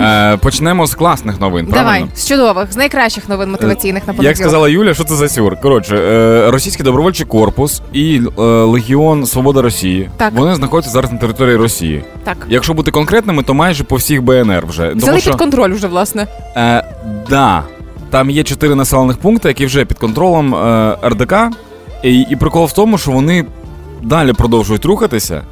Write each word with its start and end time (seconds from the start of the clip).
Е, 0.00 0.36
почнемо 0.36 0.86
з 0.86 0.94
класних 0.94 1.40
новин. 1.40 1.66
правильно? 1.66 1.92
Давай, 1.92 2.16
з 2.16 2.28
чудових, 2.28 2.72
з 2.72 2.76
найкращих 2.76 3.28
новин 3.28 3.50
мотиваційних 3.50 4.02
на 4.06 4.10
Як 4.12 4.16
понеділок. 4.16 4.36
сказала 4.36 4.68
Юля, 4.68 4.94
що 4.94 5.04
це 5.04 5.14
за 5.14 5.28
сюр? 5.28 5.60
Коротше, 5.60 5.96
е, 5.96 6.50
російський 6.50 6.84
добровольчий 6.84 7.26
корпус 7.26 7.82
і 7.92 8.20
е, 8.38 8.42
Легіон 8.42 9.26
Свобода 9.26 9.62
Росії. 9.62 10.10
Так. 10.16 10.32
Вони 10.34 10.54
знаходяться 10.54 10.90
зараз 10.90 11.12
на 11.12 11.18
території 11.18 11.56
Росії. 11.56 12.04
Так. 12.24 12.36
Якщо 12.48 12.74
бути 12.74 12.90
конкретними, 12.90 13.42
то 13.42 13.54
майже 13.54 13.84
по 13.84 13.96
всіх 13.96 14.22
БНР 14.22 14.66
вже. 14.66 14.92
Взяли 14.94 15.20
під 15.20 15.34
контроль 15.34 15.72
вже, 15.72 15.86
власне. 15.86 16.26
е, 16.56 16.84
да, 17.30 17.62
там 18.10 18.30
є 18.30 18.42
чотири 18.42 18.74
населених 18.74 19.16
пункти, 19.18 19.48
які 19.48 19.66
вже 19.66 19.84
під 19.84 19.98
контролем 19.98 20.54
е, 20.54 20.96
РДК. 21.04 21.34
І, 22.02 22.20
і 22.20 22.36
прикол 22.36 22.64
в 22.66 22.72
тому, 22.72 22.98
що 22.98 23.10
вони 23.10 23.44
далі 24.02 24.32
продовжують 24.32 24.84
рухатися. 24.84 25.42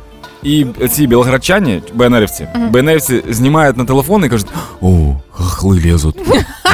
І 0.43 0.66
ці 0.91 1.07
білоградчані, 1.07 1.82
БНРівці, 1.95 2.48
БНРівці 2.70 3.22
знімають 3.29 3.77
на 3.77 3.84
телефон 3.84 4.25
і 4.25 4.29
кажуть: 4.29 4.48
О, 4.80 5.16
хахли 5.32 5.79
лізуть. 5.79 6.16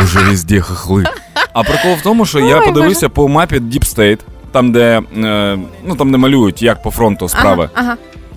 уже 0.04 0.18
везде 0.18 0.60
хахли. 0.60 1.04
А 1.52 1.62
прикол 1.62 1.92
в 1.92 2.02
тому, 2.02 2.26
що 2.26 2.38
я 2.38 2.44
подивився 2.44 2.72
подивився 2.72 3.08
по 3.08 3.28
мапі 3.28 3.56
Deep 3.56 3.96
State, 3.96 4.18
там, 4.52 4.72
де, 4.72 5.02
е, 5.16 5.58
ну, 5.86 5.96
там, 5.96 6.12
де 6.12 6.18
малюють, 6.18 6.62
як 6.62 6.82
по 6.82 6.90
фронту 6.90 7.28
справи. 7.28 7.70
Ага, 7.74 7.86
ага. 7.86 7.96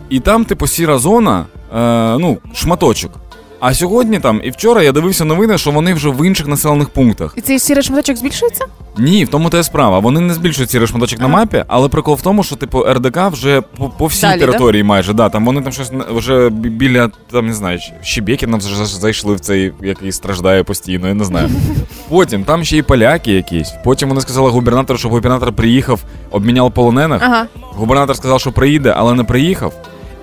І 0.10 0.20
там, 0.20 0.46
типу, 0.46 0.68
сіра 0.68 0.98
зона, 0.98 1.46
е, 1.76 2.18
ну, 2.18 2.38
шматочок. 2.54 3.12
А 3.60 3.74
сьогодні 3.74 4.20
там 4.20 4.42
і 4.44 4.50
вчора 4.50 4.84
я 4.84 4.92
дивився 4.92 5.26
новини, 5.26 5.58
що 5.58 5.72
вони 5.72 5.94
вже 5.94 6.10
в 6.10 6.26
інших 6.26 6.48
населених 6.48 6.90
пунктах. 6.90 7.34
І 7.38 7.42
цей 7.42 7.60
сірий 7.60 7.84
шматочок 7.84 8.18
збільшується? 8.18 8.66
Ні, 8.98 9.26
в 9.26 9.28
тому 9.30 9.50
то 9.50 9.60
і 9.60 9.64
справа. 9.64 10.00
Вони 10.00 10.20
не 10.20 10.34
збільшують 10.34 10.70
цей 10.70 10.88
шматочок 10.88 11.20
на 11.20 11.28
мапі, 11.28 11.64
але 11.68 11.88
прикол 11.88 12.16
в 12.16 12.22
тому, 12.22 12.44
що 12.44 12.56
типу 12.56 12.84
РДК 12.84 13.18
вже 13.32 13.62
по, 13.62 13.90
по 13.90 14.06
всій 14.06 14.22
Далі, 14.22 14.40
території 14.40 14.84
майже. 14.84 15.14
Да, 15.14 15.30
там 15.30 15.46
вони 15.46 15.62
там 15.62 15.72
щось 15.72 15.92
на- 15.92 16.04
вже 16.10 16.50
бі- 16.50 16.70
біля 16.70 17.10
там 17.32 17.48
не 17.48 17.54
знаю, 17.54 17.80
Щебекіна 18.02 18.58
вже 18.58 18.86
зайшли 18.86 19.36
в 19.36 19.40
цей, 19.40 19.74
який 19.82 20.12
страждає 20.12 20.64
постійно, 20.64 21.08
я 21.08 21.14
не 21.14 21.24
знаю. 21.26 21.50
Потім 22.10 22.44
там 22.44 22.64
ще 22.64 22.78
й 22.78 22.82
поляки 22.82 23.32
якісь. 23.32 23.74
Потім 23.84 24.10
вони 24.10 24.22
сказали 24.22 24.50
губернатору, 24.50 25.00
щоб 25.00 25.12
губернатор 25.12 25.54
приїхав, 25.54 26.00
обміняв 26.32 26.72
полонених. 26.72 27.22
Ага. 27.24 27.46
Губернатор 27.62 28.16
сказав, 28.16 28.40
що 28.40 28.52
приїде, 28.52 28.94
але 28.98 29.14
не 29.14 29.24
приїхав. 29.24 29.74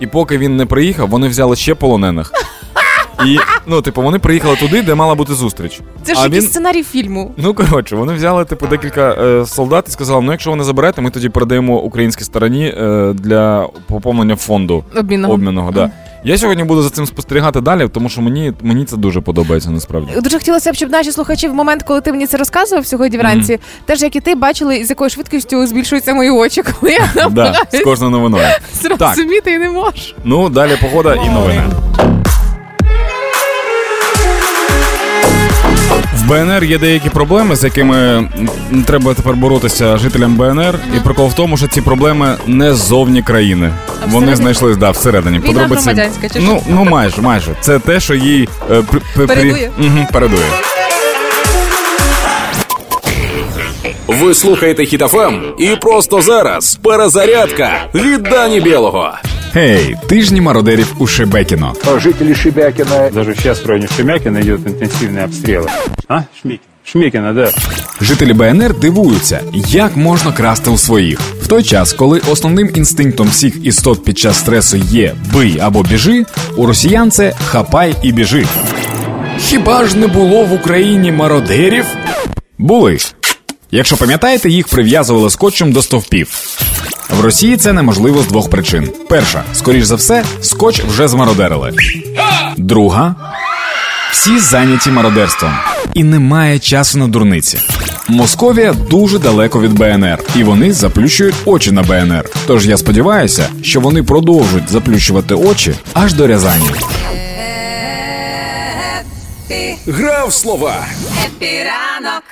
І 0.00 0.06
поки 0.06 0.38
він 0.38 0.56
не 0.56 0.66
приїхав, 0.66 1.08
вони 1.08 1.28
взяли 1.28 1.56
ще 1.56 1.74
полонених. 1.74 2.32
І 3.24 3.38
ну, 3.66 3.82
типу, 3.82 4.02
вони 4.02 4.18
приїхали 4.18 4.56
туди, 4.56 4.82
де 4.82 4.94
мала 4.94 5.14
бути 5.14 5.34
зустріч. 5.34 5.80
Це 6.02 6.14
ж 6.14 6.20
А 6.20 6.24
якийсь 6.24 6.44
він- 6.44 6.50
сценарій 6.50 6.82
фільму. 6.82 7.34
Ну 7.36 7.54
коротше, 7.54 7.96
вони 7.96 8.12
взяли 8.14 8.44
типу 8.44 8.66
декілька 8.66 9.10
е, 9.10 9.46
солдат 9.46 9.88
і 9.88 9.90
сказали: 9.90 10.20
ну 10.22 10.32
якщо 10.32 10.50
ви 10.50 10.56
не 10.56 10.64
заберете, 10.64 11.00
ми 11.02 11.10
тоді 11.10 11.28
передаємо 11.28 11.78
українській 11.80 12.24
стороні 12.24 12.74
е, 12.78 13.12
для 13.14 13.68
поповнення 13.86 14.36
фонду 14.36 14.84
Обмінного. 14.96 15.34
обмінного. 15.34 15.70
Да. 15.70 15.90
Я 16.24 16.38
сьогодні 16.38 16.64
буду 16.64 16.82
за 16.82 16.90
цим 16.90 17.06
спостерігати 17.06 17.60
далі, 17.60 17.88
тому 17.88 18.08
що 18.08 18.20
мені, 18.22 18.52
мені 18.62 18.84
це 18.84 18.96
дуже 18.96 19.20
подобається 19.20 19.70
насправді. 19.70 20.20
Дуже 20.20 20.38
хотілося 20.38 20.72
б, 20.72 20.74
щоб 20.74 20.90
наші 20.90 21.12
слухачі 21.12 21.48
в 21.48 21.54
момент, 21.54 21.82
коли 21.82 22.00
ти 22.00 22.12
мені 22.12 22.26
це 22.26 22.36
розказував 22.36 22.86
сьогодні 22.86 23.18
вранці, 23.18 23.58
теж 23.84 24.02
як 24.02 24.16
і 24.16 24.20
ти 24.20 24.34
бачили, 24.34 24.84
з 24.84 24.90
якою 24.90 25.10
швидкістю 25.10 25.66
збільшуються 25.66 26.14
мої 26.14 26.30
очі, 26.30 26.62
коли 26.62 26.92
я 26.92 27.28
Да, 27.30 27.54
з 27.72 27.80
кожною 27.80 28.10
новиною. 28.12 28.44
зрозуміти 28.82 29.50
і 29.52 29.58
не 29.58 29.70
можу. 29.70 30.14
Ну, 30.24 30.48
далі 30.48 30.72
погода 30.82 31.14
і 31.14 31.28
новини. 31.30 31.62
В 36.26 36.28
БНР 36.28 36.64
є 36.64 36.78
деякі 36.78 37.08
проблеми, 37.10 37.56
з 37.56 37.64
якими 37.64 38.28
треба 38.86 39.14
тепер 39.14 39.34
боротися 39.34 39.96
жителям 39.98 40.36
БНР. 40.36 40.78
І 40.96 41.00
прикол 41.00 41.28
в 41.28 41.34
тому, 41.34 41.56
що 41.56 41.66
ці 41.68 41.80
проблеми 41.80 42.36
не 42.46 42.74
ззовні 42.74 43.22
країни. 43.22 43.72
А 44.02 44.06
Вони 44.06 44.36
знайшлись 44.36 44.76
да, 44.76 44.90
всередині. 44.90 45.38
Війна 45.38 45.66
громадянська, 45.66 46.28
чи 46.28 46.40
ну, 46.40 46.62
ну 46.68 46.84
майже, 46.84 47.22
майже. 47.22 47.50
Це 47.60 47.78
те, 47.78 48.00
що 48.00 48.14
їй 48.14 48.48
е, 48.70 48.74
пр- 48.74 49.00
пр- 49.16 49.26
Передує? 49.26 49.70
Мгм, 49.78 50.06
передує. 50.12 50.46
Ви 54.06 54.34
слухаєте 54.34 54.86
Хітофем 54.86 55.42
і 55.58 55.68
просто 55.80 56.20
зараз 56.22 56.78
перезарядка 56.82 57.70
від 57.94 58.22
Дані 58.22 58.60
Білого. 58.60 59.12
Гей, 59.54 59.96
тижні 60.08 60.40
мародерів 60.40 60.94
у 60.98 61.06
Шебекіно. 61.06 61.74
Жители 61.98 62.34
Шебякина, 62.34 63.10
даже 63.10 63.34
сейчас 63.34 63.64
в 63.64 63.66
районе 63.66 63.88
Шемякина 63.96 64.40
идет 64.40 64.66
интенсивные 64.66 65.24
обстрелы. 65.24 65.68
А? 66.08 66.22
Шмекина. 66.40 66.60
Шмекина, 66.84 67.32
да. 67.32 67.50
Жителі 68.00 68.32
БНР 68.32 68.74
дивуються, 68.78 69.40
як 69.68 69.96
можна 69.96 70.32
красти 70.32 70.70
у 70.70 70.78
своїх. 70.78 71.20
В 71.20 71.46
той 71.46 71.62
час, 71.62 71.92
коли 71.92 72.20
основним 72.30 72.70
інстинктом 72.74 73.28
всіх 73.28 73.66
істот 73.66 74.04
під 74.04 74.18
час 74.18 74.38
стресу 74.38 74.76
є 74.76 75.14
бий 75.32 75.58
або 75.60 75.82
біжи, 75.82 76.24
у 76.56 76.66
росіян 76.66 77.10
це 77.10 77.34
хапай 77.46 77.94
і 78.02 78.12
біжи. 78.12 78.46
Хіба 79.38 79.86
ж 79.86 79.96
не 79.98 80.06
було 80.06 80.44
в 80.44 80.52
Україні 80.52 81.12
мародерів? 81.12 81.84
Були. 82.58 82.98
Якщо 83.70 83.96
пам'ятаєте, 83.96 84.48
їх 84.50 84.68
прив'язували 84.68 85.30
скотчем 85.30 85.72
до 85.72 85.82
стовпів. 85.82 86.28
В 87.10 87.20
Росії 87.20 87.56
це 87.56 87.72
неможливо 87.72 88.22
з 88.22 88.26
двох 88.26 88.50
причин: 88.50 88.90
перша, 89.08 89.42
скоріш 89.54 89.84
за 89.84 89.94
все, 89.94 90.24
скотч 90.40 90.80
вже 90.80 91.08
змародерили. 91.08 91.72
Друга 92.56 93.14
всі 94.12 94.38
зайняті 94.38 94.90
мародерством, 94.90 95.52
і 95.94 96.04
немає 96.04 96.58
часу 96.58 96.98
на 96.98 97.06
дурниці. 97.06 97.58
Московія 98.08 98.72
дуже 98.72 99.18
далеко 99.18 99.60
від 99.60 99.72
БНР, 99.72 100.18
і 100.36 100.42
вони 100.44 100.72
заплющують 100.72 101.34
очі 101.44 101.72
на 101.72 101.82
БНР. 101.82 102.30
Тож 102.46 102.66
я 102.66 102.76
сподіваюся, 102.76 103.48
що 103.62 103.80
вони 103.80 104.02
продовжують 104.02 104.70
заплющувати 104.70 105.34
очі 105.34 105.74
аж 105.94 106.14
до 106.14 106.26
Рязані. 106.26 106.70
Грав 109.86 110.32
слова 110.32 110.86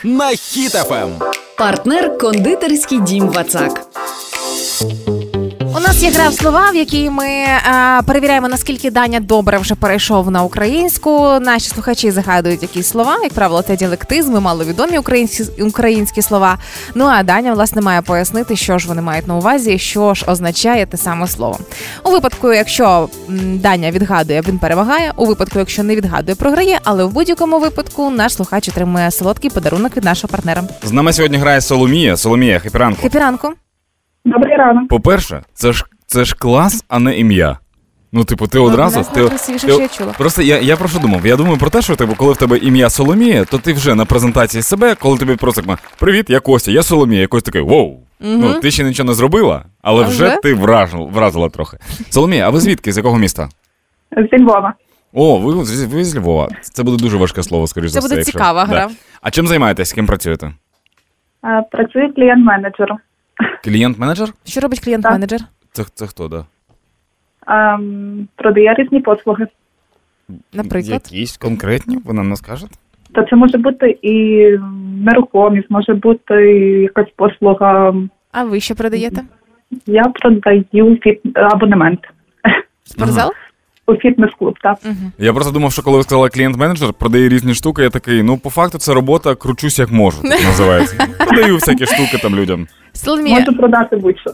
на 0.05 0.29
Хітофем. 0.29 1.09
Партнер 1.59 2.19
кондитерський 2.19 3.01
дім 3.01 3.29
Вацак. 3.29 3.81
У 5.77 5.81
нас 5.81 6.03
є 6.03 6.11
гра 6.11 6.29
в 6.29 6.35
слова, 6.35 6.71
в 6.71 6.77
якій 6.77 7.11
ми 7.11 7.27
е, 7.27 7.59
перевіряємо, 8.07 8.49
наскільки 8.49 8.91
Даня 8.91 9.21
добре 9.21 9.59
вже 9.59 9.75
перейшов 9.75 10.31
на 10.31 10.43
українську. 10.43 11.39
Наші 11.41 11.69
слухачі 11.69 12.11
загадують 12.11 12.63
якісь 12.63 12.89
слова. 12.89 13.17
Як 13.23 13.33
правило, 13.33 13.63
це 13.63 13.77
діалектизми, 13.77 14.41
маловідомі 14.41 14.99
українські, 14.99 15.63
українські 15.63 16.23
слова. 16.23 16.59
Ну 16.95 17.05
а 17.05 17.23
Даня, 17.23 17.55
власне, 17.55 17.83
має 17.83 18.03
пояснити, 18.03 18.57
що 18.57 18.79
ж 18.79 18.89
вони 18.89 19.03
мають 19.03 19.29
на 19.29 19.37
увазі, 19.37 19.79
що 19.79 20.15
ж 20.15 20.25
означає 20.29 20.87
те 20.87 20.97
саме 20.97 21.27
слово. 21.29 21.59
У 22.05 22.11
випадку, 22.11 22.53
якщо 22.53 23.09
Даня 23.39 23.91
відгадує, 23.91 24.43
він 24.49 24.59
перемагає. 24.59 25.13
У 25.17 25.27
випадку, 25.27 25.59
якщо 25.59 25.83
не 25.83 25.97
відгадує, 25.97 26.35
програє. 26.35 26.81
Але 26.85 27.05
в 27.05 27.11
будь-якому 27.11 27.59
випадку 27.59 28.11
наш 28.11 28.35
слухач 28.35 28.69
отримує 28.69 29.11
солодкий 29.11 29.51
подарунок 29.51 29.97
від 29.97 30.05
нашого 30.05 30.31
партнера. 30.31 30.63
З 30.83 30.93
нами 30.93 31.13
сьогодні 31.13 31.39
грає 31.39 31.61
Соломія. 31.61 32.17
Соломія, 32.17 32.59
хепіранку. 32.59 33.03
Хепіранку. 33.03 33.53
Добрий 34.25 34.57
ранок. 34.57 34.89
По-перше, 34.89 35.43
це 35.55 35.73
ж 35.73 35.85
це 36.07 36.25
ж 36.25 36.37
клас, 36.39 36.85
а 36.89 36.99
не 36.99 37.19
ім'я. 37.19 37.59
Ну, 38.13 38.25
типу, 38.25 38.47
ти 38.47 38.59
одразу. 38.59 39.01
Одразу 39.01 39.29
Ти, 39.31 39.53
ти- 39.53 39.59
що 39.59 39.81
я 39.81 39.89
чула. 39.89 40.13
Просто 40.19 40.43
я, 40.43 40.59
я 40.61 40.77
про 40.77 40.89
що 40.89 40.99
думав? 40.99 41.27
Я 41.27 41.37
думаю 41.37 41.59
про 41.59 41.71
те, 41.71 41.83
що 41.83 41.97
типу, 41.97 42.15
коли 42.15 42.33
в 42.33 42.37
тебе 42.37 42.59
ім'я 42.59 42.91
Соломія, 42.91 43.45
то 43.45 43.59
ти 43.59 43.73
вже 43.73 43.95
на 43.95 44.05
презентації 44.05 44.63
себе, 44.63 44.95
коли 44.95 45.19
тобі 45.19 45.37
просто 45.37 45.63
так, 45.63 45.79
Привіт, 45.99 46.31
я 46.31 46.41
Костя, 46.41 46.71
я 46.73 46.83
Соломія. 46.83 47.21
Якось 47.21 47.43
такий 47.43 47.61
воу. 47.63 48.01
Ну, 48.21 48.55
ти 48.61 48.71
ще 48.71 48.85
нічого 48.85 49.07
не 49.07 49.15
зробила, 49.15 49.65
але 49.83 50.05
А 50.05 50.09
вже, 50.09 50.25
вже? 50.27 50.37
ти 50.43 50.55
вражила, 50.55 51.05
вразила 51.07 51.49
трохи. 51.49 51.77
Соломія, 52.11 52.47
а 52.47 52.51
ви 52.51 52.61
звідки? 52.61 52.93
З 52.93 52.97
якого 52.97 53.19
міста? 53.19 53.49
Зі 54.33 54.39
Львова. 54.43 54.75
О, 55.13 55.39
ви, 55.39 55.65
з- 55.65 55.85
ви 55.85 56.05
з 56.05 56.17
Львова. 56.17 56.49
Це 56.61 56.83
буде 56.83 57.03
дуже 57.03 57.17
важке 57.17 57.43
слово, 57.43 57.67
скоріш 57.67 57.89
Це 57.91 57.93
за 57.93 57.99
все. 58.01 58.09
буде 58.09 58.17
якщо- 58.21 58.33
цікава 58.33 58.65
гра. 58.65 58.89
А 59.23 59.31
чим 59.31 59.47
займаєтесь? 59.47 59.93
Ким 59.93 60.07
працюєте? 60.07 60.53
Працюю 61.71 62.13
клієнт-менеджером. 62.17 62.97
Клієнт-менеджер? 63.65 64.29
Що 64.45 64.61
робить 64.61 64.81
клієнт-менеджер? 64.85 65.41
Це, 65.73 65.85
це 65.95 66.07
хто, 66.07 66.29
да? 66.29 66.45
Ем, 67.47 68.29
Продає 68.37 68.75
різні 68.75 69.01
послуги. 69.01 69.47
Наприклад. 70.53 71.03
Якісь 71.13 71.37
конкретні, 71.37 71.99
ви 72.05 72.15
нам 72.15 72.29
не 72.29 72.37
скажете? 72.37 72.75
То 73.13 73.23
це 73.23 73.37
може 73.37 73.59
бути 73.59 73.99
і 74.03 74.47
нерухомість, 75.05 75.71
може 75.71 75.95
бути 75.95 76.59
і 76.59 76.83
якась 76.83 77.11
послуга. 77.17 77.95
А 78.33 78.45
ви 78.45 78.61
що 78.61 78.75
продаєте? 78.75 79.23
Я 79.87 80.05
продаю 80.05 80.97
фіт... 81.03 81.21
абонемент 81.35 82.01
Спортзал? 82.85 83.33
Фітнес-клуб, 83.93 84.55
так. 84.63 84.79
Я 85.19 85.33
просто 85.33 85.53
думав, 85.53 85.73
що 85.73 85.83
коли 85.83 85.97
ви 85.97 86.03
сказали 86.03 86.29
клієнт-менеджер, 86.29 86.93
продає 86.93 87.29
різні 87.29 87.55
штуки, 87.55 87.83
я 87.83 87.91
такий, 87.91 88.23
ну 88.23 88.37
по 88.39 88.51
факту 88.51 88.79
це 88.79 88.95
робота, 88.95 89.35
кручусь 89.35 89.79
як 89.79 89.91
можу, 89.91 90.23
так 90.23 90.45
називається. 90.45 91.07
Продаю 91.19 91.55
всякі 91.55 91.87
штуки 91.87 92.19
там 92.23 92.37
людям. 92.37 92.67
Соломія, 92.93 93.41
Можу 93.41 93.57
продати 93.57 93.97
будь-що. 93.97 94.31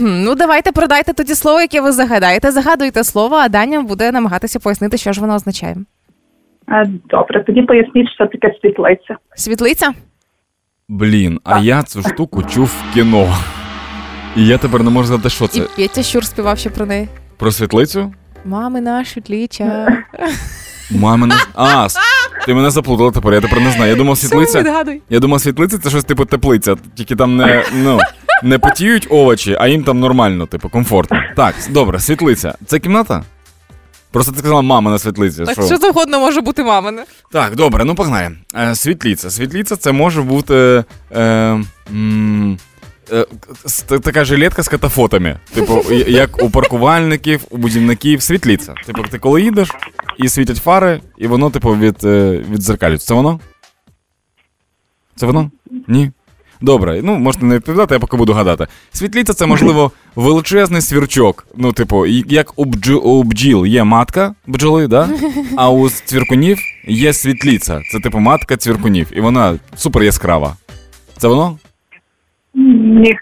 ну 0.00 0.34
давайте 0.34 0.72
продайте 0.72 1.12
тоді 1.12 1.34
слово, 1.34 1.60
яке 1.60 1.80
ви 1.80 1.92
загадаєте. 1.92 2.50
Загадуйте 2.50 3.04
слово, 3.04 3.36
а 3.36 3.48
Даня 3.48 3.80
буде 3.82 4.12
намагатися 4.12 4.58
пояснити, 4.60 4.96
що 4.96 5.12
ж 5.12 5.20
воно 5.20 5.34
означає. 5.34 5.76
Добре, 7.10 7.44
тоді 7.46 7.62
поясніть, 7.62 8.08
що 8.14 8.26
таке 8.26 8.54
світлиця. 8.62 9.16
Світлиця? 9.36 9.92
Блін, 10.88 11.40
а 11.44 11.58
я 11.58 11.82
цю 11.82 12.02
штуку 12.02 12.42
чув 12.42 12.66
в 12.66 12.94
кіно. 12.94 13.34
І 14.36 14.46
я 14.46 14.58
тепер 14.58 14.82
не 14.82 14.90
можу 14.90 15.06
знати, 15.08 15.30
що 15.30 15.44
І 15.44 15.48
це. 15.48 15.60
Петя 15.76 16.02
Щур 16.02 16.24
співав 16.24 16.58
ще 16.58 16.70
про 16.70 16.86
неї. 16.86 17.08
Про 17.36 17.52
світлицю? 17.52 18.12
Мами 18.44 18.80
наша 18.80 19.10
світліча. 19.12 19.98
Мамина. 20.90 21.36
А, 21.54 21.88
ти 22.46 22.54
мене 22.54 22.70
заплутала 22.70 23.10
тепер, 23.10 23.34
я 23.34 23.40
тепер 23.40 23.60
не 23.60 23.70
знаю. 23.70 23.90
Я 23.90 23.96
думав, 23.96 24.18
світлиця. 24.18 24.84
Я 25.10 25.20
думав, 25.20 25.40
світлиця 25.40 25.78
це 25.78 25.90
щось 25.90 26.04
типу 26.04 26.24
теплиця, 26.24 26.76
тільки 26.94 27.16
там 27.16 27.36
не, 27.36 27.64
ну, 27.74 27.98
не 28.42 28.58
потіють 28.58 29.06
овочі, 29.10 29.56
а 29.60 29.68
їм 29.68 29.84
там 29.84 30.00
нормально, 30.00 30.46
типу, 30.46 30.68
комфортно. 30.68 31.20
Так, 31.36 31.54
добре, 31.70 32.00
світлиця. 32.00 32.54
Це 32.66 32.78
кімната? 32.78 33.22
Просто 34.10 34.32
ти 34.32 34.38
сказала 34.38 34.62
мама 34.62 34.90
на 34.90 34.98
світлиці. 34.98 35.44
Так 35.44 35.52
що? 35.54 35.62
що 35.62 35.76
завгодно 35.76 36.20
може 36.20 36.40
бути 36.40 36.64
мамине. 36.64 37.04
Так, 37.32 37.56
добре, 37.56 37.84
ну 37.84 37.94
погнали. 37.94 38.30
Е, 38.54 38.74
світліця. 38.74 39.30
Світліця 39.30 39.76
це 39.76 39.92
може 39.92 40.22
бути. 40.22 40.84
Е, 41.12 41.22
м, 41.90 42.52
е, 42.52 42.56
така 44.02 44.24
жилетка 44.24 44.62
з 44.62 44.68
катафотами. 44.68 45.38
Типу, 45.54 45.92
як 45.92 46.42
у 46.42 46.50
паркувальників, 46.50 47.40
у 47.50 47.56
будівників. 47.56 48.22
Світліця. 48.22 48.74
Типу, 48.86 49.02
ти 49.02 49.18
коли 49.18 49.42
їдеш 49.42 49.70
і 50.18 50.28
світять 50.28 50.56
фари, 50.56 51.00
і 51.18 51.26
воно, 51.26 51.50
типу, 51.50 51.76
від, 51.76 52.04
е, 52.04 52.44
відзеркалюється. 52.50 53.08
Це 53.08 53.14
воно? 53.14 53.40
Це 55.16 55.26
воно? 55.26 55.50
Ні. 55.88 56.10
Добре, 56.60 57.00
ну 57.02 57.18
можете 57.18 57.44
не 57.44 57.54
відповідати, 57.54 57.94
я 57.94 58.00
поки 58.00 58.16
буду 58.16 58.32
гадати. 58.32 58.66
Світліця 58.92 59.34
це, 59.34 59.46
можливо, 59.46 59.92
величезний 60.16 60.82
свірчок. 60.82 61.46
Ну, 61.56 61.72
типу, 61.72 62.06
як 62.06 62.52
у, 62.56 62.64
бджу, 62.64 62.98
у 62.98 63.22
бджіл 63.22 63.66
є 63.66 63.84
матка 63.84 64.34
бджоли, 64.46 64.86
да? 64.86 65.08
а 65.56 65.70
у 65.70 65.90
цвіркунів 65.90 66.58
є 66.86 67.12
світліця. 67.12 67.80
Це 67.92 68.00
типу 68.00 68.18
матка 68.18 68.56
цвіркунів. 68.56 69.06
І 69.12 69.20
вона 69.20 69.58
супер 69.76 70.02
яскрава. 70.02 70.56
Це 71.18 71.28
воно? 71.28 71.58
Ні. 72.54 73.18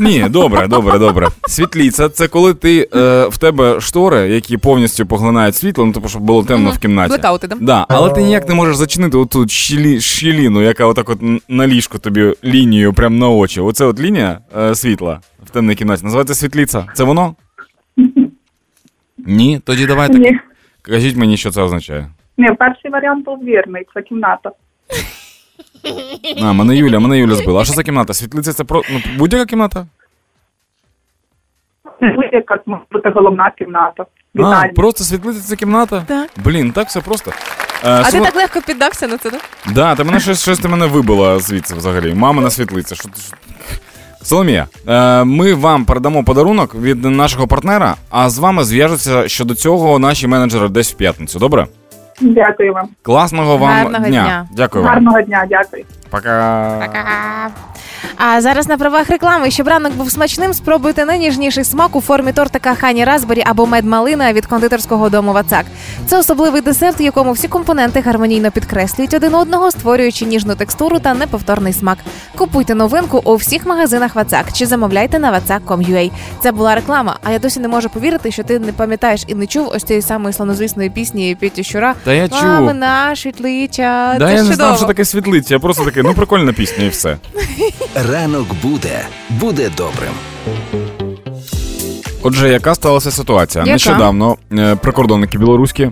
Ні, 0.00 0.28
добре, 0.28 0.68
добре, 0.68 0.98
добре. 0.98 1.28
Світліця 1.48 2.08
це 2.08 2.28
коли 2.28 2.54
ти 2.54 2.88
е, 2.94 3.26
в 3.28 3.38
тебе 3.38 3.80
штори, 3.80 4.28
які 4.28 4.56
повністю 4.56 5.06
поглинають 5.06 5.54
світло, 5.54 5.86
ну 5.86 5.92
типу, 5.92 6.08
щоб 6.08 6.22
було 6.22 6.44
темно 6.44 6.70
в 6.70 6.78
кімнаті. 6.78 7.08
Блекаути, 7.08 7.46
да? 7.46 7.56
Да, 7.60 7.86
але 7.88 8.10
ти 8.10 8.22
ніяк 8.22 8.48
не 8.48 8.54
можеш 8.54 8.76
зачинити 8.76 9.16
оту 9.16 9.48
щілі, 9.48 10.00
щіліну, 10.00 10.62
яка 10.62 10.86
отак 10.86 11.08
от 11.08 11.18
на 11.48 11.66
ліжку 11.66 11.98
тобі 11.98 12.34
лінією 12.44 12.92
прямо 12.92 13.16
на 13.16 13.28
очі. 13.28 13.60
Оце 13.60 13.84
от 13.84 14.00
лінія 14.00 14.38
е, 14.58 14.74
світла 14.74 15.20
в 15.46 15.50
темній 15.50 15.74
кімнаті. 15.74 16.04
Називається 16.04 16.34
світліця. 16.34 16.86
Це 16.94 17.04
воно? 17.04 17.34
Ні, 19.18 19.60
тоді 19.64 19.86
давайте. 19.86 20.18
Ні. 20.18 20.38
Кажіть 20.82 21.16
мені, 21.16 21.36
що 21.36 21.50
це 21.50 21.62
означає. 21.62 22.08
Ні, 22.38 22.48
перший 22.58 22.90
варіант 22.90 23.24
був 23.24 23.38
вірний, 23.44 23.86
це 23.94 24.02
кімната. 24.02 24.50
А, 26.42 26.52
мене 26.52 26.76
Юля, 26.76 26.98
мене 27.00 27.18
Юля 27.18 27.34
збила. 27.34 27.60
А 27.60 27.64
що 27.64 27.74
за 27.74 27.82
кімната? 27.82 28.14
Світлиця 28.14 28.52
це 28.52 28.64
про 28.64 28.82
ну, 28.90 29.00
будь-яка 29.18 29.46
кімната? 29.46 29.86
Будь-яка 32.00 32.58
може 32.66 32.82
бути 32.92 33.10
головна 33.14 33.52
кімната. 33.58 34.02
А, 34.02 34.38
Вітальня. 34.38 34.72
просто 34.76 35.04
світлиця 35.04 35.40
це 35.40 35.56
кімната? 35.56 36.04
Так. 36.08 36.30
Блін, 36.44 36.72
так 36.72 36.88
все 36.88 37.00
просто. 37.00 37.30
Е, 37.30 37.34
А 37.90 38.10
ти 38.10 38.20
так 38.20 38.36
легко 38.36 38.60
піддався 38.66 39.08
на 39.08 39.18
це, 39.18 39.30
так? 39.30 39.40
Да, 39.74 39.94
та 39.94 40.04
мене 40.04 40.20
щось, 40.20 40.42
щось 40.42 40.58
ти 40.58 40.68
мене 40.68 40.86
вибило 40.86 41.40
звідси 41.40 41.74
взагалі. 41.74 42.14
Мамина 42.14 42.50
світлиця. 42.50 42.94
Що, 42.94 43.08
ти- 43.08 43.20
що... 43.20 43.36
Соломія, 44.22 44.66
е, 44.88 45.24
ми 45.24 45.54
вам 45.54 45.84
передамо 45.84 46.24
подарунок 46.24 46.74
від 46.74 47.04
нашого 47.04 47.46
партнера, 47.48 47.94
а 48.10 48.30
з 48.30 48.38
вами 48.38 48.64
зв'яжуться 48.64 49.28
щодо 49.28 49.54
цього 49.54 49.98
наші 49.98 50.26
менеджери 50.26 50.68
десь 50.68 50.92
в 50.92 50.96
п'ятницю. 50.96 51.38
Добре? 51.38 51.66
Дякую 52.20 52.72
вам. 52.72 52.88
Класного 53.02 53.56
вам 53.56 53.70
Гарного 53.70 54.06
дня. 54.06 54.46
Дякую 54.52 54.84
вам. 54.84 54.94
Гарного 54.94 55.22
дня, 55.22 55.46
дякую. 55.48 55.84
Пока. 56.10 57.50
А 58.16 58.40
зараз 58.40 58.68
на 58.68 58.76
правах 58.76 59.10
реклами, 59.10 59.50
щоб 59.50 59.68
ранок 59.68 59.92
був 59.94 60.10
смачним, 60.10 60.54
спробуйте 60.54 61.04
найніжніший 61.04 61.64
смак 61.64 61.96
у 61.96 62.00
формі 62.00 62.32
тортика 62.32 62.74
Хані 62.74 63.04
Разбері 63.04 63.42
або 63.46 63.66
мед 63.66 63.84
малина 63.84 64.32
від 64.32 64.46
кондитерського 64.46 65.08
дому 65.08 65.32
Вацак. 65.32 65.64
Це 66.06 66.18
особливий 66.18 66.62
десерт, 66.62 67.00
в 67.00 67.02
якому 67.02 67.32
всі 67.32 67.48
компоненти 67.48 68.00
гармонійно 68.00 68.50
підкреслюють 68.50 69.14
один 69.14 69.34
одного, 69.34 69.70
створюючи 69.70 70.24
ніжну 70.24 70.54
текстуру 70.54 70.98
та 70.98 71.14
неповторний 71.14 71.72
смак. 71.72 71.98
Купуйте 72.36 72.74
новинку 72.74 73.22
у 73.24 73.34
всіх 73.34 73.66
магазинах 73.66 74.14
Вацак 74.14 74.52
чи 74.52 74.66
замовляйте 74.66 75.18
на 75.18 75.32
vatsak.com.ua. 75.32 76.10
Це 76.40 76.52
була 76.52 76.74
реклама. 76.74 77.18
А 77.24 77.30
я 77.30 77.38
досі 77.38 77.60
не 77.60 77.68
можу 77.68 77.88
повірити, 77.88 78.30
що 78.30 78.42
ти 78.42 78.58
не 78.58 78.72
пам'ятаєш 78.72 79.24
і 79.26 79.34
не 79.34 79.46
чув 79.46 79.68
ось 79.74 79.82
цієї 79.84 80.02
самої 80.02 80.32
славнозвісної 80.32 80.90
пісні 80.90 81.36
Петі 81.40 81.64
Щура. 81.64 81.94
Та 82.04 82.12
я 82.12 82.28
чув. 82.28 82.74
наші 82.74 83.32
тлича. 83.32 84.16
Да, 84.18 84.30
я 84.30 84.34
не 84.34 84.38
чудово. 84.38 84.54
знав, 84.54 84.76
що 84.76 84.86
таке 84.86 85.04
світлиця. 85.04 85.54
Я 85.54 85.60
просто 85.60 85.84
такий, 85.84 86.02
ну 86.02 86.14
прикольна 86.14 86.52
пісня 86.52 86.84
і 86.84 86.88
все. 86.88 87.16
Ранок 88.10 88.46
буде, 88.62 89.06
буде 89.30 89.70
добрим. 89.76 90.12
Отже, 92.24 92.48
яка 92.48 92.74
сталася 92.74 93.10
ситуація? 93.10 93.64
Яка? 93.64 93.72
Нещодавно 93.72 94.36
е, 94.52 94.76
прикордонники 94.76 95.38
білоруські 95.38 95.90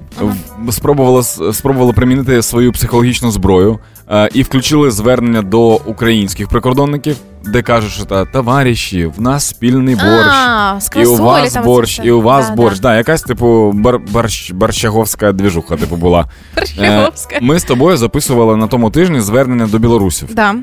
в- 0.64 0.72
спробували 0.72 1.22
спробували 1.52 1.92
примінити 1.92 2.42
свою 2.42 2.72
психологічну 2.72 3.30
зброю 3.30 3.78
е, 4.10 4.28
і 4.34 4.42
включили 4.42 4.90
звернення 4.90 5.42
до 5.42 5.60
українських 5.74 6.48
прикордонників, 6.48 7.16
де 7.44 7.62
кажуть, 7.62 7.90
що 7.92 8.04
та 8.04 8.24
товариші, 8.24 9.06
в 9.06 9.20
нас 9.20 9.44
спільний 9.44 9.94
борщ. 9.94 10.28
А, 10.32 10.78
І 10.96 11.06
у 11.06 11.16
вас 11.16 11.56
борщ, 11.64 12.00
і 12.04 12.10
у 12.10 12.22
вас 12.22 12.44
все. 12.44 12.54
борщ. 12.54 12.80
Да, 12.80 12.96
якась 12.96 13.22
типу 13.22 13.72
бар, 13.74 13.98
борщ, 13.98 14.50
борщаговська 14.52 15.32
двіжуха, 15.32 15.76
типу, 15.76 15.96
була. 15.96 16.20
Е, 16.20 16.26
Борщаговська. 16.56 17.38
Ми 17.40 17.58
з 17.58 17.64
тобою 17.64 17.96
записували 17.96 18.56
на 18.56 18.66
тому 18.66 18.90
тижні 18.90 19.20
звернення 19.20 19.66
до 19.66 19.78
білорусів, 19.78 20.34
Да. 20.34 20.54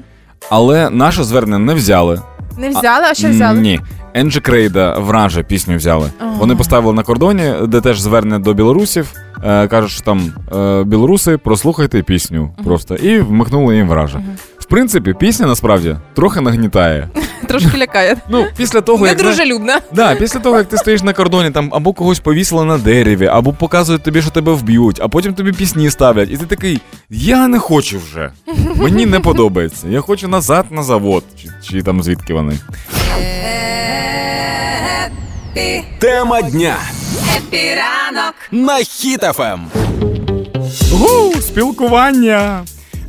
але 0.50 0.90
наше 0.90 1.24
звернення 1.24 1.66
не 1.66 1.74
взяли. 1.74 2.22
Не 2.58 2.70
взяли, 2.70 3.06
а 3.12 3.14
що 3.14 3.30
взяли? 3.30 3.60
Ні. 3.60 3.80
Енджі 4.14 4.40
Крейда 4.40 5.00
враже 5.00 5.44
пісню 5.44 5.78
взяли. 5.78 6.12
Вони 6.38 6.56
поставили 6.56 6.94
на 6.94 7.04
кордоні, 7.04 7.54
де 7.68 7.82
теж 7.82 8.00
звернення 8.00 8.40
до 8.40 8.54
білорусів. 8.54 9.14
Е, 9.44 9.68
кажуть, 9.68 9.92
що 9.92 10.02
там 10.02 10.34
е, 10.56 10.84
білоруси, 10.84 11.38
прослухайте 11.38 12.02
пісню 12.02 12.52
просто. 12.64 12.96
І 12.96 13.20
вмикнули 13.20 13.76
їм 13.76 13.88
враже. 13.88 14.22
В 14.70 14.72
принципі, 14.72 15.14
пісня 15.20 15.48
насправді 15.48 15.96
трохи 16.16 16.42
нагнітає. 16.42 17.10
Трошки 17.48 17.78
лякає. 17.78 18.18
Ну, 18.30 18.46
після 18.58 18.82
того, 18.82 19.08
як 19.08 19.20
знаєш, 19.20 19.38
Недружелюбна. 19.38 19.80
Да, 19.94 20.16
після 20.16 20.40
того, 20.40 20.58
як 20.58 20.70
ти 20.70 20.78
стоїш 20.78 21.02
на 21.04 21.14
кордоні, 21.14 21.52
там 21.52 21.70
або 21.74 21.94
когось 21.94 22.20
повісили 22.20 22.66
на 22.66 22.78
дереві, 22.78 23.28
або 23.28 23.54
показують 23.54 24.04
тобі, 24.04 24.22
що 24.22 24.32
тебе 24.32 24.54
вб'ють, 24.54 25.00
а 25.02 25.08
потім 25.08 25.34
тобі 25.34 25.52
пісні 25.52 25.90
ставлять, 25.90 26.30
і 26.32 26.38
ти 26.38 26.46
такий: 26.46 26.82
я 27.10 27.48
не 27.48 27.60
хочу 27.60 28.00
вже. 28.00 28.32
Мені 28.76 29.06
не 29.06 29.20
подобається. 29.20 29.88
Я 29.88 30.02
хочу 30.02 30.28
назад 30.28 30.66
на 30.70 30.84
завод, 30.84 31.24
чи, 31.42 31.50
чи 31.64 31.82
там 31.82 32.04
звідки 32.04 32.34
вони. 32.34 32.54
Тема 36.00 36.42
дня. 36.42 36.76
Happy 37.38 37.86
ранок 37.86 38.34
на 38.52 38.78
Ем. 38.78 38.84
Хіт 38.86 39.29
FM. 39.29 39.62
Гу, 40.92 41.34
спілкування. 41.42 42.64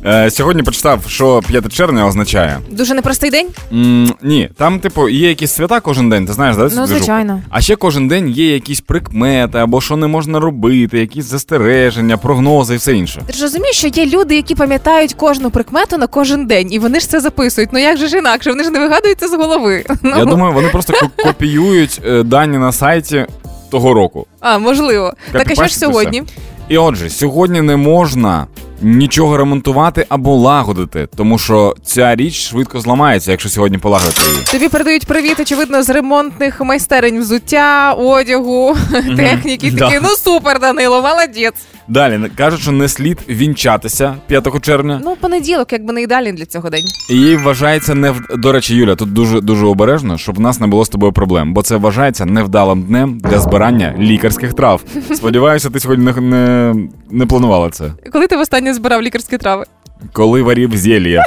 Е, 0.05 0.31
сьогодні 0.31 0.63
почитав, 0.63 0.99
що 1.07 1.41
5 1.47 1.73
червня 1.73 2.07
означає. 2.07 2.59
Дуже 2.71 2.93
непростий 2.93 3.29
день? 3.29 3.47
м 3.73 4.13
ні, 4.21 4.49
там, 4.57 4.79
типу, 4.79 5.09
є 5.09 5.29
якісь 5.29 5.51
свята 5.51 5.79
кожен 5.79 6.09
день, 6.09 6.25
ти 6.25 6.33
знаєш, 6.33 6.55
да? 6.55 6.69
цю 6.69 6.75
Ну, 6.75 6.81
движуху? 6.81 6.97
звичайно. 6.97 7.41
А 7.49 7.61
ще 7.61 7.75
кожен 7.75 8.07
день 8.07 8.29
є 8.29 8.53
якісь 8.53 8.81
прикмети, 8.81 9.57
або 9.57 9.81
що 9.81 9.95
не 9.97 10.07
можна 10.07 10.39
робити, 10.39 10.99
якісь 10.99 11.25
застереження, 11.25 12.17
прогнози 12.17 12.73
і 12.73 12.77
все 12.77 12.93
інше. 12.93 13.21
Ти 13.27 13.33
ж 13.33 13.43
розумієш, 13.43 13.75
що 13.75 13.87
є 13.87 14.05
люди, 14.05 14.35
які 14.35 14.55
пам'ятають 14.55 15.13
кожну 15.13 15.49
прикмету 15.51 15.97
на 15.97 16.07
кожен 16.07 16.45
день, 16.45 16.73
і 16.73 16.79
вони 16.79 16.99
ж 16.99 17.09
це 17.09 17.19
записують. 17.19 17.69
Ну 17.73 17.79
як 17.79 17.97
же 17.97 18.07
ж 18.07 18.17
інакше? 18.17 18.49
Вони 18.49 18.63
ж 18.63 18.69
не 18.69 18.79
вигадуються 18.79 19.27
з 19.27 19.33
голови. 19.33 19.83
Ну, 20.03 20.13
Я 20.17 20.25
думаю, 20.25 20.53
вони 20.53 20.67
просто 20.69 20.93
ко- 20.93 21.09
копіюють 21.23 22.01
е, 22.05 22.23
дані 22.23 22.57
на 22.57 22.71
сайті 22.71 23.25
того 23.71 23.93
року. 23.93 24.27
А, 24.39 24.57
можливо. 24.57 25.13
Так 25.31 25.51
а 25.51 25.55
що 25.55 25.67
ж 25.67 25.77
сьогодні? 25.77 26.23
І 26.69 26.77
отже, 26.77 27.09
сьогодні 27.09 27.61
не 27.61 27.75
можна 27.75 28.47
нічого 28.81 29.37
ремонтувати 29.37 30.05
або 30.09 30.35
лагодити, 30.35 31.07
тому 31.15 31.39
що 31.39 31.75
ця 31.83 32.15
річ 32.15 32.49
швидко 32.49 32.79
зламається, 32.81 33.31
якщо 33.31 33.49
сьогодні 33.49 33.77
полагодити 33.77 34.21
її. 34.21 34.43
Тобі 34.51 34.69
передають 34.69 35.05
привіт, 35.05 35.39
очевидно, 35.39 35.83
з 35.83 35.89
ремонтних 35.89 36.61
майстерень 36.61 37.19
взуття, 37.19 37.93
одягу, 37.93 38.75
техніки. 39.17 39.71
Да. 39.71 39.85
Такі, 39.89 39.99
ну 40.03 40.09
супер, 40.09 40.59
Данило, 40.59 41.01
молодець. 41.01 41.53
Далі 41.87 42.19
кажуть, 42.35 42.61
що 42.61 42.71
не 42.71 42.87
слід 42.87 43.19
вінчатися 43.29 44.15
5 44.27 44.61
червня. 44.61 45.01
Ну, 45.03 45.15
понеділок, 45.15 45.73
якби 45.73 45.93
не 45.93 46.01
ідеальний 46.01 46.33
для 46.33 46.45
цього 46.45 46.69
день. 46.69 46.85
І 47.09 47.35
вважається 47.35 47.95
не 47.95 48.11
в... 48.11 48.21
до 48.37 48.51
речі, 48.51 48.75
Юля, 48.75 48.95
тут 48.95 49.13
дуже 49.13 49.41
дуже 49.41 49.65
обережно, 49.65 50.17
щоб 50.17 50.35
в 50.35 50.39
нас 50.39 50.59
не 50.59 50.67
було 50.67 50.85
з 50.85 50.89
тобою 50.89 51.11
проблем, 51.11 51.53
бо 51.53 51.61
це 51.61 51.75
вважається 51.75 52.25
невдалим 52.25 52.83
днем 52.83 53.17
для 53.23 53.39
збирання 53.39 53.95
лікарських 53.99 54.53
трав. 54.53 54.83
Сподіваюся, 55.13 55.69
ти 55.69 55.79
сьогодні 55.79 56.05
не, 56.05 56.21
не, 56.21 56.75
не 57.11 57.25
планувала 57.25 57.69
це. 57.69 57.91
Коли 58.11 58.27
ти 58.27 58.37
востаннє 58.37 58.73
збирав 58.73 59.01
лікарські 59.01 59.37
трави? 59.37 59.65
коли 60.13 60.41
варів 60.41 60.77
зілля. 60.77 61.23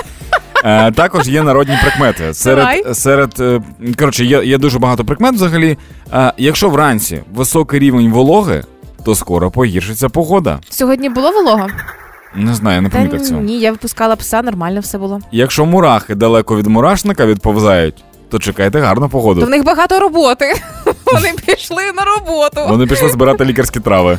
Е, 0.64 0.92
також 0.92 1.28
є 1.28 1.42
народні 1.42 1.78
прикмети. 1.82 2.34
Серед, 2.34 2.96
серед 2.96 3.34
е, 3.40 3.60
коротше, 3.98 4.24
є, 4.24 4.44
є 4.44 4.58
дуже 4.58 4.78
багато 4.78 5.04
прикмет 5.04 5.34
взагалі. 5.34 5.78
Е, 6.12 6.32
якщо 6.38 6.68
вранці 6.68 7.22
високий 7.34 7.80
рівень 7.80 8.10
вологи, 8.10 8.62
то 9.04 9.14
скоро 9.14 9.50
погіршиться 9.50 10.08
погода. 10.08 10.60
Сьогодні 10.70 11.08
було 11.08 11.30
волого? 11.30 11.66
Не 12.34 12.54
знаю, 12.54 12.82
не 12.82 12.88
Та 12.88 12.98
помітив 12.98 13.22
цього. 13.22 13.40
ні, 13.40 13.58
я 13.60 13.70
випускала 13.70 14.16
пса, 14.16 14.42
нормально 14.42 14.80
все 14.80 14.98
було. 14.98 15.20
Якщо 15.32 15.66
мурахи 15.66 16.14
далеко 16.14 16.56
від 16.56 16.66
мурашника 16.66 17.26
відповзають, 17.26 18.04
то 18.30 18.38
чекайте 18.38 18.80
гарну 18.80 19.08
То 19.08 19.46
в 19.46 19.48
них 19.48 19.64
багато 19.64 20.00
роботи. 20.00 20.52
Вони 21.12 21.32
пішли 21.46 21.82
на 21.96 22.04
роботу. 22.04 22.60
Вони 22.68 22.86
пішли 22.86 23.08
збирати 23.08 23.44
лікарські 23.44 23.80
трави. 23.80 24.18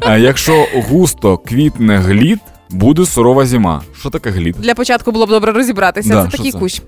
А 0.00 0.16
якщо 0.16 0.66
густо 0.88 1.38
квітне 1.38 1.96
глід, 1.96 2.38
буде 2.70 3.06
сурова 3.06 3.46
зима. 3.46 3.82
Що 4.00 4.10
таке 4.10 4.30
глід? 4.30 4.56
Для 4.58 4.74
початку 4.74 5.12
було 5.12 5.26
б 5.26 5.30
добре 5.30 5.52
розібратися. 5.52 6.08
Да, 6.08 6.24
це 6.24 6.36
такий 6.36 6.52
це? 6.52 6.58
кущ. 6.58 6.82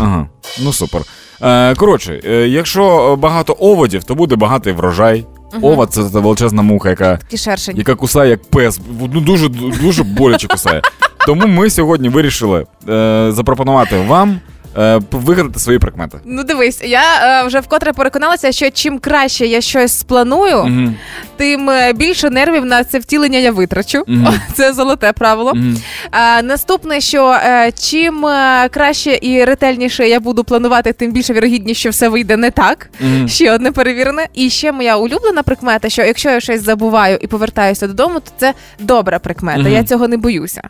Ага, 0.00 0.28
ну 0.62 0.72
супер. 0.72 1.02
Е, 1.42 1.74
коротше, 1.74 2.20
е, 2.24 2.48
якщо 2.48 3.16
багато 3.16 3.56
оводів, 3.58 4.04
то 4.04 4.14
буде 4.14 4.36
багатий 4.36 4.72
врожай. 4.72 5.26
Овод 5.62 5.92
це 5.92 6.04
та 6.04 6.20
величезна 6.20 6.62
муха, 6.62 6.88
яка, 6.88 7.18
шершень. 7.36 7.76
яка 7.76 7.94
кусає 7.94 8.30
як 8.30 8.42
пес. 8.50 8.80
Ну 9.12 9.20
дуже 9.20 9.48
дуже 9.82 10.02
боляче 10.02 10.48
кусає. 10.48 10.82
Тому 11.26 11.46
ми 11.46 11.70
сьогодні 11.70 12.08
вирішили 12.08 12.66
е, 12.88 13.28
запропонувати 13.32 14.00
вам 14.06 14.40
е, 14.78 15.00
вигадати 15.10 15.58
свої 15.60 15.78
прикмети. 15.78 16.18
Ну 16.24 16.44
дивись, 16.44 16.80
я 16.84 17.02
е, 17.42 17.46
вже 17.46 17.60
вкотре 17.60 17.92
переконалася, 17.92 18.52
що 18.52 18.70
чим 18.70 18.98
краще 18.98 19.46
я 19.46 19.60
щось 19.60 19.98
спланую, 19.98 20.64
Мгм. 20.64 20.94
тим 21.36 21.70
е, 21.70 21.92
більше 21.92 22.30
нервів 22.30 22.64
на 22.64 22.84
це 22.84 22.98
втілення 22.98 23.38
я 23.38 23.52
витрачу. 23.52 24.04
Мгм. 24.06 24.34
Це 24.54 24.72
золоте 24.72 25.12
правило. 25.12 25.54
Мгм. 25.54 25.76
А, 26.10 26.42
наступне, 26.42 27.00
що 27.00 27.30
е, 27.44 27.72
чим 27.78 28.26
е, 28.26 28.68
краще 28.68 29.18
і 29.22 29.44
ретельніше 29.44 30.08
я 30.08 30.20
буду 30.20 30.44
планувати, 30.44 30.92
тим 30.92 31.12
більше 31.12 31.32
вірогідність, 31.32 31.80
що 31.80 31.90
все 31.90 32.08
вийде 32.08 32.36
не 32.36 32.50
так. 32.50 32.90
Мгм. 33.00 33.28
Ще 33.28 33.52
одне 33.52 33.72
перевірене. 33.72 34.26
І 34.34 34.50
ще 34.50 34.72
моя 34.72 34.96
улюблена 34.96 35.42
прикмета, 35.42 35.88
що 35.88 36.02
якщо 36.02 36.30
я 36.30 36.40
щось 36.40 36.62
забуваю 36.62 37.18
і 37.20 37.26
повертаюся 37.26 37.86
додому, 37.86 38.20
то 38.20 38.30
це 38.36 38.54
добра 38.78 39.18
прикмета. 39.18 39.60
Мгм. 39.60 39.72
Я 39.72 39.84
цього 39.84 40.08
не 40.08 40.16
боюся. 40.16 40.62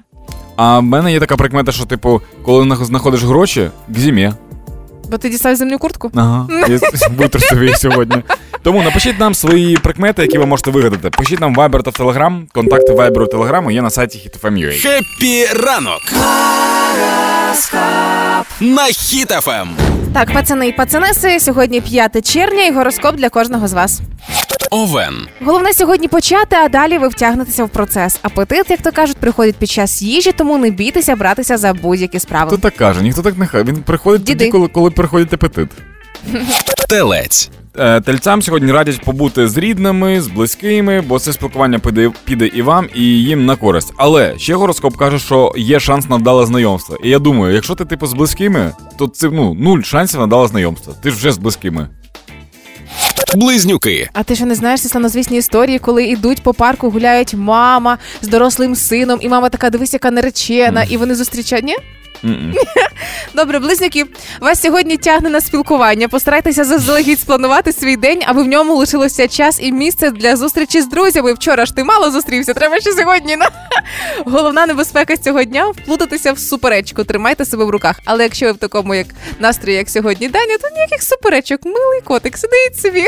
А 0.57 0.79
в 0.79 0.83
мене 0.83 1.13
є 1.13 1.21
така 1.21 1.37
прикмета, 1.37 1.73
що, 1.73 1.85
типу, 1.85 2.21
коли 2.45 2.65
нах- 2.65 2.85
знаходиш 2.85 3.23
гроші, 3.23 3.71
к 3.95 4.01
зимі. 4.01 4.33
Бо 5.11 5.19
ти 5.19 5.29
дістав 5.29 5.57
зимню 5.57 5.79
куртку? 5.79 6.11
Ага. 6.15 6.49
Я 6.69 6.79
витрусив 7.17 7.63
її 7.63 7.75
сьогодні. 7.75 8.23
Тому 8.63 8.83
напишіть 8.83 9.21
нам 9.21 9.35
свої 9.35 9.77
прикмети, 9.77 10.23
які 10.23 10.39
ви 10.39 10.47
можете 10.47 10.71
вигадати. 10.71 11.11
Пишіть 11.11 11.41
нам 11.41 11.57
Viber 11.57 11.83
та 11.83 11.91
Telegram. 11.91 12.43
Контакти 12.53 12.93
Viber 12.93 13.29
та 13.29 13.37
Telegram 13.37 13.71
є 13.71 13.83
на 13.83 13.91
сайті 13.91 14.19
HitFM.ua. 14.19 14.73
Happy 14.83 15.47
ранок! 15.65 16.01
На 18.61 18.85
Хіт 18.85 19.33
FM. 19.33 19.69
Так, 20.15 20.33
пацани 20.33 20.69
і 20.69 20.73
пацанеси, 20.73 21.41
сьогодні 21.41 21.81
5 21.81 22.33
червня 22.33 22.65
і 22.67 22.73
гороскоп 22.73 23.17
для 23.17 23.29
кожного 23.29 23.69
з 23.69 23.73
вас. 23.73 24.01
Овен. 24.71 25.15
Головне 25.45 25.73
сьогодні 25.73 26.09
почати, 26.09 26.57
а 26.57 26.69
далі 26.69 26.99
ви 26.99 27.09
втягнетеся 27.09 27.65
в 27.65 27.69
процес. 27.69 28.19
Апетит, 28.23 28.71
як 28.71 28.83
то 28.83 28.93
кажуть, 28.93 29.17
приходить 29.17 29.57
під 29.57 29.71
час 29.71 30.03
їжі, 30.03 30.33
тому 30.33 30.59
не 30.59 30.71
бійтеся 30.71 31.17
братися 31.17 31.57
за 31.57 31.73
будь-які 31.75 32.19
справи. 32.19 32.49
Хто 32.49 32.59
так 32.59 32.77
каже? 32.77 33.03
Ніхто 33.03 33.23
так 33.23 33.39
не 33.39 33.47
хай. 33.47 33.63
Він 33.65 33.77
приходить 33.77 34.23
Діди. 34.23 34.39
тоді, 34.39 34.51
коли, 34.51 34.69
коли 34.69 34.91
приходить 34.91 35.33
апетит. 35.33 35.69
Телець. 36.89 37.51
Е, 37.79 38.01
Тельцям 38.01 38.43
сьогодні 38.43 38.73
радять 38.73 39.01
побути 39.01 39.49
з 39.49 39.57
рідними, 39.57 40.21
з 40.21 40.29
близькими, 40.29 41.01
бо 41.01 41.19
це 41.19 41.33
спілкування 41.33 41.79
піде, 41.79 42.11
піде 42.25 42.47
і 42.47 42.63
вам, 42.63 42.89
і 42.95 43.03
їм 43.03 43.47
на 43.47 43.57
користь. 43.57 43.93
Але 43.97 44.35
ще 44.39 44.55
гороскоп 44.55 44.97
каже, 44.97 45.19
що 45.19 45.53
є 45.57 45.81
шанс 45.81 46.09
на 46.09 46.17
вдале 46.17 46.47
знайомство. 46.47 46.99
І 47.05 47.11
я 47.11 47.19
думаю, 47.19 47.55
якщо 47.55 47.75
ти 47.75 47.85
типу 47.85 48.07
з 48.07 48.13
близькими, 48.15 48.73
то 48.99 49.07
це 49.09 49.29
ну 49.33 49.55
нуль 49.55 49.81
шансів 49.83 50.21
на 50.21 50.27
вдале 50.27 50.49
знайомство. 50.49 50.95
Ти 51.03 51.11
ж 51.11 51.17
вже 51.17 51.33
з 51.33 51.39
близькими. 51.39 51.89
Близнюки. 53.37 54.09
А 54.13 54.23
ти 54.23 54.35
що 54.35 54.47
не 54.47 54.55
знаєш 54.55 54.81
ці 54.81 54.89
славнозвісні 54.89 55.39
історії, 55.39 55.79
коли 55.79 56.05
ідуть 56.05 56.43
по 56.43 56.55
парку, 56.55 56.91
гуляють 56.91 57.35
мама 57.35 57.99
з 58.23 58.29
дорослим 58.29 58.75
сином, 58.75 59.19
і 59.23 59.29
мама 59.29 59.49
така, 59.49 59.71
дивись, 59.71 59.93
яка 59.93 60.11
наречена, 60.11 60.83
і 60.83 60.97
вони 60.97 61.15
зустрічають. 61.15 61.65
Ні? 61.65 61.77
Добре, 63.35 63.59
близнюки, 63.59 64.07
вас 64.41 64.63
сьогодні 64.63 64.97
тягне 64.97 65.31
на 65.31 65.41
спілкування. 65.41 66.09
Постарайтеся 66.09 66.65
заздалегідь 66.65 67.21
спланувати 67.21 67.73
свій 67.73 67.97
день, 67.97 68.23
аби 68.27 68.43
в 68.43 68.47
ньому 68.47 68.75
лишилося 68.75 69.29
час 69.29 69.59
і 69.63 69.73
місце 69.73 70.11
для 70.11 70.37
зустрічі 70.37 70.81
з 70.81 70.89
друзями. 70.89 71.33
Вчора 71.33 71.67
ж 71.67 71.77
ти 71.77 71.85
мало 71.85 72.11
зустрівся, 72.11 72.55
треба 72.55 72.81
ще 72.81 72.93
сьогодні. 72.93 73.37
на. 73.37 73.51
Головна 74.25 74.67
небезпека 74.67 75.17
цього 75.17 75.45
дня 75.45 75.67
вплутатися 75.69 76.33
в 76.33 76.39
суперечку. 76.39 77.05
Тримайте 77.05 77.45
себе 77.45 77.65
в 77.65 77.71
руках. 77.71 78.01
Але 78.05 78.23
якщо 78.23 78.47
ви 78.47 78.53
в 78.53 78.57
такому 78.57 78.95
як 78.95 79.07
настрої, 79.39 79.77
як 79.77 79.91
сьогодні 79.91 80.29
Даня, 80.29 80.59
то 80.63 80.69
ніяких 80.75 81.03
суперечок. 81.03 81.61
Милий 81.65 82.01
котик, 82.05 82.39
сидить 82.39 82.79
собі. 82.83 83.05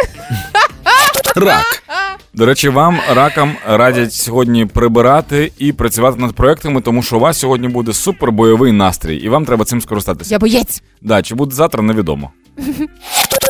Рак. 1.36 1.82
До 2.34 2.46
речі, 2.46 2.68
вам 2.68 3.00
ракам 3.14 3.56
радять 3.68 4.12
сьогодні 4.12 4.66
прибирати 4.66 5.52
і 5.58 5.72
працювати 5.72 6.20
над 6.20 6.32
проектами, 6.32 6.80
тому 6.80 7.02
що 7.02 7.16
у 7.16 7.20
вас 7.20 7.38
сьогодні 7.38 7.68
буде 7.68 7.92
супербойовий 7.92 8.72
настрій, 8.72 8.97
і 9.04 9.28
вам 9.28 9.44
треба 9.44 9.64
цим 9.64 9.80
скористатися. 9.80 10.34
Я 10.34 10.38
боєць. 10.38 10.82
Да, 11.02 11.22
чи 11.22 11.34
буде 11.34 11.54
завтра, 11.54 11.82
невідомо. 11.82 12.30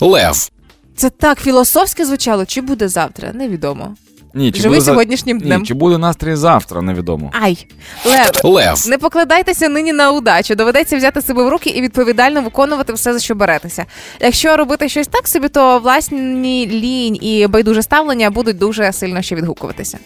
Лев. 0.00 0.48
Це 0.96 1.10
так 1.10 1.40
філософськи 1.40 2.04
звучало. 2.04 2.46
Чи 2.46 2.60
буде 2.60 2.88
завтра? 2.88 3.32
Невідомо. 3.32 3.96
Ні, 4.38 4.52
чи 4.52 4.62
Живи 4.62 4.68
буде 4.74 4.80
за- 4.80 4.90
сьогоднішнім 4.90 5.38
днем. 5.40 5.60
Ні, 5.60 5.66
чи 5.66 5.74
буде 5.74 5.98
настрій 5.98 6.34
завтра, 6.34 6.82
невідомо. 6.82 7.30
Ай, 7.42 7.66
Лев, 8.06 8.30
Лев. 8.54 8.84
Не 8.88 8.98
покладайтеся 8.98 9.68
нині 9.68 9.92
на 9.92 10.10
удачу. 10.12 10.54
Доведеться 10.54 10.96
взяти 10.96 11.22
себе 11.22 11.44
в 11.44 11.48
руки 11.48 11.70
і 11.70 11.80
відповідально 11.80 12.42
виконувати 12.42 12.92
все, 12.92 13.12
за 13.12 13.18
що 13.18 13.34
беретеся. 13.34 13.84
Якщо 14.20 14.56
робити 14.56 14.88
щось 14.88 15.06
так 15.06 15.28
собі, 15.28 15.48
то 15.48 15.78
власні 15.78 16.66
лінь 16.66 17.16
і 17.24 17.46
байдуже 17.46 17.82
ставлення 17.82 18.30
будуть 18.30 18.58
дуже 18.58 18.92
сильно 18.92 19.22
ще 19.22 19.34
відгукуватися. 19.34 19.98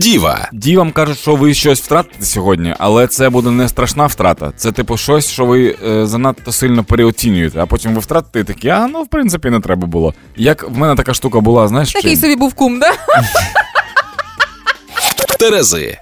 Діва. 0.00 0.48
Дівам 0.52 0.92
кажуть, 0.92 1.18
що 1.18 1.36
ви 1.36 1.54
щось 1.54 1.80
втратите 1.80 2.24
сьогодні, 2.24 2.74
але 2.78 3.06
це 3.06 3.28
буде 3.28 3.50
не 3.50 3.68
страшна 3.68 4.06
втрата. 4.06 4.52
Це 4.56 4.72
типу 4.72 4.96
щось, 4.96 5.30
що 5.30 5.46
ви 5.46 5.76
е, 5.86 6.06
занадто 6.06 6.52
сильно 6.52 6.84
переоцінюєте, 6.84 7.60
а 7.60 7.66
потім 7.66 7.94
ви 7.94 8.00
втратите 8.00 8.40
і 8.40 8.44
такі, 8.44 8.68
а 8.68 8.86
ну 8.86 9.02
в 9.02 9.08
принципі 9.08 9.50
не 9.50 9.60
треба 9.60 9.86
було. 9.86 10.14
Як 10.36 10.70
в 10.70 10.76
мене 10.78 10.94
така 10.94 11.14
штука 11.14 11.40
була, 11.40 11.68
знаєш, 11.68 11.92
Такий 11.92 12.10
чим? 12.10 12.20
собі 12.20 12.36
був 12.36 12.54
кум, 12.54 12.78
да? 12.78 12.90
Терези. 15.38 15.98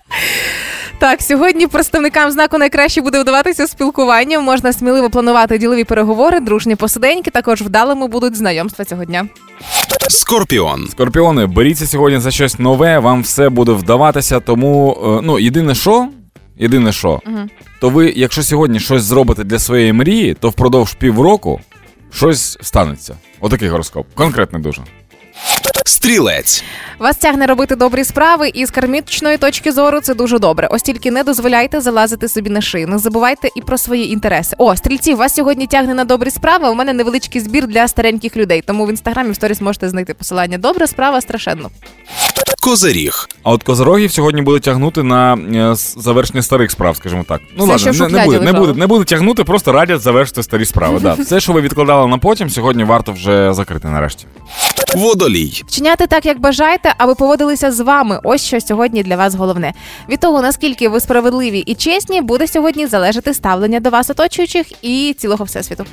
Так, 0.98 1.22
сьогодні 1.22 1.66
представникам 1.66 2.30
знаку 2.30 2.58
найкраще 2.58 3.00
буде 3.00 3.20
вдаватися 3.20 3.66
спілкування. 3.66 4.40
Можна 4.40 4.72
сміливо 4.72 5.10
планувати 5.10 5.58
ділові 5.58 5.84
переговори, 5.84 6.40
дружні 6.40 6.76
посиденьки. 6.76 7.30
Також 7.30 7.62
вдалими 7.62 8.06
будуть 8.06 8.36
знайомства 8.36 8.84
цього 8.84 9.04
дня. 9.04 9.28
Скорпіон. 10.08 10.88
Скорпіони, 10.88 11.46
беріться 11.46 11.86
сьогодні 11.86 12.18
за 12.18 12.30
щось 12.30 12.58
нове, 12.58 12.98
вам 12.98 13.22
все 13.22 13.48
буде 13.48 13.72
вдаватися. 13.72 14.40
Тому 14.40 14.98
е, 15.04 15.20
ну 15.26 15.38
єдине 15.38 15.74
що, 15.74 16.08
єдине 16.56 16.92
що, 16.92 17.20
то 17.80 17.88
ви, 17.88 18.12
якщо 18.16 18.42
сьогодні 18.42 18.80
щось 18.80 19.02
зробите 19.02 19.44
для 19.44 19.58
своєї 19.58 19.92
мрії, 19.92 20.34
то 20.34 20.48
впродовж 20.48 20.94
півроку 20.94 21.60
щось 22.12 22.58
станеться. 22.62 23.16
Отакий 23.40 23.68
гороскоп. 23.68 24.06
Конкретний 24.14 24.62
дуже. 24.62 24.82
Стрілець. 25.86 26.64
Вас 26.98 27.16
тягне 27.16 27.46
робити 27.46 27.76
добрі 27.76 28.04
справи, 28.04 28.48
і 28.54 28.66
з 28.66 28.70
кармічної 28.70 29.36
точки 29.36 29.72
зору 29.72 30.00
це 30.00 30.14
дуже 30.14 30.38
добре. 30.38 30.68
Ось 30.70 30.82
тільки 30.82 31.10
не 31.10 31.22
дозволяйте 31.22 31.80
залазити 31.80 32.28
собі 32.28 32.50
на 32.50 32.60
шию. 32.60 32.88
Не 32.88 32.98
забувайте 32.98 33.48
і 33.56 33.60
про 33.60 33.78
свої 33.78 34.12
інтереси. 34.12 34.56
О, 34.58 34.76
стрільці, 34.76 35.14
вас 35.14 35.34
сьогодні 35.34 35.66
тягне 35.66 35.94
на 35.94 36.04
добрі 36.04 36.30
справи. 36.30 36.68
У 36.68 36.74
мене 36.74 36.92
невеличкий 36.92 37.40
збір 37.40 37.66
для 37.66 37.88
стареньких 37.88 38.36
людей. 38.36 38.62
Тому 38.66 38.86
в 38.86 38.90
інстаграмі 38.90 39.30
в 39.30 39.34
сторіс 39.34 39.60
можете 39.60 39.88
знайти 39.88 40.14
посилання. 40.14 40.58
Добра 40.58 40.86
справа 40.86 41.20
страшенно. 41.20 41.70
Козиріг. 42.60 43.28
А 43.42 43.50
от 43.50 43.62
козорогів 43.62 44.12
сьогодні 44.12 44.42
буде 44.42 44.60
тягнути 44.60 45.02
на 45.02 45.34
е, 45.34 45.74
завершення 45.96 46.42
старих 46.42 46.70
справ, 46.70 46.96
скажімо 46.96 47.24
так. 47.28 47.40
Ну 47.56 47.64
Все, 47.64 47.90
ладно, 47.90 48.08
не, 48.08 48.18
не 48.18 48.24
буде, 48.24 48.40
не 48.40 48.52
буде, 48.52 48.78
не 48.78 48.86
буде 48.86 49.04
тягнути, 49.04 49.44
просто 49.44 49.72
радять 49.72 50.00
завершити 50.00 50.42
старі 50.42 50.64
справи. 50.64 51.00
Да. 51.02 51.12
Все, 51.18 51.40
що 51.40 51.52
ви 51.52 51.60
відкладали 51.60 52.08
на 52.08 52.18
потім, 52.18 52.50
сьогодні 52.50 52.84
варто 52.84 53.12
вже 53.12 53.54
закрити 53.54 53.88
нарешті. 53.88 54.26
Водолій. 54.96 55.62
Вчиняти 55.66 56.06
так, 56.06 56.26
як 56.26 56.40
бажаєте, 56.40 56.94
аби 56.98 57.14
поводилися 57.14 57.72
з 57.72 57.80
вами. 57.80 58.20
Ось 58.24 58.42
що 58.44 58.60
сьогодні 58.60 59.02
для 59.02 59.16
вас 59.16 59.34
головне. 59.34 59.72
Від 60.08 60.20
того, 60.20 60.42
наскільки 60.42 60.88
ви 60.88 61.00
справедливі 61.00 61.58
і 61.58 61.74
чесні, 61.74 62.20
буде 62.20 62.46
сьогодні 62.46 62.86
залежати 62.86 63.34
ставлення 63.34 63.80
до 63.80 63.90
вас 63.90 64.10
оточуючих 64.10 64.66
і 64.82 65.14
цілого 65.18 65.44
всесвіту. 65.44 65.84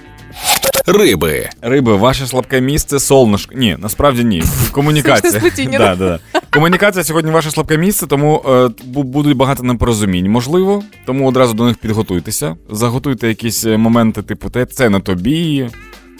Риби. 0.86 1.50
Риби, 1.62 1.96
ваше 1.96 2.28
слабке 2.28 2.62
місце 2.62 2.96
солнышко. 2.96 3.52
Ні, 3.56 3.78
насправді 3.80 4.24
ні. 4.24 4.44
Комунікація. 4.72 5.42
Да, 5.72 5.78
да, 5.78 5.96
да. 5.96 6.20
Комунікація 6.50 7.04
сьогодні 7.04 7.32
ваше 7.32 7.52
слабке 7.52 7.78
місце, 7.78 8.08
тому 8.08 8.44
е, 8.50 8.70
будуть 8.84 9.38
багато 9.38 9.64
непорозумінь, 9.64 10.32
можливо. 10.32 10.84
Тому 11.06 11.28
одразу 11.28 11.54
до 11.54 11.64
них 11.66 11.78
підготуйтеся. 11.78 12.56
Заготуйте 12.70 13.28
якісь 13.28 13.66
е, 13.66 13.78
моменти, 13.78 14.22
типу, 14.22 14.50
те 14.50 14.66
це 14.66 14.90
на 14.90 15.00
тобі. 15.00 15.70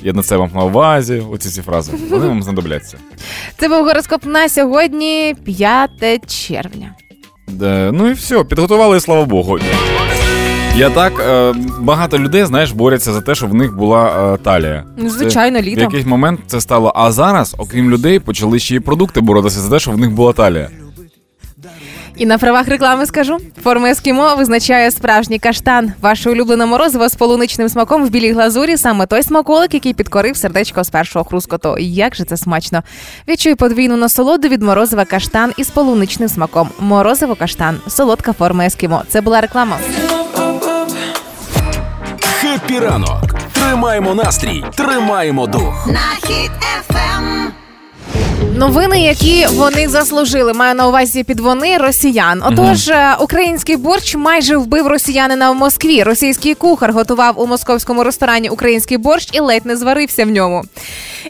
Я 0.04 0.14
на 0.14 0.22
це 0.24 0.38
вам 0.38 0.50
на 0.56 0.64
увазі. 0.64 1.24
Оці 1.32 1.50
ці 1.50 1.62
фрази. 1.62 1.92
Вони 2.10 2.28
вам 2.28 2.44
знадобляться. 2.44 2.98
Це 3.58 3.68
був 3.68 3.86
гороскоп 3.86 4.26
на 4.26 4.50
сьогодні, 4.50 5.36
5 5.46 6.48
червня. 6.48 6.96
Де, 7.48 7.90
ну 7.94 8.10
і 8.10 8.14
все, 8.14 8.44
підготували, 8.44 9.00
слава 9.00 9.26
Богу. 9.26 9.60
Я 10.76 10.90
так, 10.90 11.14
е, 11.20 11.54
багато 11.80 12.20
людей, 12.20 12.46
знаєш, 12.46 12.72
борються 12.72 13.14
за 13.14 13.22
те, 13.22 13.36
щоб 13.36 13.50
в 13.50 13.54
них 13.54 13.76
була 13.76 14.34
е, 14.34 14.38
талія. 14.38 14.84
Ну, 14.98 15.10
звичайно, 15.10 15.60
Це- 15.60 15.64
літом. 15.66 15.80
В 15.80 15.82
якийсь 15.84 16.06
момент 16.06 16.40
це 16.48 16.62
стало. 16.62 16.92
А 16.96 17.12
зараз, 17.12 17.56
окрім 17.58 17.90
людей, 17.92 18.20
почали 18.20 18.60
ще 18.60 18.76
й 18.76 18.80
продукти 18.80 19.22
боротися 19.22 19.60
за 19.60 19.70
те, 19.70 19.80
щоб 19.80 19.94
в 19.94 19.98
них 19.98 20.12
була 20.12 20.34
талія. 20.34 20.70
І 22.16 22.26
на 22.26 22.38
правах 22.38 22.68
реклами 22.68 23.06
скажу: 23.06 23.38
форма 23.64 23.90
ескімо 23.90 24.36
визначає 24.36 24.92
справжній 24.92 25.40
каштан. 25.40 25.94
Ваше 26.02 26.30
улюблене 26.30 26.66
морозиво 26.66 27.10
з 27.10 27.16
полуничним 27.16 27.70
смаком 27.70 28.06
в 28.06 28.10
білій 28.10 28.32
глазурі 28.32 28.78
саме 28.78 29.06
той 29.06 29.24
смаколик, 29.24 29.74
який 29.74 29.94
підкорив 29.94 30.38
сердечко 30.38 30.84
з 30.84 30.90
першого 30.90 31.26
хрускоту. 31.26 31.76
Як 31.80 32.16
же 32.16 32.24
це 32.24 32.38
смачно! 32.38 32.84
Відчуй 33.28 33.56
подвійну 33.56 33.98
насолоду 33.98 34.48
від 34.48 34.62
морозива 34.62 35.06
каштан 35.06 35.54
із 35.58 35.70
полуничним 35.70 36.30
смаком. 36.30 36.70
Морозиво 36.80 37.36
каштан, 37.36 37.80
солодка 37.88 38.34
форма 38.34 38.66
ескімо. 38.66 39.04
Це 39.08 39.22
була 39.22 39.42
реклама. 39.42 39.78
Хеппі 42.22 42.80
ранок. 42.80 43.36
Тримаємо 43.54 44.16
настрій, 44.16 44.64
тримаємо 44.76 45.48
дух. 45.48 45.90
Новини, 48.56 49.02
які 49.02 49.48
вони 49.48 49.90
заслужили, 49.90 50.54
маю 50.54 50.76
на 50.76 50.88
увазі 50.88 51.24
підвони 51.24 51.78
росіян. 51.78 52.44
Отож, 52.46 52.90
е, 52.90 53.16
український 53.20 53.78
борщ 53.78 54.16
майже 54.16 54.58
вбив 54.58 54.88
росіянина 54.88 55.52
в 55.52 55.56
Москві. 55.56 56.04
Російський 56.04 56.56
кухар 56.56 56.92
готував 56.92 57.42
у 57.42 57.48
московському 57.48 58.04
ресторані 58.04 58.50
український 58.50 58.98
борщ 58.98 59.30
і 59.34 59.40
ледь 59.40 59.66
не 59.66 59.78
зварився 59.78 60.26
в 60.26 60.30
ньому. 60.30 60.64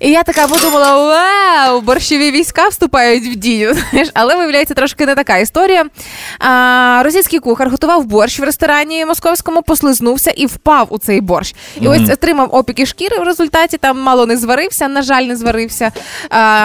І 0.02 0.12
я 0.12 0.24
така 0.24 0.48
подумала: 0.48 0.98
вау, 0.98 1.82
борщові 1.82 2.32
війська 2.32 2.68
вступають 2.68 3.24
в 3.24 3.36
дію. 3.36 3.76
Але 4.14 4.36
виявляється 4.36 4.74
трошки 4.74 5.06
не 5.06 5.16
така 5.16 5.38
історія. 5.38 5.86
А, 6.40 7.02
російський 7.06 7.40
кухар 7.40 7.70
готував 7.70 8.06
борщ 8.06 8.40
в 8.40 8.44
ресторані 8.44 9.06
московському, 9.06 9.62
послизнувся 9.62 10.32
і 10.32 10.46
впав 10.46 10.88
у 10.90 10.98
цей 10.98 11.22
борщ. 11.22 11.56
І 11.82 11.88
ось 11.88 12.10
отримав 12.10 12.56
опіки 12.56 12.86
шкіри. 12.86 13.18
В 13.18 13.24
результаті 13.24 13.78
там 13.78 14.00
мало 14.02 14.26
не 14.26 14.38
зварився, 14.38 14.88
на 14.88 15.02
жаль, 15.02 15.24
не 15.24 15.36
зварився. 15.36 15.92
А, 16.30 16.61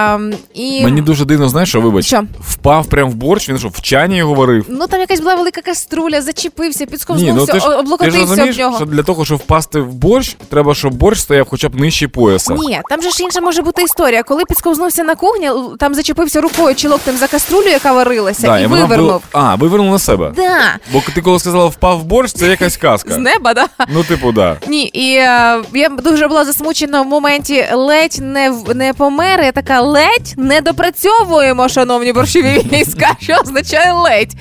і... 0.54 0.84
Мені 0.84 1.00
дуже 1.02 1.24
дивно, 1.24 1.48
знаєш, 1.48 1.68
що 1.68 1.80
вибач, 1.80 2.06
Що? 2.06 2.22
впав 2.40 2.86
прям 2.86 3.10
в 3.10 3.14
борщ, 3.14 3.48
він 3.48 3.58
що, 3.58 3.68
в 3.68 3.80
чані 3.80 4.16
його 4.16 4.34
варив. 4.34 4.64
Ну 4.68 4.86
там 4.86 5.00
якась 5.00 5.20
була 5.20 5.34
велика 5.34 5.60
каструля, 5.62 6.22
зачепився, 6.22 6.84
Ні, 6.84 6.90
підсковзнувся, 6.90 7.34
ну 7.34 7.46
ти 7.46 7.52
ж, 7.60 7.66
ти 7.66 7.72
ж 7.72 7.76
облокотився 7.78 8.20
розумієш, 8.20 8.54
об 8.56 8.60
нього. 8.60 8.76
що 8.76 8.84
для 8.86 9.02
того, 9.02 9.24
щоб 9.24 9.38
впасти 9.38 9.80
в 9.80 9.94
борщ, 9.94 10.36
треба, 10.50 10.74
щоб 10.74 10.94
борщ 10.94 11.20
стояв 11.22 11.46
хоча 11.50 11.68
б 11.68 11.74
нижче 11.80 12.08
пояса. 12.08 12.54
Ні, 12.54 12.80
там 12.90 13.02
же 13.02 13.10
ж 13.10 13.22
інша 13.22 13.40
може 13.40 13.62
бути 13.62 13.82
історія. 13.82 14.22
Коли 14.22 14.44
підсковзнувся 14.44 15.04
на 15.04 15.14
кухні, 15.14 15.46
л- 15.46 15.76
там 15.78 15.94
зачепився 15.94 16.40
рукою 16.40 16.74
чи 16.74 16.88
локтем 16.88 17.16
за 17.16 17.26
каструлю, 17.26 17.66
яка 17.68 17.92
варилася, 17.92 18.46
Да, 18.46 18.58
і 18.60 18.66
вона 18.66 18.82
вивернув. 18.82 19.06
була- 19.06 19.20
А, 19.32 19.54
вивернув 19.54 19.90
на 19.90 19.98
себе. 19.98 20.32
Да. 20.36 20.58
Бо 20.92 21.02
ти 21.14 21.20
коли 21.20 21.38
сказала 21.38 21.66
впав 21.66 21.98
в 22.00 22.04
борщ, 22.04 22.32
це 22.34 22.48
якась 22.48 22.76
казка. 22.76 23.14
З 23.14 23.18
неба, 23.18 23.54
да. 23.54 23.66
Ну, 23.88 24.04
типу, 24.04 24.32
да. 24.32 24.56
Ні, 24.68 24.82
і 24.84 25.14
е, 25.14 25.62
я 25.74 25.88
дуже 25.88 26.28
була 26.28 26.44
засмучена 26.44 27.02
в 27.02 27.06
моменті 27.06 27.66
ледь 27.72 28.18
не 28.20 28.50
в- 28.50 28.74
не 28.74 28.92
помер. 28.92 29.40
Я 29.42 29.52
така 29.52 29.80
ледь 29.86 30.34
не 30.36 30.60
допрацьовуємо, 30.60 31.68
шановні 31.68 32.12
борщові 32.12 32.66
війська. 32.72 33.16
Що 33.20 33.34
означає 33.42 33.92
ледь? 33.92 34.32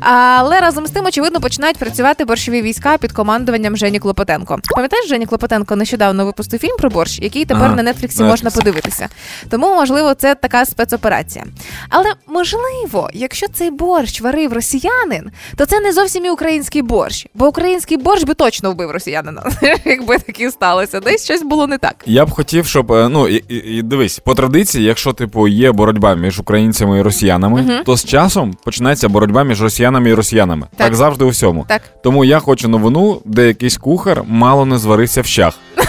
Але 0.00 0.60
разом 0.60 0.86
з 0.86 0.90
тим, 0.90 1.06
очевидно, 1.06 1.40
починають 1.40 1.78
працювати 1.78 2.24
борщові 2.24 2.62
війська 2.62 2.98
під 2.98 3.12
командуванням 3.12 3.76
Жені 3.76 3.98
Клопотенко. 3.98 4.58
Пам'ятаєш, 4.74 5.08
Жені 5.08 5.26
Клопотенко 5.26 5.76
нещодавно 5.76 6.24
випустив 6.24 6.60
фільм 6.60 6.76
про 6.78 6.90
борщ, 6.90 7.18
який 7.18 7.44
тепер 7.44 7.64
Ага, 7.64 7.74
на 7.82 7.92
Нетфліксі 7.92 8.22
можна 8.22 8.50
подивитися. 8.50 9.08
Тому, 9.50 9.74
можливо, 9.74 10.14
це 10.14 10.34
така 10.34 10.64
спецоперація. 10.64 11.44
Але 11.88 12.12
можливо, 12.28 13.10
якщо 13.14 13.46
цей 13.48 13.70
борщ 13.70 14.20
варив 14.20 14.52
росіянин, 14.52 15.30
то 15.56 15.66
це 15.66 15.80
не 15.80 15.92
зовсім 15.92 16.24
і 16.24 16.30
український 16.30 16.82
борщ, 16.82 17.26
бо 17.34 17.46
український 17.46 17.96
борщ 17.96 18.24
би 18.24 18.34
точно 18.34 18.72
вбив 18.72 18.90
росіянина. 18.90 19.42
Якби 19.84 20.18
таке 20.18 20.50
сталося, 20.50 21.00
десь 21.00 21.24
щось 21.24 21.42
було 21.42 21.66
не 21.66 21.78
так. 21.78 22.04
Я 22.06 22.26
б 22.26 22.30
хотів, 22.30 22.66
щоб 22.66 22.92
е, 22.92 23.08
ну 23.08 23.28
і, 23.28 23.44
і, 23.48 23.54
і 23.54 23.82
дивись, 23.82 24.18
по 24.18 24.34
традиції, 24.34 24.84
якщо 24.90 25.12
типу 25.12 25.48
є 25.48 25.72
боротьба 25.72 26.14
між 26.14 26.40
українцями 26.40 26.98
і 26.98 27.02
росіянами, 27.02 27.82
то 27.86 27.96
з 27.96 28.04
часом 28.04 28.54
починається 28.64 29.08
боротьба 29.08 29.44
між 29.44 29.62
росіянами 29.62 30.10
і 30.10 30.14
росіянами. 30.14 30.66
Так. 30.76 30.86
Так, 30.86 30.94
завжди 30.94 31.24
у 31.24 31.28
всьому. 31.28 31.64
Так. 31.68 31.82
Тому 32.02 32.24
я 32.24 32.38
хочу 32.38 32.68
новину, 32.68 33.22
де 33.24 33.46
якийсь 33.46 33.76
кухар 33.76 34.22
мало 34.26 34.66
не 34.66 34.78
зварився 34.78 35.20
в 35.20 35.26
щах. 35.26 35.54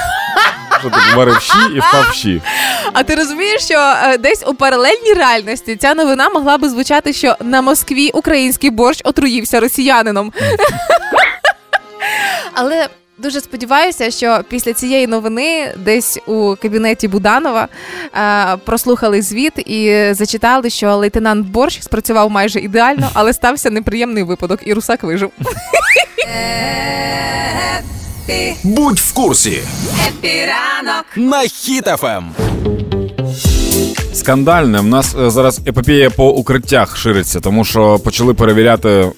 Що 0.79 0.89
так 0.89 1.15
варив 1.15 1.39
щі 1.41 1.57
і 1.75 1.79
впав 1.79 2.13
щі. 2.13 2.41
А 2.93 3.03
ти 3.03 3.15
розумієш, 3.15 3.61
що 3.61 3.93
е, 4.03 4.17
десь 4.17 4.43
у 4.47 4.53
паралельній 4.53 5.13
реальності 5.17 5.75
ця 5.75 5.93
новина 5.93 6.29
могла 6.29 6.57
би 6.57 6.69
звучати, 6.69 7.13
що 7.13 7.35
на 7.39 7.61
Москві 7.61 8.09
український 8.13 8.69
борщ 8.69 9.01
отруївся 9.03 9.59
росіянином. 9.59 10.31
Але 12.53 12.87
дуже 13.21 13.41
сподіваюся, 13.41 14.11
що 14.11 14.39
після 14.49 14.73
цієї 14.73 15.07
новини 15.07 15.73
десь 15.77 16.19
у 16.27 16.55
кабінеті 16.61 17.07
Буданова 17.07 17.67
е, 18.15 18.57
прослухали 18.65 19.21
звіт 19.21 19.53
і 19.69 20.07
зачитали, 20.13 20.69
що 20.69 20.95
лейтенант 20.95 21.47
Борщ 21.47 21.81
спрацював 21.81 22.29
майже 22.31 22.59
ідеально, 22.59 23.09
але 23.13 23.33
стався 23.33 23.69
неприємний 23.69 24.23
випадок, 24.23 24.59
і 24.65 24.73
русак 24.73 25.03
вижив. 25.03 25.31
Будь 28.63 28.99
в 28.99 29.13
курсі. 29.13 29.59
Happy 30.07 30.56
ранок 30.56 31.05
На 31.15 31.41
Ем. 31.43 31.49
Хіт 31.49 31.96
FM. 31.96 32.31
Скандальне. 34.13 34.79
В 34.79 34.85
нас 34.85 35.15
е, 35.19 35.29
зараз 35.29 35.59
епопея 35.67 36.09
по 36.09 36.29
укриттях 36.29 36.97
шириться, 36.97 37.39
тому 37.39 37.65
що 37.65 37.99
почали 37.99 38.33
перевіряти. 38.33 39.11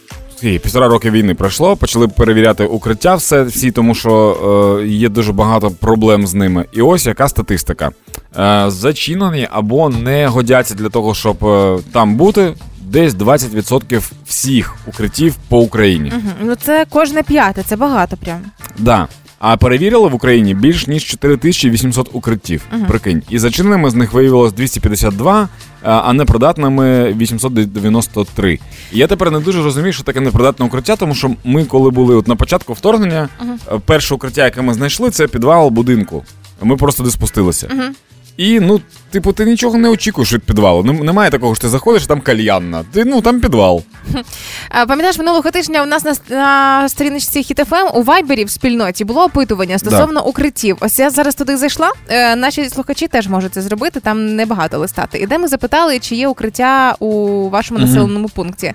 Скільки, 0.44 0.60
Півтора 0.60 0.88
роки 0.88 1.12
війни 1.12 1.34
пройшло, 1.34 1.76
почали 1.76 2.08
перевіряти 2.08 2.66
укриття 2.66 3.16
все 3.16 3.44
всі, 3.44 3.72
тому 3.72 3.96
що 3.96 4.80
е, 4.82 4.88
є 4.88 5.10
дуже 5.10 5.32
багато 5.34 5.72
проблем 5.72 6.28
з 6.28 6.34
ними. 6.34 6.66
І 6.74 6.82
ось 6.82 7.06
яка 7.06 7.28
статистика: 7.28 7.92
е, 8.40 8.66
зачинені 8.68 9.48
або 9.52 9.90
не 9.90 10.28
годяться 10.28 10.76
для 10.76 10.90
того, 10.90 11.14
щоб 11.14 11.46
е, 11.46 11.80
там 11.94 12.16
бути. 12.16 12.54
Десь 12.82 13.14
20% 13.14 14.12
всіх 14.26 14.76
укриттів 14.88 15.36
по 15.50 15.60
Україні. 15.60 16.14
Ну 16.42 16.56
це 16.56 16.86
кожне 16.90 17.24
п'яте, 17.24 17.64
це 17.64 17.76
багато 17.76 18.18
прям. 18.18 18.40
Да. 18.78 19.08
А 19.46 19.58
перевірили 19.58 20.10
в 20.10 20.14
Україні 20.16 20.54
більш 20.54 20.88
ніж 20.88 21.04
4800 21.06 22.10
укриттів. 22.14 22.62
Прикинь. 22.88 23.22
І 23.30 23.40
зачиненими 23.40 23.90
з 23.90 23.96
них 23.96 24.14
виявилось 24.14 24.54
252, 24.54 25.50
а- 25.84 25.92
а 25.92 26.14
непридатними 26.14 27.14
893. 27.14 28.60
І 28.94 28.98
я 28.98 29.08
тепер 29.08 29.32
не 29.32 29.40
дуже 29.40 29.64
розумію, 29.64 29.94
що 29.94 30.04
таке 30.04 30.20
непридатне 30.20 30.66
укриття, 30.66 30.96
тому 30.96 31.16
що 31.16 31.32
ми, 31.44 31.66
коли 31.66 31.90
були 31.90 32.16
от 32.16 32.28
на 32.28 32.36
початку 32.36 32.74
вторгнення, 32.74 33.30
е, 33.42 33.80
перше 33.86 34.16
укриття, 34.16 34.44
яке 34.46 34.62
ми 34.62 34.74
знайшли, 34.74 35.10
це 35.10 35.28
підвал 35.28 35.70
будинку. 35.70 36.24
Ми 36.62 36.76
просто 36.78 37.04
де 37.04 37.10
спустилися. 37.10 37.68
І 38.38 38.60
ну, 38.60 38.82
типу, 39.12 39.34
ти 39.34 39.46
нічого 39.46 39.78
не 39.78 39.90
очікуєш 39.90 40.34
від 40.34 40.44
підвалу. 40.44 40.84
Нем- 40.84 41.04
Немає 41.04 41.30
такого, 41.32 41.56
що 41.56 41.62
ти 41.62 41.70
заходиш, 41.70 42.06
там 42.08 42.22
кальянна. 42.22 42.84
Ти 42.92 43.06
ну 43.06 43.22
там 43.22 43.40
підвал. 43.42 43.84
Пам'ятаєш, 44.88 45.18
минулого 45.18 45.52
тижня 45.52 45.84
у 45.84 45.86
нас 45.86 46.04
на, 46.06 46.14
на 46.30 46.90
сторіночці 46.90 47.44
Хіт 47.44 47.73
FM 47.73 47.88
у 47.98 48.04
Вайбері 48.04 48.46
в 48.46 48.50
спільноті 48.50 49.06
було 49.06 49.24
опитування 49.24 49.80
стосовно 49.80 50.26
укриттів. 50.26 50.78
Ось 50.80 51.00
я 51.00 51.10
зараз 51.10 51.36
туди 51.36 51.58
зайшла. 51.58 51.92
Е, 52.10 52.36
наші 52.36 52.70
слухачі 52.70 53.08
теж 53.08 53.28
можуть 53.28 53.54
це 53.54 53.62
зробити. 53.62 54.00
Там 54.00 54.36
небагато 54.36 54.78
листати. 54.78 55.18
І 55.18 55.28
де 55.28 55.38
ми 55.38 55.48
запитали, 55.48 56.00
чи 56.00 56.16
є 56.16 56.28
укриття 56.28 56.96
у 57.00 57.50
вашому 57.50 57.80
населеному 57.80 58.30
пункті. 58.30 58.74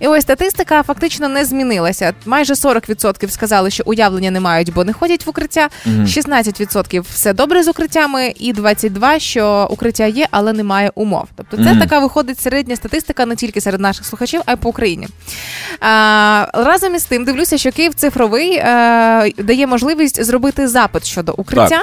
І 0.00 0.06
ось 0.06 0.22
статистика 0.22 0.82
фактично 0.82 1.28
не 1.28 1.44
змінилася. 1.44 2.12
Майже 2.26 2.54
40% 2.54 3.28
сказали, 3.30 3.70
що 3.70 3.82
уявлення 3.86 4.30
не 4.30 4.40
мають, 4.40 4.72
бо 4.72 4.84
не 4.84 4.92
ходять 4.92 5.26
в 5.26 5.30
укриття. 5.30 5.68
16% 5.86 7.00
все 7.12 7.32
добре 7.32 7.62
з 7.62 7.68
укриттями, 7.68 8.32
і 8.38 8.52
22% 8.52 8.99
що 9.18 9.66
укриття 9.70 10.06
є, 10.06 10.26
але 10.30 10.52
немає 10.52 10.90
умов. 10.94 11.24
Тобто 11.36 11.56
це 11.56 11.62
Мгм. 11.62 11.78
така 11.80 11.98
виходить 11.98 12.40
середня 12.40 12.76
статистика 12.76 13.26
не 13.26 13.36
тільки 13.36 13.60
серед 13.60 13.80
наших 13.80 14.06
слухачів, 14.06 14.40
а 14.46 14.52
й 14.52 14.56
по 14.56 14.68
Україні. 14.68 15.08
А, 15.80 16.46
разом 16.54 16.94
із 16.94 17.04
тим 17.04 17.24
дивлюся, 17.24 17.58
що 17.58 17.72
Київ 17.72 17.94
цифровий 17.94 18.54
е, 18.56 19.32
дає 19.38 19.66
можливість 19.66 20.24
зробити 20.24 20.68
запит 20.68 21.04
щодо 21.06 21.34
укриття. 21.36 21.80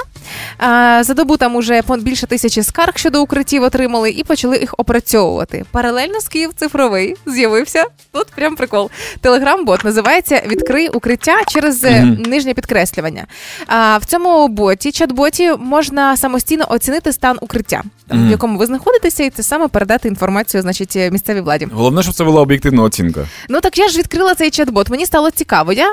А, 0.58 1.00
за 1.04 1.14
добу 1.14 1.36
там 1.36 1.56
уже 1.56 1.82
більше 1.98 2.26
тисячі 2.26 2.62
скарг 2.62 2.92
щодо 2.98 3.22
укриттів 3.22 3.62
отримали 3.62 4.10
і 4.10 4.24
почали 4.24 4.58
їх 4.58 4.74
опрацьовувати. 4.78 5.64
Паралельно 5.70 6.20
з 6.20 6.28
Київ 6.28 6.50
цифровий 6.56 7.16
з'явився 7.26 7.84
тут 8.12 8.26
прям 8.26 8.56
прикол. 8.56 8.90
Телеграм-бот 9.20 9.84
називається 9.84 10.42
Відкрий 10.46 10.88
укриття 10.88 11.40
через 11.48 11.84
Мгм. 11.84 12.22
нижнє 12.26 12.54
підкреслювання. 12.54 13.26
А, 13.66 13.98
в 13.98 14.04
цьому 14.04 14.48
боті, 14.48 14.88
чат-боті, 14.90 15.58
можна 15.58 16.16
самостійно 16.16 16.66
оцінити 16.68 17.07
стан 17.12 17.38
укриття, 17.40 17.82
там, 18.08 18.28
в 18.28 18.30
якому 18.30 18.58
ви 18.58 18.66
знаходитеся, 18.66 19.24
і 19.24 19.30
це 19.30 19.42
саме 19.42 19.68
передати 19.68 20.08
інформацію, 20.08 20.62
значить, 20.62 20.96
е, 20.96 21.10
місцевій 21.10 21.40
владі. 21.40 21.68
Головне, 21.72 22.02
щоб 22.02 22.14
це 22.14 22.24
була 22.24 22.40
об'єктивна 22.40 22.82
оцінка. 22.82 23.26
Ну 23.48 23.60
так 23.60 23.78
я 23.78 23.88
ж 23.88 23.98
відкрила 23.98 24.34
цей 24.34 24.50
чат-бот. 24.50 24.90
Мені 24.90 25.06
стало 25.06 25.30
цікаво. 25.30 25.72
Я 25.72 25.88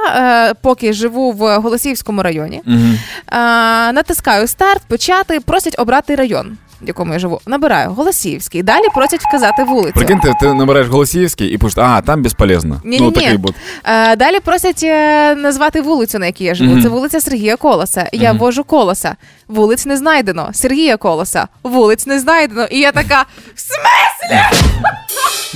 е, 0.49 0.53
поки 0.61 0.93
живу 0.93 1.31
в 1.31 1.57
Голосіївському 1.57 2.23
районі, 2.23 2.61
Угу. 2.67 2.77
е, 2.77 3.37
натискаю 3.91 4.47
старт, 4.47 4.81
почати, 4.87 5.39
просять 5.39 5.75
обрати 5.79 6.15
район. 6.15 6.57
В 6.81 6.87
якому 6.87 7.13
я 7.13 7.19
живу, 7.19 7.41
набираю 7.45 7.89
Голосіївський. 7.91 8.63
Далі 8.63 8.83
просять 8.95 9.21
вказати 9.23 9.63
вулицю. 9.63 9.93
Прикиньте, 9.93 10.33
ти 10.39 10.53
набираєш 10.53 10.87
Голосіївський 10.87 11.47
і 11.47 11.57
пишеш, 11.57 11.77
а, 11.77 12.01
там 12.01 12.21
безполезно. 12.23 12.81
Ні, 12.83 12.97
ну, 12.99 13.05
ні, 13.05 13.11
такий 13.11 13.31
ні. 13.31 13.37
бот. 13.37 13.55
Е, 13.83 14.15
далі 14.15 14.39
просять 14.39 14.83
е, 14.83 15.35
назвати 15.35 15.81
вулицю, 15.81 16.19
на 16.19 16.25
якій 16.25 16.43
я 16.43 16.55
живу. 16.55 16.71
Мгм. 16.71 16.83
Це 16.83 16.89
вулиця 16.89 17.21
Сергія 17.21 17.55
Колоса. 17.55 18.09
Я 18.11 18.29
Мгм. 18.29 18.39
ввожу 18.39 18.63
колоса. 18.63 19.15
Вулиць 19.47 19.85
не 19.85 19.97
знайдено. 19.97 20.49
Сергія 20.53 20.97
Колоса. 20.97 21.47
Вулиць 21.63 22.05
не 22.07 22.19
знайдено. 22.19 22.65
І 22.65 22.79
я 22.79 22.91
така. 22.91 23.25
В 23.55 23.59
смислі? 23.59 24.39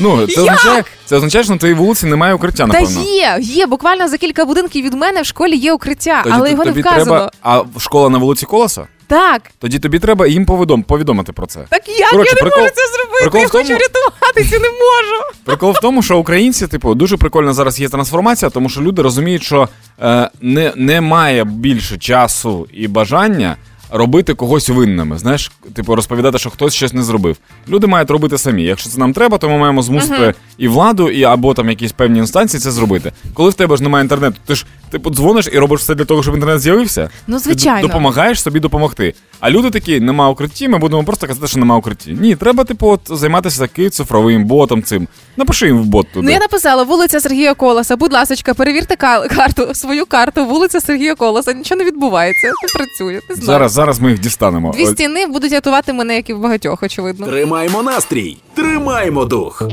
Ну, 0.01 0.27
це 0.27 0.41
означає, 0.41 0.83
це 1.05 1.15
означає, 1.15 1.43
що 1.43 1.53
на 1.53 1.59
твоїй 1.59 1.73
вулиці 1.73 2.05
немає 2.05 2.33
укриття, 2.33 2.57
Та 2.57 2.67
напевно. 2.67 3.01
є, 3.01 3.37
є. 3.39 3.65
Буквально 3.65 4.07
за 4.07 4.17
кілька 4.17 4.45
будинків 4.45 4.85
від 4.85 4.93
мене 4.93 5.21
в 5.21 5.25
школі 5.25 5.55
є 5.55 5.73
укриття, 5.73 6.21
Тоді 6.23 6.35
але 6.35 6.45
т- 6.45 6.51
його 6.51 6.65
не 6.65 6.71
тобі 6.71 6.81
вказано. 6.81 7.05
треба. 7.05 7.31
А 7.41 7.79
школа 7.79 8.09
на 8.09 8.17
вулиці 8.17 8.45
Колоса? 8.45 8.87
Так. 9.09 9.41
Тоді 9.59 9.79
тобі 9.79 9.99
треба 9.99 10.27
їм 10.27 10.45
повідом, 10.45 10.83
повідомити 10.83 11.33
про 11.33 11.45
це. 11.47 11.59
Так 11.69 11.89
як 11.99 12.09
Коротше, 12.11 12.33
я 12.37 12.43
не 12.43 12.49
прикол- 12.49 12.59
можу 12.61 12.71
це 12.75 12.81
зробити? 12.95 13.21
прикол 13.21 13.41
я 13.41 13.47
в 13.47 13.49
тому- 13.51 13.63
хочу 13.63 13.73
рятуватися, 13.73 14.59
не 14.59 14.69
можу. 14.69 15.23
Прикол 15.45 15.71
в 15.71 15.79
тому, 15.81 16.01
що 16.03 16.17
українці, 16.17 16.67
типу, 16.67 16.95
дуже 16.95 17.17
прикольно 17.17 17.53
зараз 17.53 17.79
є 17.79 17.89
трансформація, 17.89 18.49
тому 18.51 18.69
що 18.69 18.81
люди 18.81 19.01
розуміють, 19.01 19.43
що 19.43 19.69
е, 20.01 20.29
не, 20.41 20.73
немає 20.75 21.43
більше 21.43 21.97
часу 21.97 22.67
і 22.73 22.87
бажання 22.87 23.55
робити 23.91 24.33
когось 24.33 24.69
винними. 24.69 25.17
Знаєш, 25.17 25.51
типу, 25.73 25.95
розповідати, 25.95 26.37
що 26.37 26.49
хтось 26.49 26.73
щось 26.73 26.93
не 26.93 27.03
зробив. 27.03 27.37
Люди 27.69 27.87
мають 27.87 28.09
робити 28.09 28.37
самі. 28.37 28.63
Якщо 28.63 28.89
це 28.89 28.99
нам 28.99 29.13
треба, 29.13 29.37
то 29.37 29.49
ми 29.49 29.57
маємо 29.57 29.81
змусити 29.81 30.21
Мгм. 30.21 30.33
і 30.57 30.67
владу, 30.67 31.09
і 31.09 31.23
або 31.23 31.53
там 31.53 31.69
якісь 31.69 31.91
певні 31.91 32.19
інстанції 32.19 32.59
це 32.61 32.71
зробити. 32.71 33.11
Коли 33.33 33.49
в 33.49 33.53
тебе 33.53 33.77
ж 33.77 33.83
немає 33.83 34.03
інтернету, 34.03 34.35
ти 34.45 34.55
ж 34.55 34.65
типу 34.91 35.09
дзвониш 35.11 35.49
і 35.53 35.59
робиш 35.59 35.79
все 35.81 35.95
для 35.95 36.05
того, 36.05 36.23
щоб 36.23 36.35
інтернет 36.35 36.59
з'явився. 36.59 37.09
Ну, 37.27 37.39
звичайно. 37.39 37.81
Ти 37.81 37.87
допомагаєш 37.87 38.41
собі 38.41 38.59
допомогти. 38.59 39.13
А 39.39 39.49
люди 39.49 39.69
такі, 39.69 39.99
нема 39.99 40.29
укритті, 40.29 40.67
ми 40.67 40.77
будемо 40.77 41.03
просто 41.03 41.27
казати, 41.27 41.47
що 41.47 41.59
нема 41.59 41.77
укритті. 41.77 42.17
Ні, 42.21 42.35
треба, 42.35 42.63
типу, 42.63 42.87
от, 42.87 43.01
займатися 43.05 43.59
таки 43.59 43.89
цифровим 43.89 44.45
ботом 44.45 44.83
цим. 44.83 45.07
Напиши 45.37 45.65
їм 45.67 45.77
в 45.81 45.85
бот 45.85 46.07
туди. 46.13 46.25
Ну 46.25 46.31
я 46.31 46.39
написала 46.39 46.83
вулиця 46.83 47.19
Сергія 47.19 47.53
Колоса. 47.53 47.95
Будь 47.95 48.13
ласочка, 48.13 48.53
перевірте 48.53 48.95
ка- 48.95 49.27
карту, 49.27 49.75
свою 49.75 50.05
карту, 50.05 50.45
вулиця 50.45 50.81
Сергія 50.81 51.15
Колоса. 51.15 51.53
Нічого 51.53 51.79
не 51.79 51.85
відбувається, 51.85 52.47
не 52.47 52.67
працює. 52.79 53.13
Не 53.29 53.35
знаю. 53.35 53.45
Зараз, 53.45 53.71
зараз 53.79 53.99
ми 53.99 54.11
їх 54.11 54.19
дістанемо. 54.19 54.71
Дві 54.71 54.85
стіни 54.85 55.25
будуть 55.25 55.51
рятувати 55.51 55.93
мене, 55.93 56.15
як 56.15 56.29
і 56.29 56.33
в 56.33 56.39
багатьох, 56.39 56.83
очевидно. 56.83 57.27
Тримаємо 57.27 57.83
настрій, 57.83 58.37
тримаємо 58.55 59.25
дух. 59.25 59.63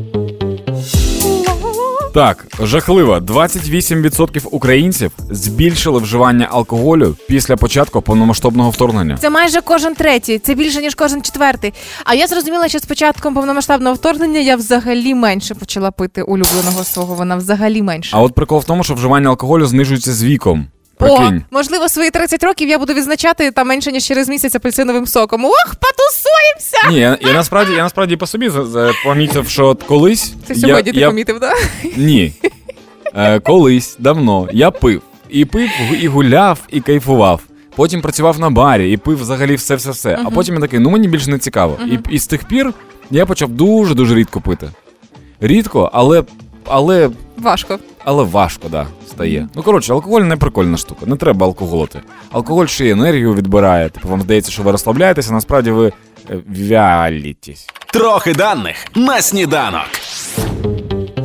Так, 2.14 2.46
жахливо. 2.62 3.16
28% 3.18 4.46
українців 4.50 5.10
збільшили 5.30 5.98
вживання 6.00 6.48
алкоголю 6.50 7.16
після 7.28 7.56
початку 7.56 8.02
повномасштабного 8.02 8.70
вторгнення. 8.70 9.16
Це 9.20 9.30
майже 9.30 9.60
кожен 9.60 9.94
третій, 9.94 10.38
це 10.38 10.54
більше 10.54 10.80
ніж 10.82 10.94
кожен 10.94 11.22
четвертий. 11.22 11.72
А 12.04 12.14
я 12.14 12.26
зрозуміла, 12.26 12.68
що 12.68 12.78
з 12.78 12.84
початком 12.84 13.34
повномасштабного 13.34 13.94
вторгнення 13.94 14.40
я 14.40 14.56
взагалі 14.56 15.14
менше 15.14 15.54
почала 15.54 15.90
пити 15.90 16.22
улюбленого 16.22 16.84
свого. 16.84 17.14
Вона 17.14 17.36
взагалі 17.36 17.82
менше. 17.82 18.10
А 18.16 18.22
от 18.22 18.34
прикол 18.34 18.58
в 18.58 18.64
тому, 18.64 18.84
що 18.84 18.94
вживання 18.94 19.28
алкоголю 19.28 19.66
знижується 19.66 20.12
з 20.12 20.24
віком. 20.24 20.66
О, 21.00 21.32
можливо, 21.50 21.88
свої 21.88 22.10
30 22.10 22.44
років 22.44 22.68
я 22.68 22.78
буду 22.78 22.94
відзначати 22.94 23.50
там 23.50 23.68
менше 23.68 23.92
ніж 23.92 24.04
через 24.04 24.28
місяць 24.28 24.54
апельсиновим 24.54 25.06
соком. 25.06 25.44
Ох, 25.44 25.74
потусуємося! 25.80 26.88
Ні, 26.90 26.98
я, 26.98 27.28
я 27.30 27.32
насправді 27.36 27.72
я 27.72 27.82
насправді 27.82 28.16
по 28.16 28.26
собі 28.26 28.50
помітив, 29.04 29.48
що 29.48 29.66
от 29.66 29.82
колись. 29.82 30.34
Це 30.46 30.54
я, 30.54 30.60
сьогодні 30.60 30.92
ти 30.92 31.00
я, 31.00 31.06
помітив, 31.06 31.40
так? 31.40 31.56
Ні. 31.96 32.32
Е, 33.14 33.40
колись 33.40 33.96
давно 33.98 34.48
я 34.52 34.70
пив. 34.70 35.02
І 35.28 35.44
пив, 35.44 35.68
і 36.00 36.08
гуляв, 36.08 36.58
і 36.70 36.80
кайфував. 36.80 37.40
Потім 37.76 38.02
працював 38.02 38.40
на 38.40 38.50
барі 38.50 38.92
і 38.92 38.96
пив 38.96 39.20
взагалі 39.20 39.54
все-все-все. 39.54 40.18
А 40.24 40.30
потім 40.30 40.54
я 40.54 40.60
такий, 40.60 40.78
ну 40.78 40.90
мені 40.90 41.08
більше 41.08 41.30
не 41.30 41.38
цікаво. 41.38 41.78
Мгм. 41.80 42.02
І, 42.10 42.14
і 42.14 42.18
з 42.18 42.26
тих 42.26 42.44
пір 42.44 42.72
я 43.10 43.26
почав 43.26 43.48
дуже-дуже 43.48 44.14
рідко 44.14 44.40
пити. 44.40 44.70
Рідко, 45.40 45.90
але. 45.92 46.24
але. 46.66 47.10
Важко. 47.36 47.78
Але 48.06 48.22
важко, 48.22 48.68
да, 48.68 48.86
стає. 49.08 49.48
Ну 49.54 49.62
коротше, 49.62 49.92
алкоголь 49.92 50.20
не 50.20 50.36
прикольна 50.36 50.76
штука, 50.76 51.06
не 51.06 51.16
треба 51.16 51.46
алкоголити. 51.46 52.00
Алкоголь 52.32 52.66
ще 52.66 52.86
й 52.86 52.90
енергію 52.90 53.34
відбирає. 53.34 53.88
Типу, 53.88 54.08
вам 54.08 54.22
здається, 54.22 54.52
що 54.52 54.62
ви 54.62 54.72
розслабляєтеся, 54.72 55.30
а 55.30 55.34
насправді 55.34 55.70
ви 55.70 55.92
е, 56.30 56.38
вялітесь. 56.48 57.66
Трохи 57.92 58.34
даних 58.34 58.76
на 58.94 59.22
сніданок. 59.22 59.86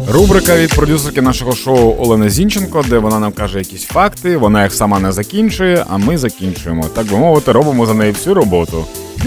Рубрика 0.10 0.56
від 0.56 0.76
продюсерки 0.76 1.22
нашого 1.22 1.52
шоу 1.56 1.96
Олени 2.00 2.30
Зінченко, 2.30 2.84
де 2.89 2.98
вона 2.98 3.20
нам 3.20 3.32
каже 3.32 3.60
якісь 3.60 3.86
факти, 3.86 4.38
вона 4.38 4.63
їх 4.63 4.74
сама 4.74 5.00
не 5.00 5.12
закінчує, 5.12 5.86
а 5.89 5.98
ми 5.98 6.17
закінчуємо. 6.17 6.86
Так 6.86 7.08
би 7.08 7.17
мовити, 7.17 7.52
робимо 7.52 7.86
за 7.86 7.94
неї 7.94 8.12
всю 8.12 8.34
роботу. 8.34 8.86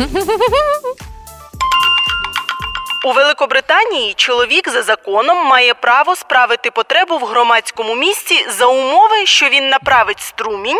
У 3.04 3.12
Великобританії 3.12 4.14
чоловік 4.16 4.68
за 4.68 4.82
законом 4.82 5.46
має 5.46 5.74
право 5.74 6.16
справити 6.16 6.70
потребу 6.70 7.18
в 7.18 7.24
громадському 7.24 7.94
місці 7.94 8.34
за 8.58 8.66
умови, 8.66 9.26
що 9.26 9.48
він 9.48 9.68
направить 9.68 10.20
струмінь. 10.20 10.78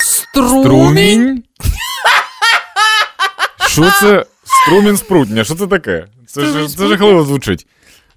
Струмінь? 0.00 1.44
Що 3.66 3.90
це? 3.90 4.24
Струмінь 4.44 4.96
спрутня, 4.96 5.44
що 5.44 5.54
це 5.54 5.66
таке? 5.66 6.06
Це, 6.26 6.40
ж, 6.40 6.76
це 6.76 6.86
жахливо 6.86 7.24
звучить. 7.24 7.66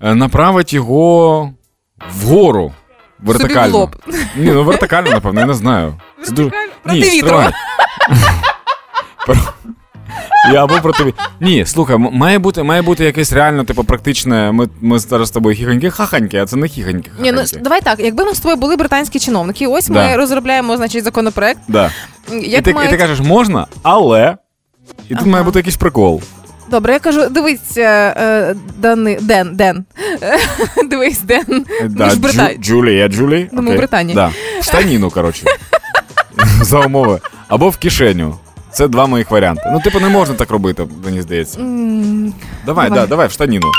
Е, 0.01 0.15
Направить 0.15 0.73
його 0.73 1.51
вгору. 2.11 2.73
Вертикально. 3.19 3.77
в 3.77 3.79
лоб. 3.79 3.95
Ні, 4.35 4.51
ну 4.51 4.63
вертикально, 4.63 5.11
напевно, 5.11 5.39
я 5.39 5.45
не 5.45 5.53
знаю. 5.53 5.99
Це 6.23 6.31
дуже... 6.31 6.49
Проти 6.83 6.99
Ні, 6.99 7.01
вітру. 7.01 7.43
Про- 10.45 10.53
Я 10.53 10.63
або 10.63 10.75
проти 10.81 11.03
ві- 11.03 11.13
Ні, 11.39 11.65
слухай, 11.65 11.97
має 11.97 12.39
бути, 12.39 12.63
має 12.63 12.81
бути 12.81 13.03
якесь 13.05 13.33
реально, 13.33 13.63
типу, 13.63 13.83
практичне. 13.83 14.51
Ми, 14.51 14.69
ми 14.81 14.99
зараз 14.99 15.27
з 15.27 15.31
тобою 15.31 15.55
хіханьки 15.55 15.89
хаханьки, 15.89 16.37
а 16.37 16.45
це 16.45 16.55
не 16.55 16.67
хіханьки. 16.67 17.11
Ні, 17.19 17.31
ну 17.31 17.41
давай 17.61 17.81
так. 17.81 17.99
Якби 17.99 18.25
ми 18.25 18.33
з 18.33 18.39
тобою 18.39 18.55
були 18.57 18.75
британські 18.75 19.19
чиновники, 19.19 19.67
ось 19.67 19.89
ми 19.89 20.15
розробляємо, 20.15 20.77
значить, 20.77 21.03
законопроект. 21.03 21.59
Да. 21.67 21.91
Як 22.31 22.43
і, 22.67 22.73
ти, 22.73 22.75
і 22.85 22.89
ти 22.89 22.97
кажеш, 22.97 23.19
можна, 23.19 23.67
але. 23.83 24.37
І 25.09 25.13
тут 25.13 25.17
Ага. 25.21 25.29
має 25.31 25.43
бути 25.43 25.59
якийсь 25.59 25.77
прикол. 25.77 26.21
Добре, 26.71 26.93
я 26.93 26.99
кажу, 26.99 27.29
дивись, 27.29 27.77
е, 27.77 28.13
е, 28.17 28.55
Дани, 28.77 29.17
Ден, 29.21 29.55
Ден. 29.55 29.85
дивись, 30.89 31.21
Ден. 31.21 31.65
Да, 31.89 32.09
Джу, 32.09 32.19
Бритай- 32.19 32.57
Джулія, 32.57 33.07
Джулі. 33.07 33.49
Ну, 33.51 33.61
ми 33.61 33.73
в 33.73 33.77
Британії. 33.77 34.15
Да. 34.15 34.31
В 34.59 34.63
штаніну, 34.63 35.09
коротше. 35.09 35.45
За 36.61 36.79
умови. 36.79 37.19
Або 37.47 37.69
в 37.69 37.77
кишеню. 37.77 38.35
Це 38.73 38.87
два 38.87 39.05
моїх 39.05 39.31
варіанти. 39.31 39.61
Ну, 39.73 39.81
типу, 39.81 39.99
не 39.99 40.09
можна 40.09 40.35
так 40.35 40.49
робити, 40.49 40.87
мені 41.05 41.21
здається. 41.21 41.57
Давай, 41.57 42.33
Давай. 42.65 42.89
да, 42.89 43.05
давай, 43.05 43.27
в 43.27 43.31
штаніну. 43.31 43.71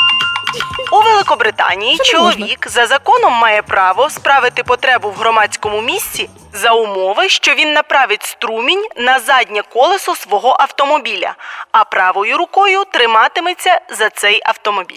У 0.93 1.03
Великобританії 1.03 1.97
Це 1.97 2.03
не 2.05 2.11
чоловік 2.11 2.67
за 2.71 2.87
законом 2.87 3.33
має 3.33 3.63
право 3.63 4.11
справити 4.11 4.63
потребу 4.63 5.11
в 5.11 5.15
громадському 5.21 5.81
місці 5.81 6.29
за 6.53 6.71
умови, 6.73 7.29
що 7.29 7.55
він 7.55 7.73
направить 7.73 8.23
струмінь 8.23 8.85
на 8.97 9.19
заднє 9.19 9.63
колесо 9.73 10.15
свого 10.15 10.57
автомобіля, 10.61 11.35
а 11.73 11.85
правою 11.85 12.39
рукою 12.39 12.85
триматиметься 12.93 13.81
за 13.99 14.11
цей 14.11 14.41
автомобіль. 14.45 14.97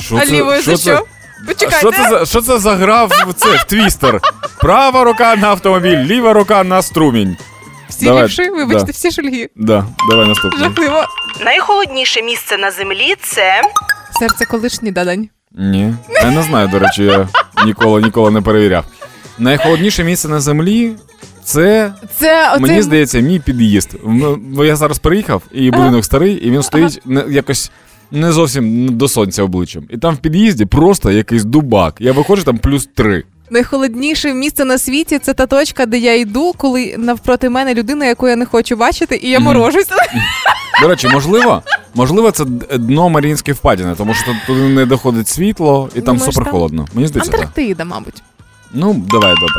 Що 0.00 0.16
А 0.16 0.24
лівою 0.24 0.62
за 0.62 0.76
що? 0.76 1.04
Почекайте. 1.48 1.78
Що 1.78 1.90
це 1.90 2.08
за 2.08 2.26
що 2.26 2.40
це 2.40 2.58
за 2.58 2.74
гра 2.74 3.04
в 3.04 3.32
це 3.36 3.48
в 3.56 3.64
твістер? 3.64 4.20
Права 4.60 5.04
рука 5.04 5.36
на 5.36 5.48
автомобіль, 5.48 5.98
ліва 5.98 6.32
рука 6.32 6.64
на 6.64 6.82
струмінь. 6.82 7.36
Всі 7.96 8.04
Давай, 8.04 8.22
лівши, 8.22 8.50
вибачте, 8.50 8.84
да. 8.86 8.92
всі 8.92 9.10
шульги. 9.10 9.48
Да, 9.56 9.84
давай 10.10 10.28
наступний. 10.28 10.62
Жахливо. 10.64 11.04
Найхолодніше 11.44 12.22
місце 12.22 12.58
на 12.58 12.70
землі 12.70 13.14
це 13.22 13.62
Серце 14.18 14.44
колишній 14.44 14.92
дадань. 14.92 15.28
Ні. 15.54 15.94
Я 16.22 16.30
не 16.30 16.42
знаю, 16.42 16.68
до 16.68 16.78
речі, 16.78 17.04
я 17.04 17.28
ніколи 17.66 18.02
ніколи 18.02 18.30
не 18.30 18.40
перевіряв. 18.40 18.84
Найхолодніше 19.38 20.04
місце 20.04 20.28
на 20.28 20.40
землі 20.40 20.92
це. 21.44 21.92
Це 22.18 22.48
оцей... 22.50 22.60
Мені 22.60 22.82
здається, 22.82 23.18
мій 23.20 23.38
під'їзд. 23.40 23.94
М- 24.06 24.40
бо 24.54 24.64
Я 24.64 24.76
зараз 24.76 24.98
приїхав, 24.98 25.42
і 25.52 25.70
будинок 25.70 26.04
старий, 26.04 26.34
і 26.34 26.50
він 26.50 26.62
стоїть 26.62 27.00
не, 27.04 27.24
якось 27.28 27.70
не 28.10 28.32
зовсім 28.32 28.88
до 28.98 29.08
сонця 29.08 29.42
обличчям. 29.42 29.84
І 29.90 29.98
там 29.98 30.14
в 30.14 30.18
під'їзді 30.18 30.64
просто 30.66 31.10
якийсь 31.10 31.44
дубак. 31.44 31.94
Я 31.98 32.12
виходжу 32.12 32.42
там 32.44 32.58
плюс 32.58 32.88
три. 32.94 33.24
Найхолодніше 33.56 34.34
місце 34.34 34.64
на 34.64 34.78
світі 34.78 35.18
це 35.18 35.34
та 35.34 35.46
точка, 35.46 35.86
де 35.86 35.98
я 35.98 36.14
йду, 36.18 36.52
коли 36.56 36.94
навпроти 36.98 37.50
мене 37.50 37.74
людина, 37.74 38.06
яку 38.06 38.28
я 38.28 38.36
не 38.36 38.46
хочу 38.46 38.76
бачити, 38.76 39.20
і 39.22 39.30
я 39.30 39.38
Мгм. 39.40 39.46
морожуся. 39.48 39.94
До 40.82 40.88
речі, 40.88 41.08
можливо, 41.08 41.62
можливо, 41.94 42.30
це 42.30 42.44
д- 42.44 42.78
дно 42.78 43.08
Маріїнської 43.08 43.54
впадіни, 43.54 43.94
тому 43.98 44.14
що 44.14 44.24
тут 44.24 44.36
туди 44.46 44.60
не 44.60 44.86
доходить 44.86 45.28
світло, 45.28 45.88
і 45.94 46.00
там 46.00 46.16
Думаєш, 46.16 46.34
супер 46.34 46.50
холодно. 46.50 46.86
Мені 46.94 47.08
здається, 47.08 47.32
так. 47.32 47.40
Антарктида, 47.40 47.84
мабуть. 47.84 48.22
Ну, 48.72 48.94
давай, 49.10 49.34
добре. 49.34 49.54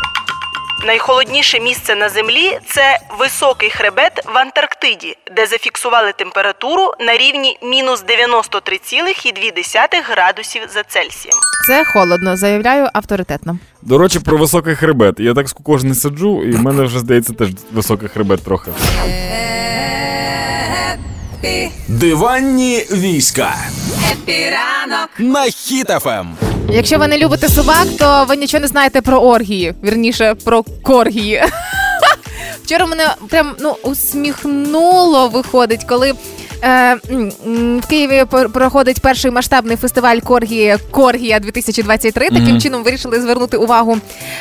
Найхолодніше 0.85 1.59
місце 1.59 1.95
на 1.95 2.09
землі 2.09 2.59
це 2.67 2.99
високий 3.19 3.69
хребет 3.69 4.25
в 4.33 4.37
Антарктиді, 4.37 5.17
де 5.35 5.45
зафіксували 5.45 6.11
температуру 6.11 6.93
на 6.99 7.17
рівні 7.17 7.57
мінус 7.63 8.03
93,2 8.05 10.03
градусів 10.09 10.61
за 10.73 10.83
Цельсієм. 10.83 11.37
Це 11.67 11.85
холодно, 11.85 12.37
заявляю 12.37 12.87
авторитетно. 12.93 13.57
До 13.81 13.97
речі, 13.97 14.19
про 14.19 14.37
високий 14.37 14.75
хребет. 14.75 15.19
Я 15.19 15.33
так 15.33 15.49
скукож 15.49 15.83
не 15.83 15.95
сиджу, 15.95 16.43
і 16.43 16.51
в 16.51 16.61
мене 16.61 16.83
вже 16.83 16.99
здається 16.99 17.33
теж 17.33 17.49
високий 17.71 18.09
хребет 18.09 18.43
трохи. 18.43 18.71
Диванні 21.87 22.85
війська. 22.91 23.55
На 25.17 25.45
Ем. 25.45 25.51
Хіт 25.51 26.00
FM. 26.00 26.37
Якщо 26.71 26.97
ви 26.97 27.07
не 27.07 27.17
любите 27.17 27.49
собак, 27.49 27.87
то 27.99 28.25
ви 28.29 28.35
нічого 28.35 28.61
не 28.61 28.67
знаєте 28.67 29.01
про 29.01 29.19
оргії, 29.19 29.73
вірніше 29.83 30.35
про 30.43 30.63
коргії. 30.81 31.43
Вчора 32.63 32.85
мене 32.85 33.15
прям 33.29 33.55
ну 33.59 33.75
усміхнуло 33.83 35.27
виходить, 35.27 35.83
коли 35.83 36.13
в 36.67 37.81
Києві 37.89 38.23
проходить 38.53 38.99
перший 39.01 39.31
масштабний 39.31 39.77
фестиваль 39.77 40.17
Коргії 40.17 40.75
Коргія 40.91 41.39
2023. 41.39 42.29
Таким 42.29 42.61
чином 42.61 42.83
вирішили 42.83 43.21
звернути 43.21 43.57
увагу 43.57 43.97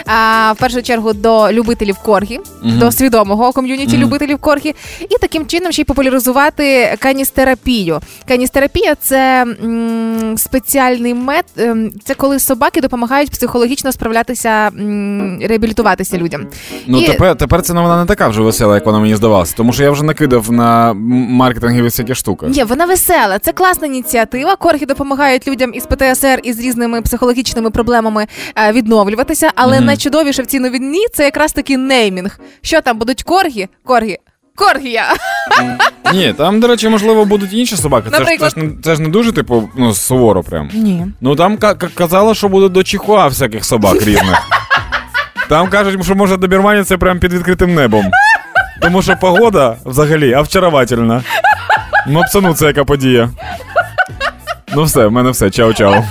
а, 0.06 0.52
в 0.52 0.56
першу 0.60 0.82
чергу 0.82 1.12
до 1.12 1.52
любителів 1.52 1.96
коргі, 1.96 2.40
до 2.62 2.92
свідомого 2.92 3.52
ком'юніті 3.52 3.96
любителів 3.96 4.38
коргі, 4.38 4.74
і 5.00 5.14
таким 5.20 5.46
чином 5.46 5.72
ще 5.72 5.82
й 5.82 5.84
популяризувати 5.84 6.96
каністерапію. 6.98 8.00
Каністерапія 8.28 8.94
це 8.94 9.42
м, 9.64 10.34
спеціальний 10.38 11.14
мет. 11.14 11.44
ем, 11.58 11.90
Це 12.04 12.14
коли 12.14 12.38
собаки 12.38 12.80
допомагають 12.80 13.30
психологічно 13.30 13.92
справлятися, 13.92 14.48
м, 14.50 15.38
реабілітуватися 15.44 16.18
людям. 16.18 16.46
Ну 16.86 17.00
І- 17.00 17.06
тепер, 17.06 17.36
тепер 17.36 17.62
ця 17.62 17.74
новина 17.74 18.00
не 18.00 18.06
така 18.06 18.28
вже 18.28 18.40
весела, 18.42 18.74
як 18.74 18.86
вона 18.86 18.98
мені 18.98 19.16
здавалася, 19.16 19.54
тому 19.56 19.72
що 19.72 19.82
я 19.82 19.90
вже 19.90 20.04
накидав 20.04 20.52
на 20.52 20.92
маркетингові 20.94 21.82
всякі 21.84 22.11
штуки. 22.14 22.46
Ні, 22.48 22.64
вона 22.64 22.84
весела. 22.84 23.38
Це 23.38 23.52
класна 23.52 23.86
ініціатива. 23.86 24.56
Корги 24.56 24.86
допомагають 24.86 25.48
людям 25.48 25.74
із 25.74 25.86
ПТСР 25.86 26.40
і 26.42 26.52
з 26.52 26.60
різними 26.60 27.02
психологічними 27.02 27.70
проблемами 27.70 28.26
е, 28.56 28.72
відновлюватися. 28.72 29.50
Але 29.54 29.80
найчудовіше 29.80 30.42
в 30.42 30.46
цій 30.46 30.60
новині 30.60 31.06
це 31.14 31.24
якраз 31.24 31.52
таки 31.52 31.76
неймінг. 31.76 32.40
Що 32.62 32.80
там 32.80 32.98
будуть 32.98 33.22
коргі? 33.22 33.68
Коргі. 33.84 34.18
Коргія. 34.54 35.04
Ні, 36.12 36.32
там, 36.32 36.60
до 36.60 36.66
речі, 36.66 36.88
можливо, 36.88 37.24
будуть 37.24 37.52
інші 37.52 37.76
собаки. 37.76 38.10
Це 38.10 38.16
ж, 38.16 38.16
це, 38.16 38.20
Наприклад? 38.24 38.50
ж, 38.50 38.58
не, 38.58 38.70
це 38.82 38.94
ж 38.94 39.02
не 39.02 39.08
дуже, 39.08 39.32
типу, 39.32 39.68
ну, 39.76 39.94
суворо 39.94 40.42
прям. 40.42 40.70
Ні. 40.74 41.06
Ну 41.20 41.36
там 41.36 41.56
ка- 41.56 41.74
ка- 41.74 41.88
казала, 41.94 42.34
що 42.34 42.48
буде 42.48 42.68
до 42.68 42.82
чихуа 42.82 43.26
всяких 43.28 43.64
собак 43.64 43.94
різних. 44.02 44.48
Там 45.48 45.68
кажуть, 45.68 46.04
що 46.04 46.14
може 46.14 46.36
добірмані 46.36 46.84
це 46.84 46.96
прям 46.96 47.20
під 47.20 47.32
відкритим 47.32 47.74
небом. 47.74 48.04
Тому 48.82 49.02
що 49.02 49.16
погода 49.20 49.76
взагалі 49.84 50.34
овчаровательна. 50.34 51.22
Ну, 52.06 52.22
псану 52.22 52.54
це 52.54 52.66
яка 52.66 52.84
подія. 52.84 53.30
Ну 54.74 54.84
все, 54.84 55.06
в 55.06 55.12
мене 55.12 55.30
все, 55.30 55.46
чао-чао. 55.50 56.04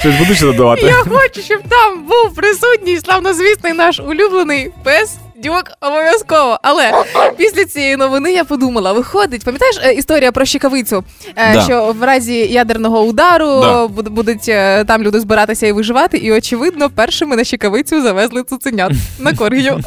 Щось 0.00 0.18
будеш 0.18 0.40
додавати? 0.40 0.82
Я 0.86 0.94
хочу, 0.94 1.40
щоб 1.42 1.62
там 1.68 2.02
був 2.06 2.34
присутній 2.34 2.98
славнозвісний 2.98 3.72
наш 3.72 4.00
улюблений 4.00 4.70
пес. 4.84 5.16
Дюк 5.44 5.64
обов'язково. 5.80 6.58
Але 6.62 6.92
після 7.36 7.64
цієї 7.64 7.96
новини 7.96 8.32
я 8.32 8.44
подумала: 8.44 8.92
виходить, 8.92 9.44
пам'ятаєш 9.44 9.78
е, 9.82 9.92
історія 9.92 10.32
про 10.32 10.44
щекавицю, 10.44 11.04
Е, 11.36 11.54
Да. 11.54 11.62
що 11.62 11.94
в 12.00 12.02
разі 12.02 12.34
ядерного 12.34 13.00
удару 13.00 13.60
Да. 13.60 13.86
будуть 13.86 14.48
е, 14.48 14.84
там 14.84 15.02
люди 15.02 15.20
збиратися 15.20 15.66
і 15.66 15.72
виживати, 15.72 16.16
і 16.18 16.32
очевидно, 16.32 16.90
першими 16.90 17.36
на 17.36 17.44
щекавицю 17.44 18.02
завезли 18.02 18.42
цуценят 18.42 18.92
на 19.18 19.32
коргію. 19.36 19.80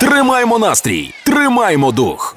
Тримаймо 0.00 0.58
настрій, 0.58 1.10
тримаймо 1.26 1.92
дух. 1.92 2.36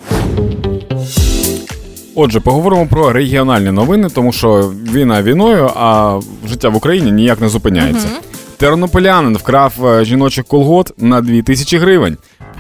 Отже, 2.16 2.40
поговоримо 2.40 2.88
про 2.88 3.14
регіональні 3.14 3.72
новини, 3.72 4.08
тому 4.16 4.32
що 4.34 4.72
війна 4.94 5.22
війною, 5.24 5.72
а 5.76 6.20
життя 6.50 6.70
в 6.70 6.76
Україні 6.76 7.12
ніяк 7.12 7.42
не 7.42 7.50
зупиняється. 7.50 8.08
Тернополянин 8.64 9.38
вкрав 9.38 9.86
е, 9.86 10.06
жіночих 10.06 10.46
колгот 10.46 10.94
на 10.98 11.22
2000 11.22 11.78
гривень. 11.78 12.18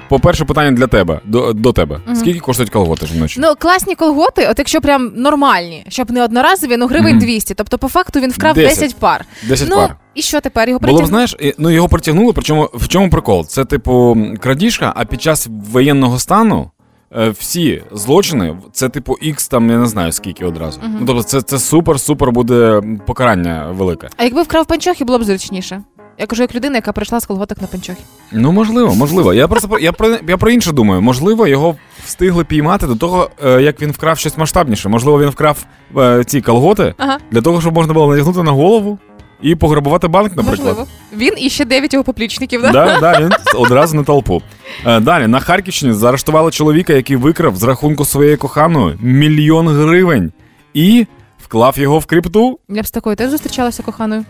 По-перше, 0.09 0.45
питання 0.45 0.71
для 0.71 0.87
тебе 0.87 1.19
до, 1.25 1.53
до 1.53 1.73
тебе. 1.73 1.99
Скільки 2.15 2.39
коштують 2.39 2.69
колготи 2.69 3.05
жіночі? 3.05 3.39
Ну, 3.39 3.53
класні 3.59 3.95
колготи, 3.95 4.47
от 4.51 4.59
якщо 4.59 4.81
прям 4.81 5.11
нормальні, 5.15 5.85
щоб 5.89 6.11
не 6.11 6.23
одноразові, 6.23 6.77
ну 6.77 6.87
гривень 6.87 7.19
200. 7.19 7.53
Тобто, 7.53 7.77
по 7.77 7.87
факту 7.87 8.19
він 8.19 8.31
вкрав 8.31 8.55
10, 8.55 8.79
10. 8.79 8.95
пар. 8.95 9.25
10 9.43 9.67
ну, 9.69 9.75
пар. 9.75 9.95
і 10.15 10.21
що 10.21 10.41
тепер? 10.41 10.69
Його 10.69 10.79
Було 10.79 11.01
б, 11.01 11.05
знаєш, 11.05 11.35
ну 11.57 11.69
його 11.69 11.89
притягнули, 11.89 12.33
причому 12.33 12.69
в 12.73 12.87
чому 12.87 13.09
прикол? 13.09 13.45
Це, 13.45 13.65
типу, 13.65 14.17
крадіжка, 14.39 14.93
а 14.95 15.05
під 15.05 15.21
час 15.21 15.47
воєнного 15.71 16.19
стану 16.19 16.71
е, 17.17 17.29
всі 17.29 17.83
злочини, 17.91 18.57
це, 18.71 18.89
типу, 18.89 19.17
ікс 19.21 19.47
там, 19.47 19.69
я 19.69 19.77
не 19.77 19.85
знаю 19.85 20.11
скільки 20.11 20.45
одразу. 20.45 20.79
Ну, 20.99 21.05
тобто, 21.07 21.23
це, 21.23 21.41
це 21.41 21.55
супер-супер 21.55 22.31
буде 22.31 22.81
покарання 23.05 23.67
велике. 23.71 24.09
А 24.17 24.23
якби 24.23 24.41
вкрав 24.41 24.65
панчохи, 24.65 25.05
було 25.05 25.19
б 25.19 25.23
зручніше. 25.23 25.83
Я 26.17 26.25
кажу, 26.25 26.41
як 26.41 26.55
людина, 26.55 26.75
яка 26.75 26.91
прийшла 26.91 27.19
з 27.19 27.25
колготок 27.25 27.61
на 27.61 27.67
панчохи. 27.67 27.99
Ну, 28.31 28.51
можливо, 28.51 28.95
можливо. 28.95 29.33
Я 29.33 29.47
просто 29.47 29.67
про- 29.69 29.79
я 29.79 29.91
про 29.91 30.17
я 30.27 30.37
про 30.37 30.51
інше 30.51 30.71
думаю. 30.71 31.01
Можливо, 31.01 31.47
його 31.47 31.75
встигли 32.05 32.43
піймати 32.43 32.87
до 32.87 32.95
того, 32.95 33.29
е, 33.45 33.61
як 33.61 33.81
він 33.81 33.91
вкрав 33.91 34.17
щось 34.17 34.37
масштабніше. 34.37 34.89
Можливо, 34.89 35.19
він 35.19 35.29
вкрав 35.29 35.65
е, 35.97 36.23
ці 36.23 36.41
колготи 36.41 36.93
Ага. 36.97 37.17
для 37.31 37.41
того, 37.41 37.61
щоб 37.61 37.73
можна 37.73 37.93
було 37.93 38.07
надягнути 38.11 38.43
на 38.43 38.51
голову 38.51 38.99
і 39.41 39.55
пограбувати 39.55 40.07
банк, 40.07 40.35
наприклад. 40.35 40.67
Можливо. 40.67 40.87
Він 41.17 41.33
і 41.37 41.49
ще 41.49 41.65
дев'ять 41.65 41.93
його 41.93 42.03
поплічників, 42.03 42.61
да? 42.61 42.71
Да, 42.71 42.99
да, 42.99 43.19
він 43.21 43.31
одразу 43.55 43.95
на 43.95 44.03
толпу. 44.03 44.41
Е, 44.85 44.99
Далі 44.99 45.27
на 45.27 45.39
Харківщині 45.39 45.93
заарештували 45.93 46.51
чоловіка, 46.51 46.93
який 46.93 47.15
викрав 47.15 47.55
з 47.55 47.63
рахунку 47.63 48.05
своєї 48.05 48.37
коханої 48.37 48.95
мільйон 49.01 49.67
гривень 49.67 50.31
і 50.73 51.05
вклав 51.43 51.79
його 51.79 51.99
в 51.99 52.05
крипту. 52.05 52.59
Я 52.69 52.81
б 52.81 52.87
з 52.87 52.91
такою 52.91 53.15
теж 53.15 53.29
зустрічалася 53.29 53.83
коханою. 53.83 54.25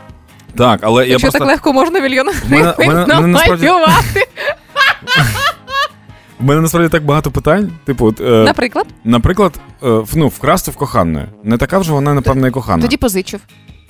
Так, 0.57 0.79
але 0.83 1.03
я 1.03 1.09
Якщо 1.09 1.25
просто 1.25 1.39
так 1.39 1.47
легко 1.47 1.73
можна 1.73 1.99
мільйон 1.99 2.29
гривень 2.45 3.07
намалювати. 3.07 4.27
в 6.39 6.43
мене 6.43 6.61
насправді 6.61 6.89
так 6.89 7.05
багато 7.05 7.31
питань. 7.31 7.71
Типу, 7.85 8.13
е, 8.21 8.23
Наприклад, 8.23 8.85
наприклад, 9.03 9.53
е, 9.83 10.01
ну, 10.15 10.27
вкрасти 10.27 10.71
в 10.71 10.75
коханої. 10.75 11.25
Не 11.43 11.57
така 11.57 11.77
вже 11.77 11.91
вона, 11.91 12.13
напевно, 12.13 12.47
і 12.47 12.51
кохана. 12.51 12.81
тоді 12.81 12.97
позичив. 12.97 13.39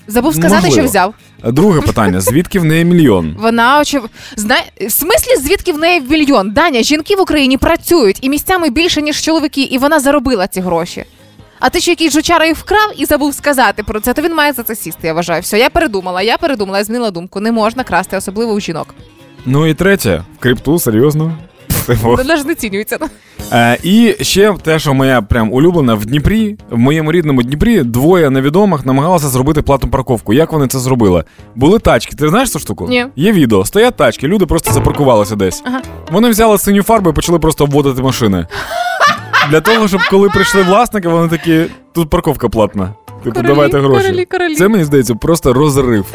Забув 0.08 0.34
сказати, 0.36 0.66
Можливо. 0.66 0.76
що 0.76 0.84
взяв. 0.86 1.14
Е, 1.44 1.52
Друге 1.52 1.82
питання: 1.82 2.22
звідки 2.22 2.60
в 2.60 2.66
неї 2.66 2.86
мільйон? 2.86 3.36
Вона 3.40 3.80
очев... 3.80 4.10
Знає... 4.36 4.64
В 4.88 4.92
смислі, 4.92 5.38
звідки 5.38 5.74
в 5.74 5.78
неї 5.78 6.02
мільйон? 6.02 6.52
Даня, 6.52 6.84
жінки 6.84 7.16
в 7.16 7.22
Україні 7.22 7.58
працюють 7.58 8.18
і 8.22 8.30
місцями 8.30 8.70
більше, 8.70 9.02
ніж 9.02 9.22
чоловіки, 9.22 9.62
і 9.62 9.78
вона 9.78 10.00
заробила 10.00 10.48
ці 10.48 10.62
гроші. 10.62 11.06
А 11.66 11.70
ти 11.70 11.80
що 11.80 11.92
якийсь 11.92 12.14
жучара 12.14 12.46
їх 12.46 12.58
вкрав 12.58 12.92
і 12.98 13.06
забув 13.06 13.34
сказати 13.34 13.84
про 13.84 14.00
це, 14.00 14.14
то 14.14 14.22
він 14.22 14.36
має 14.36 14.54
за 14.54 14.64
це 14.64 14.76
сісти, 14.76 15.08
я 15.08 15.14
вважаю. 15.14 15.42
Все, 15.42 15.60
я 15.60 15.70
передумала, 15.70 16.22
я 16.22 16.38
передумала, 16.38 16.78
я 16.78 16.84
змінила 16.84 17.12
думку. 17.12 17.40
Не 17.40 17.52
можна 17.52 17.84
красти, 17.84 18.18
особливо 18.18 18.52
у 18.52 18.60
жінок. 18.60 18.96
Ну 19.46 19.68
і 19.68 19.74
третє, 19.74 20.24
в 20.38 20.40
крипту, 20.40 20.80
серйозно. 20.80 21.38
Типу. 21.86 22.16
Вона 22.16 22.38
ж 22.38 22.48
не 22.48 22.56
цінюється. 22.56 22.98
Е, 23.52 23.78
і 23.84 24.16
ще 24.22 24.56
те, 24.64 24.80
що 24.80 24.94
моя 24.94 25.22
прям 25.22 25.54
улюблена 25.54 25.94
в 25.94 26.06
Дніпрі, 26.06 26.58
в 26.70 26.78
моєму 26.78 27.12
рідному 27.12 27.44
Дніпрі, 27.44 27.84
двоє 27.84 28.30
невідомих 28.30 28.86
намагалися 28.86 29.28
зробити 29.28 29.62
платну 29.62 29.90
парковку. 29.90 30.34
Як 30.34 30.52
вони 30.52 30.68
це 30.68 30.80
зробили? 30.80 31.24
Були 31.56 31.80
тачки. 31.80 32.16
Ти 32.16 32.30
знаєш 32.30 32.52
цю 32.52 32.60
штуку? 32.60 32.88
Ні. 32.90 33.06
Є 33.16 33.32
відео, 33.32 33.66
стоять 33.66 33.96
тачки, 33.96 34.28
люди 34.28 34.46
просто 34.46 34.74
запаркувалися 34.74 35.36
десь. 35.36 35.64
Ага. 35.66 35.82
Вони 36.12 36.30
взяли 36.30 36.58
синю 36.58 36.84
фарбу 36.84 37.10
і 37.10 37.14
почали 37.14 37.40
просто 37.40 37.64
обводити 37.64 38.02
машини. 38.02 38.48
Для 39.50 39.62
того, 39.62 39.88
щоб 39.88 40.02
коли 40.10 40.30
прийшли 40.30 40.64
власники, 40.64 41.08
вони 41.08 41.28
такі, 41.28 41.66
тут 41.94 42.10
парковка 42.10 42.50
платна. 42.50 42.94
Типу, 43.24 43.36
Королі, 43.36 43.48
давайте 43.48 43.80
гроші. 43.80 44.04
королі, 44.08 44.26
королі. 44.26 44.56
Це 44.56 44.68
мені 44.68 44.84
здається 44.84 45.16
просто 45.16 45.54
розрив. 45.54 46.06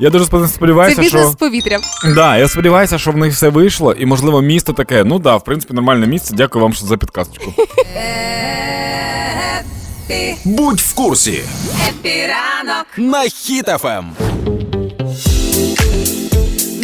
Я 0.00 0.10
дуже 0.10 0.24
спо- 0.24 0.42
Це 0.42 0.48
сподіваюся, 0.48 1.00
бізнес 1.02 1.22
що 1.22 1.30
з 1.32 1.34
повітря. 1.34 1.78
да, 2.14 2.36
я 2.36 2.48
сподіваюся, 2.48 2.98
що 2.98 3.10
в 3.10 3.16
них 3.16 3.32
все 3.32 3.48
вийшло, 3.48 3.92
і 3.92 4.06
можливо 4.06 4.42
місто 4.42 4.72
таке. 4.72 5.04
Ну 5.04 5.18
да, 5.18 5.36
в 5.36 5.44
принципі, 5.44 5.74
нормальне 5.74 6.06
місце. 6.06 6.34
Дякую 6.36 6.62
вам 6.62 6.72
що 6.72 6.86
за 6.86 6.96
підказочку. 6.96 7.52
Будь 10.44 10.80
в 10.80 10.94
курсі. 10.94 11.40
Happy 11.88 12.32
ранок. 12.32 12.86
На 12.96 13.22
Ем. 13.24 13.28
Хіт 13.30 13.72
FM. 13.72 14.04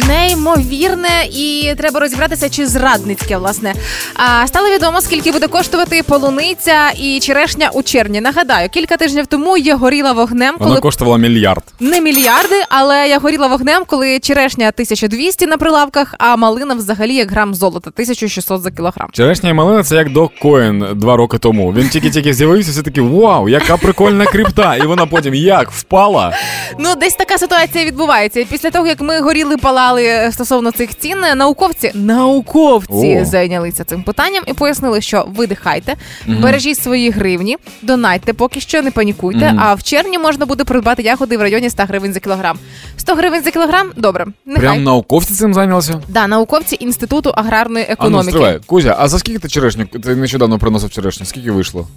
Неймовірне, 0.07 1.25
і 1.31 1.73
треба 1.77 1.99
розібратися, 1.99 2.49
чи 2.49 2.65
зрадницьке, 2.67 3.37
власне. 3.37 3.73
А 4.15 4.47
стало 4.47 4.69
відомо, 4.69 5.01
скільки 5.01 5.31
буде 5.31 5.47
коштувати 5.47 6.03
полуниця 6.03 6.89
і 6.99 7.19
черешня 7.19 7.69
у 7.73 7.83
червні. 7.83 8.21
Нагадаю, 8.21 8.69
кілька 8.69 8.97
тижнів 8.97 9.27
тому 9.27 9.57
я 9.57 9.75
горіла 9.75 10.11
вогнем, 10.11 10.55
Вона 10.59 10.79
коштувала 10.79 11.17
мільярд. 11.17 11.63
не 11.79 12.01
мільярди, 12.01 12.63
але 12.69 13.07
я 13.07 13.19
горіла 13.19 13.47
вогнем, 13.47 13.83
коли 13.87 14.19
черешня 14.19 14.67
1200 14.67 15.45
на 15.47 15.57
прилавках, 15.57 16.15
а 16.17 16.35
малина 16.35 16.73
взагалі 16.75 17.15
як 17.15 17.31
грам 17.31 17.55
золота 17.55 17.89
1600 17.89 18.61
за 18.61 18.71
кілограм. 18.71 19.07
Черешня 19.11 19.49
і 19.49 19.53
малина 19.53 19.83
це 19.83 19.95
як 19.95 20.09
до 20.09 20.29
Коін 20.41 20.85
два 20.95 21.17
роки 21.17 21.37
тому. 21.37 21.73
Він 21.73 21.89
тільки-тільки 21.89 22.33
з'явився, 22.33 22.71
всі 22.71 22.81
такі 22.81 23.01
вау, 23.01 23.49
яка 23.49 23.77
прикольна 23.77 24.25
крипта. 24.25 24.75
І 24.75 24.81
вона 24.81 25.05
потім 25.05 25.33
як 25.33 25.71
впала. 25.71 26.33
Ну, 26.79 26.95
десь 26.95 27.13
така 27.15 27.37
ситуація 27.37 27.85
відбувається. 27.85 28.45
Після 28.51 28.69
того, 28.69 28.87
як 28.87 29.01
ми 29.01 29.19
горіли, 29.19 29.57
палали 29.83 30.31
стосовно 30.31 30.71
цих 30.71 30.97
цін, 30.97 31.17
науковці 31.35 31.91
науковці 31.93 33.19
О. 33.21 33.25
зайнялися 33.25 33.83
цим 33.83 34.03
питанням 34.03 34.43
і 34.47 34.53
пояснили, 34.53 35.01
що 35.01 35.25
видихайте, 35.35 35.95
бережіть 36.27 36.77
свої 36.77 37.09
гривні, 37.09 37.57
донайте 37.81 38.33
поки 38.33 38.59
що, 38.59 38.81
не 38.81 38.91
панікуйте. 38.91 39.47
Мгм. 39.47 39.59
А 39.59 39.73
в 39.73 39.83
червні 39.83 40.17
можна 40.17 40.45
буде 40.45 40.63
придбати 40.63 41.03
ягоди 41.03 41.37
в 41.37 41.41
районі 41.41 41.69
100 41.69 41.83
гривень 41.83 42.13
за 42.13 42.19
кілограм. 42.19 42.59
100 42.97 43.15
гривень 43.15 43.43
за 43.43 43.51
кілограм? 43.51 43.91
Добре. 43.97 44.25
Нехай. 44.45 44.61
Прям 44.61 44.83
науковці 44.83 45.33
цим 45.33 45.53
зайнялися? 45.53 46.01
Да, 46.07 46.27
науковці 46.27 46.77
Інституту 46.79 47.29
аграрної 47.29 47.85
А 47.85 47.87
ну, 47.89 47.93
економіки. 47.93 48.31
стривай. 48.31 48.59
Кузя, 48.65 48.95
а 48.99 49.07
за 49.07 49.19
скільки 49.19 49.39
ти 49.39 49.47
черешню? 49.47 49.85
Ти 49.85 50.15
нещодавно 50.15 50.59
приносив 50.59 50.89
черешню. 50.89 51.25
Скільки 51.25 51.51
вийшло? 51.51 51.87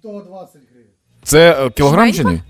120 0.00 0.54
гривень. 0.54 0.90
Це 1.22 1.66
е, 1.66 1.70
кілограм 1.70 2.12
чи 2.12 2.24
ні? 2.24 2.40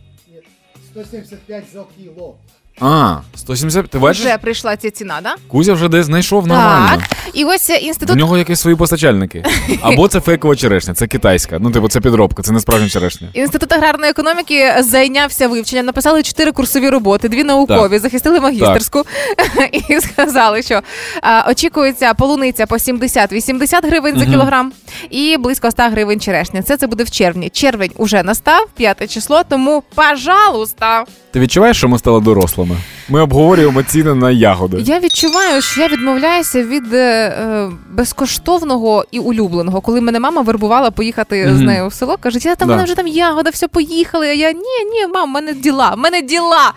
175 0.92 1.64
за 1.74 1.84
кіло. 1.98 2.34
А, 2.80 3.16
170, 3.36 3.90
ти 3.90 3.98
бачиш? 3.98 4.24
Вже 4.24 4.38
прийшла 4.38 4.76
ця 4.76 4.90
ціна, 4.90 5.20
да? 5.22 5.34
Кузя 5.48 5.72
вже 5.72 5.88
десь 5.88 6.06
знайшов 6.06 6.46
нормально. 6.46 6.88
Так. 6.96 7.16
І 7.34 7.44
ось 7.44 7.70
інститут 7.70 8.16
нього 8.16 8.38
якісь 8.38 8.60
свої 8.60 8.76
постачальники. 8.76 9.44
Або 9.82 10.08
це 10.08 10.20
фейкова 10.20 10.56
черешня, 10.56 10.94
це 10.94 11.06
китайська. 11.06 11.58
Ну, 11.60 11.70
типу, 11.70 11.88
це 11.88 12.00
підробка, 12.00 12.42
це 12.42 12.52
не 12.52 12.60
справжня 12.60 12.88
черешня. 12.88 13.28
Інститут 13.32 13.72
аграрної 13.72 14.10
економіки 14.10 14.74
зайнявся 14.80 15.48
вивченням, 15.48 15.86
написали 15.86 16.22
чотири 16.22 16.52
курсові 16.52 16.88
роботи, 16.90 17.28
дві 17.28 17.44
наукові, 17.44 17.98
захистили 17.98 18.40
магістерську 18.40 19.04
і 19.88 20.00
сказали, 20.00 20.62
що 20.62 20.80
а, 21.22 21.50
очікується 21.50 22.14
полуниця 22.14 22.66
по 22.66 22.74
70-80 22.74 23.86
гривень 23.86 24.18
за 24.18 24.26
кілограм 24.26 24.72
і 25.10 25.36
близько 25.36 25.70
100 25.70 25.82
гривень 25.82 26.20
черешня. 26.20 26.62
Це 26.62 26.76
це 26.76 26.86
буде 26.86 27.04
в 27.04 27.10
червні. 27.10 27.48
Червень 27.48 27.90
уже 27.96 28.22
настав, 28.22 28.66
п'яте 28.76 29.06
число, 29.06 29.42
тому 29.48 29.82
пожалуйста. 29.94 31.04
Ти 31.30 31.40
відчуваєш, 31.40 31.76
що 31.76 31.88
ми 31.88 31.98
стали 31.98 32.20
дорослими? 32.20 32.65
Ми 33.08 33.20
обговорюємо 33.20 33.82
ціни 33.82 34.14
на 34.14 34.30
ягоди. 34.30 34.76
Я 34.80 35.00
відчуваю, 35.00 35.62
що 35.62 35.80
я 35.80 35.88
відмовляюся 35.88 36.62
від 36.62 36.94
е, 36.94 36.98
е, 36.98 37.70
безкоштовного 37.90 39.04
і 39.10 39.18
улюбленого. 39.18 39.80
Коли 39.80 40.00
мене 40.00 40.20
мама 40.20 40.42
вербувала 40.42 40.90
поїхати 40.90 41.54
з 41.56 41.60
нею 41.60 41.88
в 41.88 41.92
село, 41.92 42.16
каже, 42.20 42.38
я 42.42 42.54
там 42.54 42.68
Да. 42.68 42.74
мене 42.74 42.84
вже 42.84 42.94
там 42.94 43.06
ягода, 43.06 43.50
все 43.50 43.68
поїхали. 43.68 44.28
А 44.28 44.32
я 44.32 44.52
ні, 44.52 44.84
ні, 44.92 45.06
мам, 45.14 45.30
в 45.30 45.32
мене 45.32 45.52
діла, 45.52 45.90
в 45.90 45.98
мене 45.98 46.22
діла. 46.22 46.72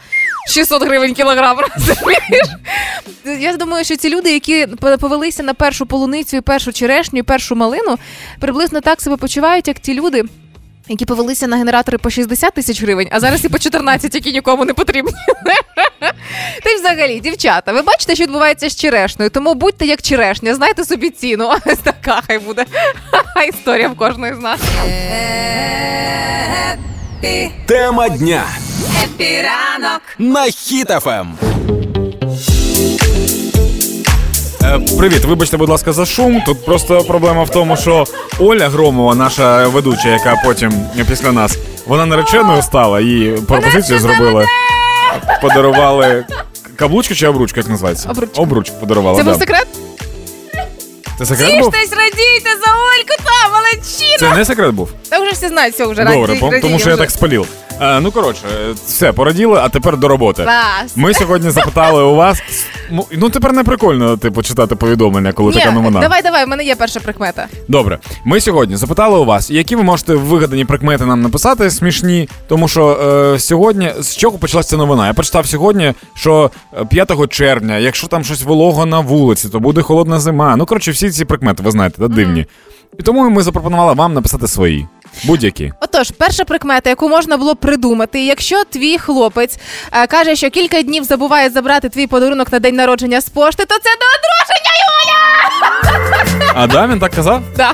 600 0.49 0.83
гривень 0.83 1.13
кілограм, 1.13 1.57
розумієш? 1.75 2.47
Я 3.39 3.57
думаю, 3.57 3.85
що 3.85 3.95
ці 3.95 4.09
люди, 4.09 4.33
які 4.33 4.67
повелися 4.99 5.43
на 5.43 5.53
першу 5.53 5.85
полуницю, 5.85 6.37
і 6.37 6.41
першу 6.41 6.73
черешню, 6.73 7.19
і 7.19 7.23
першу 7.23 7.55
малину, 7.55 7.97
приблизно 8.39 8.81
так 8.81 9.01
себе 9.01 9.17
почувають, 9.17 9.67
як 9.67 9.79
ті 9.79 9.93
люди. 9.93 10.23
Які 10.89 11.05
повелися 11.05 11.47
на 11.47 11.57
генератори 11.57 11.97
по 11.97 12.09
60 12.09 12.53
тисяч 12.53 12.81
гривень, 12.81 13.07
а 13.11 13.19
зараз 13.19 13.45
і 13.45 13.49
по 13.49 13.59
14, 13.59 14.15
які 14.15 14.31
нікому 14.31 14.65
не 14.65 14.73
потрібні. 14.73 15.11
Та 16.63 16.69
й 16.69 16.75
взагалі, 16.75 17.19
дівчата, 17.19 17.71
ви 17.71 17.81
бачите, 17.81 18.15
що 18.15 18.23
відбувається 18.23 18.69
з 18.69 18.75
черешнею, 18.75 19.29
тому 19.29 19.53
будьте 19.53 19.85
як 19.85 20.01
черешня, 20.01 20.55
знайте 20.55 20.85
собі 20.85 21.09
ціну. 21.09 21.49
Ось 21.65 21.77
така 21.77 22.21
хай 22.27 22.39
буде 22.39 22.65
історія 23.49 23.87
в 23.89 23.95
кожної 23.95 24.35
з 24.35 24.39
нас. 24.39 24.59
Тема 27.65 28.09
дня. 28.09 28.43
Happy 29.03 29.52
ранок 29.52 30.01
на 30.19 30.45
Ем. 30.45 30.51
Хіт 30.51 31.00
FM. 31.00 31.37
Е, 34.69 34.79
Привіт, 34.97 35.25
вибачте, 35.25 35.57
будь 35.57 35.69
ласка, 35.69 35.93
за 35.93 36.05
шум. 36.05 36.41
Тут 36.45 36.65
просто 36.65 37.03
проблема 37.03 37.43
в 37.43 37.49
тому, 37.49 37.77
що 37.77 38.05
Оля 38.39 38.69
Громова, 38.69 39.15
наша 39.15 39.67
ведуча, 39.67 40.09
яка 40.09 40.41
потім 40.45 40.71
після 41.07 41.31
нас, 41.31 41.57
вона 41.85 42.05
нареченою 42.05 42.61
стала, 42.61 43.01
їй 43.01 43.31
пропозицію 43.47 43.99
зробили. 43.99 44.45
Подарували 45.41 46.25
каблучку 46.75 47.15
чи 47.15 47.27
обручку, 47.27 47.59
як 47.59 47.69
називається? 47.69 48.09
Обручку. 48.09 48.41
Обручку 48.41 48.75
подарувала. 48.79 49.17
Це 49.17 49.23
да. 49.23 49.31
був 49.31 49.39
секрет? 49.39 49.67
Це 51.17 51.25
секрет 51.25 51.59
був? 51.59 51.71
Тіштесь, 51.71 51.97
радійте 51.97 52.49
за 52.65 52.71
Ольку, 52.73 53.23
та 53.23 53.49
молодчина! 53.49 54.17
Це 54.19 54.37
не 54.37 54.45
секрет 54.45 54.71
був. 54.71 54.89
Та 55.09 55.19
вже 55.19 55.31
всі 55.31 55.47
знають, 55.47 55.73
все 55.73 55.85
вже 55.85 56.03
Добре, 56.03 56.33
раді- 56.33 56.39
пом- 56.39 56.61
тому 56.61 56.79
що 56.79 56.89
я 56.89 56.95
вже. 56.95 57.03
так 57.03 57.11
спалів. 57.11 57.47
Е, 57.81 57.99
ну 57.99 58.11
коротше, 58.11 58.41
все, 58.87 59.13
пораділи, 59.13 59.59
а 59.63 59.69
тепер 59.69 59.97
до 59.97 60.07
роботи. 60.07 60.43
Клас. 60.43 60.91
Ми 60.95 61.13
сьогодні 61.13 61.49
запитали 61.49 62.03
у 62.03 62.15
вас. 62.15 62.41
Ну, 62.91 63.05
Ну 63.17 63.29
тепер 63.29 63.53
не 63.53 63.63
прикольно, 63.63 64.17
типу, 64.17 64.41
читати 64.41 64.75
повідомлення, 64.75 65.31
коли 65.33 65.53
така 65.53 65.69
Ні, 65.69 65.75
новина. 65.75 65.99
давай, 65.99 66.21
давай, 66.21 66.45
в 66.45 66.47
мене 66.47 66.63
є 66.63 66.75
перша 66.75 66.99
прикмета. 66.99 67.47
Добре, 67.67 67.99
ми 68.25 68.39
сьогодні 68.41 68.75
запитали 68.75 69.19
у 69.19 69.25
вас, 69.25 69.49
які 69.51 69.75
ви 69.75 69.83
можете 69.83 70.13
вигадані 70.15 70.65
прикмети 70.65 71.05
нам 71.05 71.21
написати 71.21 71.71
смішні, 71.71 72.29
тому 72.47 72.67
що 72.67 72.89
е, 73.35 73.39
сьогодні 73.39 73.91
з 73.99 74.15
чого 74.15 74.37
почалася 74.37 74.69
ця 74.69 74.77
новина? 74.77 75.07
Я 75.07 75.13
прочитав 75.13 75.47
сьогодні, 75.47 75.93
що 76.15 76.51
е, 76.81 76.85
5 76.85 77.29
червня, 77.29 77.77
якщо 77.77 78.07
там 78.07 78.23
щось 78.23 78.43
волого 78.43 78.85
на 78.85 78.99
вулиці, 78.99 79.49
то 79.49 79.59
буде 79.59 79.81
холодна 79.81 80.19
зима. 80.19 80.55
Ну 80.55 80.65
коротше, 80.65 80.91
всі 80.91 81.09
ці 81.09 81.25
прикмети, 81.25 81.63
ви 81.63 81.71
знаєте, 81.71 81.95
да, 81.99 82.07
дивні. 82.07 82.45
І 82.99 83.03
тому 83.03 83.29
ми 83.29 83.43
запропонували 83.43 83.93
вам 83.93 84.13
написати 84.13 84.47
свої. 84.47 84.87
Будь-які. 85.23 85.73
Отож, 85.81 86.11
перша 86.11 86.43
прикмета, 86.43 86.89
яку 86.89 87.09
можна 87.09 87.37
було 87.37 87.55
придумати, 87.55 88.25
якщо 88.25 88.63
твій 88.63 88.97
хлопець 88.97 89.59
е, 89.91 90.07
каже, 90.07 90.35
що 90.35 90.49
кілька 90.49 90.81
днів 90.81 91.03
забуває 91.03 91.49
забрати 91.49 91.89
твій 91.89 92.07
подарунок 92.07 92.51
на 92.51 92.59
день 92.59 92.75
народження 92.75 93.21
з 93.21 93.29
пошти, 93.29 93.65
то 93.65 93.75
це 93.75 93.89
до 93.89 94.05
одруження, 94.19 94.71
Юля! 94.85 96.53
А 96.55 96.67
да, 96.67 96.87
він 96.87 96.99
так 96.99 97.11
казав? 97.11 97.41
Да. 97.57 97.73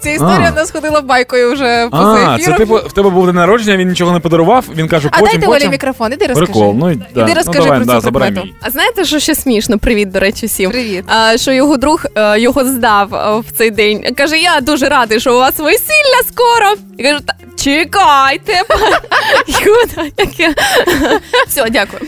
Ця 0.00 0.10
історія 0.10 0.48
А. 0.48 0.50
в 0.50 0.54
нас 0.54 0.70
ходила 0.70 1.00
байкою 1.00 1.52
вже 1.52 1.88
поза 1.90 2.34
А, 2.34 2.38
це 2.38 2.52
типу 2.52 2.74
в 2.76 2.92
тебе 2.92 3.10
був 3.10 3.26
день 3.26 3.34
народження, 3.34 3.76
він 3.76 3.88
нічого 3.88 4.12
не 4.12 4.20
подарував. 4.20 4.64
Він 4.76 4.88
каже, 4.88 5.08
А 5.12 5.18
потім 5.18 5.26
дайте 5.32 5.46
потім. 5.46 5.66
Олі 5.66 5.70
мікрофон, 5.72 6.12
іди 6.12 6.26
розкажи. 6.26 6.52
Прикол, 6.52 6.74
ну 6.78 6.90
і- 6.90 6.94
да. 6.94 7.02
Іди 7.22 7.24
Ну, 7.28 7.34
розкажи 7.34 7.58
давай, 7.62 7.78
про 7.78 7.86
да, 7.86 7.94
цю 7.94 8.00
забирай 8.00 8.28
прикмету. 8.28 8.46
мій. 8.54 8.54
А 8.66 8.70
знаєте, 8.70 9.04
що 9.04 9.18
ще 9.18 9.34
смішно? 9.34 9.78
Привіт, 9.78 10.10
до 10.10 10.20
речі, 10.20 10.46
всім. 10.46 10.70
Привіт. 10.70 11.04
А, 11.08 11.36
що 11.38 11.52
його 11.52 11.76
друг 11.76 12.04
е, 12.16 12.40
його 12.40 12.64
здав 12.64 13.14
е, 13.14 13.38
в 13.48 13.52
цей 13.58 13.70
день. 13.70 14.14
Каже: 14.14 14.38
я 14.38 14.60
дуже 14.60 14.88
радий, 14.88 15.20
що 15.20 15.34
у 15.34 15.38
вас 15.38 15.58
весілля 15.58 16.22
скоро. 16.28 16.74
Я 16.98 17.10
кажу, 17.12 17.24
«Та 17.26 17.34
чекайте. 17.64 18.62
Яке. 20.18 20.54
Все, 21.48 21.70
дякую. 21.70 22.02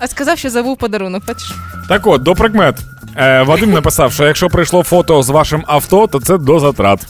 А 0.00 0.06
сказав, 0.06 0.38
що 0.38 0.50
забув 0.50 0.76
подарунок, 0.76 1.22
бачиш? 1.26 1.54
Так 1.88 2.06
от, 2.06 2.22
до 2.22 2.34
прикмет. 2.34 2.76
Е, 3.16 3.42
Вадим 3.42 3.70
написав, 3.70 4.12
що 4.12 4.26
якщо 4.26 4.48
прийшло 4.48 4.82
фото 4.82 5.22
з 5.22 5.28
вашим 5.28 5.64
авто, 5.66 6.06
то 6.06 6.20
це 6.20 6.38
до 6.38 6.60
затрат. 6.60 7.06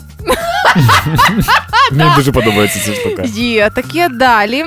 Мені 1.92 2.10
дуже 2.16 2.32
подобається 2.32 2.80
ця 2.86 2.94
штука. 2.94 3.22
Є 3.34 3.70
таке 3.74 4.08
далі. 4.08 4.64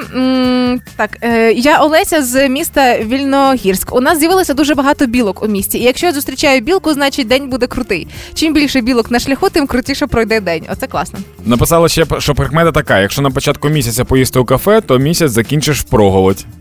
Так, 0.95 1.17
е, 1.21 1.51
я 1.53 1.77
Олеся 1.77 2.23
з 2.23 2.49
міста 2.49 2.97
Вільногірськ. 2.97 3.95
У 3.95 4.01
нас 4.01 4.19
з'явилося 4.19 4.53
дуже 4.53 4.75
багато 4.75 5.06
білок 5.06 5.43
у 5.43 5.47
місті. 5.47 5.77
І 5.77 5.84
якщо 5.84 6.06
я 6.06 6.13
зустрічаю 6.13 6.62
білку, 6.62 6.93
значить 6.93 7.27
день 7.27 7.49
буде 7.49 7.67
крутий. 7.67 8.08
Чим 8.34 8.53
більше 8.53 8.82
білок 8.82 9.12
на 9.12 9.19
шляху, 9.19 9.49
тим 9.49 9.67
крутіше 9.67 10.08
пройде 10.08 10.39
день. 10.39 10.65
Оце 10.71 10.88
класно. 10.88 11.19
Написала 11.45 11.89
ще, 11.89 12.06
що 12.19 12.36
прикмета 12.36 12.71
така: 12.71 12.99
якщо 12.99 13.21
на 13.21 13.32
початку 13.32 13.69
місяця 13.69 14.06
поїсти 14.06 14.39
у 14.39 14.45
кафе, 14.45 14.82
то 14.82 14.97
місяць 14.97 15.32
закінчиш 15.32 15.79
впроголодь. 15.79 16.45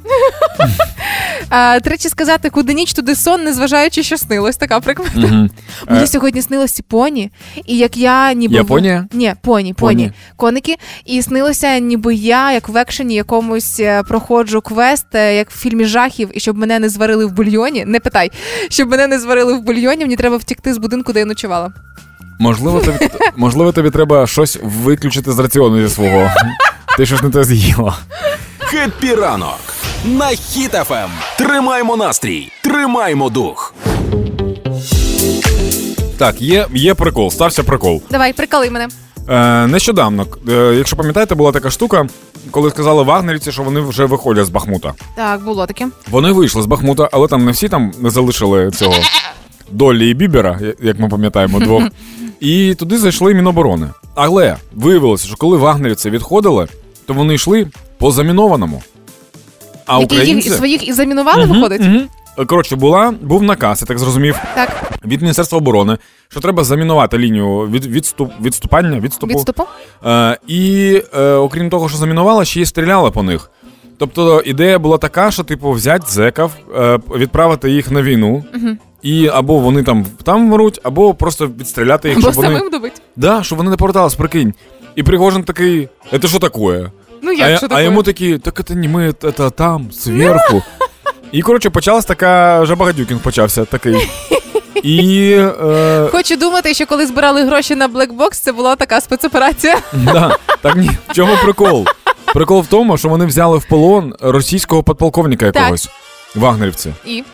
А, 1.55 1.81
тричі 1.81 2.09
сказати, 2.09 2.51
куди 2.51 2.75
ніч, 2.75 2.93
туди 2.93 3.17
сон, 3.17 3.45
незважаючи, 3.45 4.03
що 4.03 4.17
снилось. 4.17 4.57
Така 4.57 4.81
прикмета. 4.81 5.49
Мені 5.89 6.05
Е, 6.05 6.07
сьогодні 6.07 6.43
снилося 6.43 6.83
поні, 6.89 7.31
і 7.67 7.77
як 7.77 7.97
я 7.97 8.33
ніби 8.33 8.55
Японія? 8.55 9.07
Ні, 9.23 9.35
поні, 9.43 9.75
поні, 9.75 10.05
Поні. 10.05 10.13
коники. 10.37 10.77
І 11.05 11.23
снилося, 11.23 11.79
ніби 11.79 12.15
я, 12.15 12.53
як 12.53 12.69
в 12.69 12.77
екшені 12.77 13.15
якомусь 13.15 13.81
е, 13.81 14.03
проходжу 14.03 14.61
квест, 14.65 15.07
е, 15.15 15.37
як 15.37 15.51
в 15.51 15.59
фільмі 15.59 15.85
жахів, 15.85 16.31
і 16.35 16.41
щоб 16.41 16.59
мене 16.59 16.79
не 16.79 16.89
зварили 16.89 17.27
в 17.27 17.33
бульйоні. 17.33 17.85
Не 17.85 18.01
питай, 18.01 18.31
щоб 18.69 18.91
мене 18.91 19.07
не 19.07 19.19
зварили 19.19 19.53
в 19.55 19.61
бульйоні, 19.61 20.05
мені 20.05 20.17
треба 20.17 20.37
втікти 20.37 20.75
з 20.75 20.79
будинку, 20.79 21.13
де 21.13 21.19
я 21.21 21.27
ночувала. 21.27 21.73
Можливо, 22.39 22.81
тобі, 22.81 22.99
можливо, 23.37 23.73
тобі 23.73 23.91
треба 23.91 24.27
щось 24.27 24.59
виключити 24.63 25.33
з 25.33 25.39
раціону 25.39 25.89
зі 25.89 25.95
свого. 25.95 26.31
Ти 26.97 27.07
щось 27.07 27.23
не 27.23 27.31
те 27.31 27.45
з'їла. 27.45 27.99
Happy 28.59 29.15
ранок 29.15 29.61
на 30.05 30.27
Хіт 30.27 30.75
FM. 30.75 31.11
Тримаймо 31.39 31.97
настрій, 31.97 32.53
тримаймо 32.63 33.31
дух. 33.31 33.75
Так, 36.19 36.43
є, 36.43 36.67
є 36.75 36.95
прикол, 36.95 37.31
стався 37.31 37.63
прикол. 37.63 38.03
Давай, 38.11 38.33
прикали 38.33 38.71
мене. 38.71 38.89
Е, 39.29 39.67
нещодавно, 39.67 40.27
е, 40.49 40.53
якщо 40.77 40.97
пам'ятаєте, 40.97 41.35
була 41.35 41.53
така 41.53 41.71
штука, 41.71 42.07
коли 42.51 42.71
сказали 42.71 43.03
вагнерівці, 43.03 43.53
що 43.53 43.63
вони 43.63 43.81
вже 43.81 44.05
виходять 44.05 44.47
з 44.47 44.51
Бахмута. 44.51 44.93
Так, 45.17 45.45
було 45.45 45.67
таке. 45.67 45.89
Вони 46.11 46.33
вийшли 46.33 46.63
з 46.63 46.67
Бахмута, 46.67 47.09
але 47.13 47.29
там 47.29 47.45
не 47.45 47.53
всі 47.53 47.69
там 47.69 47.93
не 48.01 48.11
залишили 48.11 48.71
цього 48.71 48.95
Долі 49.71 50.11
і 50.11 50.15
Бібера, 50.15 50.61
як 50.83 50.99
ми 50.99 51.09
пам'ятаємо, 51.09 51.61
двох. 51.61 51.83
І 52.41 52.75
туди 52.75 52.99
зайшли 52.99 53.35
Міноборони. 53.35 53.89
Але 54.15 54.57
виявилося, 54.75 55.27
що 55.27 55.37
коли 55.37 55.57
вагнерівці 55.57 56.11
відходили, 56.11 56.69
то 57.07 57.15
вони 57.15 57.35
йшли 57.35 57.67
по 57.99 58.11
замінованому. 58.11 58.83
А 59.87 59.99
Які 59.99 60.15
українці... 60.15 60.49
їх 60.49 60.57
своїх 60.59 60.89
і 60.89 60.93
замінували, 60.93 61.47
Мгм, 61.47 61.55
виходить? 61.55 61.81
мгм. 61.81 62.09
Коротше, 62.47 62.77
була, 62.77 63.15
був 63.23 63.43
наказ, 63.43 63.81
я 63.81 63.87
так 63.87 63.99
зрозумів, 63.99 64.37
Так, 64.55 64.71
від 65.05 65.23
Міністерства 65.23 65.59
оборони, 65.59 65.99
що 66.29 66.41
треба 66.41 66.65
замінувати 66.65 67.19
лінію 67.19 67.61
від, 67.61 67.87
відступ, 67.87 68.33
відступання, 68.43 69.01
відступу. 69.01 69.35
відступу. 69.35 69.65
Е, 70.07 70.39
і 70.47 71.03
е, 71.17 71.33
окрім 71.33 71.71
того, 71.71 71.89
що 71.89 71.99
замінувала, 71.99 72.45
ще 72.45 72.61
й 72.61 72.67
стріляла 72.67 73.11
по 73.11 73.23
них. 73.23 73.51
Тобто 73.99 74.41
ідея 74.41 74.79
була 74.79 74.99
така, 74.99 75.31
що 75.31 75.45
типу 75.45 75.71
взяти 75.71 76.05
зеків, 76.09 76.51
е, 76.77 76.99
відправити 77.17 77.71
їх 77.71 77.91
на 77.91 78.03
війну, 78.03 78.45
і 79.03 79.29
або 79.29 79.59
вони 79.59 79.83
там 79.83 80.07
там 80.25 80.47
вмруть, 80.47 80.81
або 80.83 81.15
просто 81.15 81.47
відстріляти 81.47 82.09
їх, 82.09 82.19
Або 82.19 82.23
щоб 82.23 82.35
вони. 82.35 82.57
самим 82.57 82.71
добить. 82.71 83.03
Да, 83.17 83.43
щоб 83.43 83.59
вони 83.59 83.71
не 83.71 83.77
повертались, 83.77 84.15
прикинь. 84.15 84.55
І 84.97 85.03
Пригожин 85.03 85.45
такий, 85.45 85.89
це 86.23 86.29
що 86.29 86.39
таке? 86.39 86.91
Ну 87.23 87.33
як 87.33 87.51
я- 87.51 87.59
що 87.59 87.67
а 87.71 87.81
йому 87.81 88.03
такі, 88.03 88.39
так 88.39 88.65
це 88.65 88.75
не 88.75 88.89
ми, 88.89 89.13
це 89.21 89.51
там, 89.51 89.87
зверху. 89.93 90.63
І, 91.33 91.43
коротше, 91.43 91.71
почалась 91.71 92.05
така, 92.05 92.61
вже 92.61 92.75
Багадюкін 92.75 93.19
почався 93.19 93.65
такий. 93.65 94.09
І 94.83 95.31
е, 95.65 96.09
Хочу 96.13 96.37
думати, 96.37 96.75
що 96.75 96.87
коли 96.87 97.07
збирали 97.07 97.45
гроші 97.45 97.75
на 97.75 97.89
блекбокс, 97.89 98.39
це 98.39 98.53
була 98.53 98.77
така 98.77 99.01
спецоперація. 99.01 99.79
да, 99.93 100.37
так 100.63 100.77
ні, 100.77 100.91
в 101.09 101.15
чому 101.15 101.37
прикол? 101.43 101.87
Прикол 102.35 102.61
в 102.61 102.67
тому, 102.67 102.99
що 102.99 103.09
вони 103.09 103.27
взяли 103.27 103.59
в 103.59 103.65
полон 103.65 104.15
російського 104.21 104.83
подполковника 104.83 105.47
якогось. 105.47 105.89
Вагнерівці. 106.35 106.93
І 107.07 107.25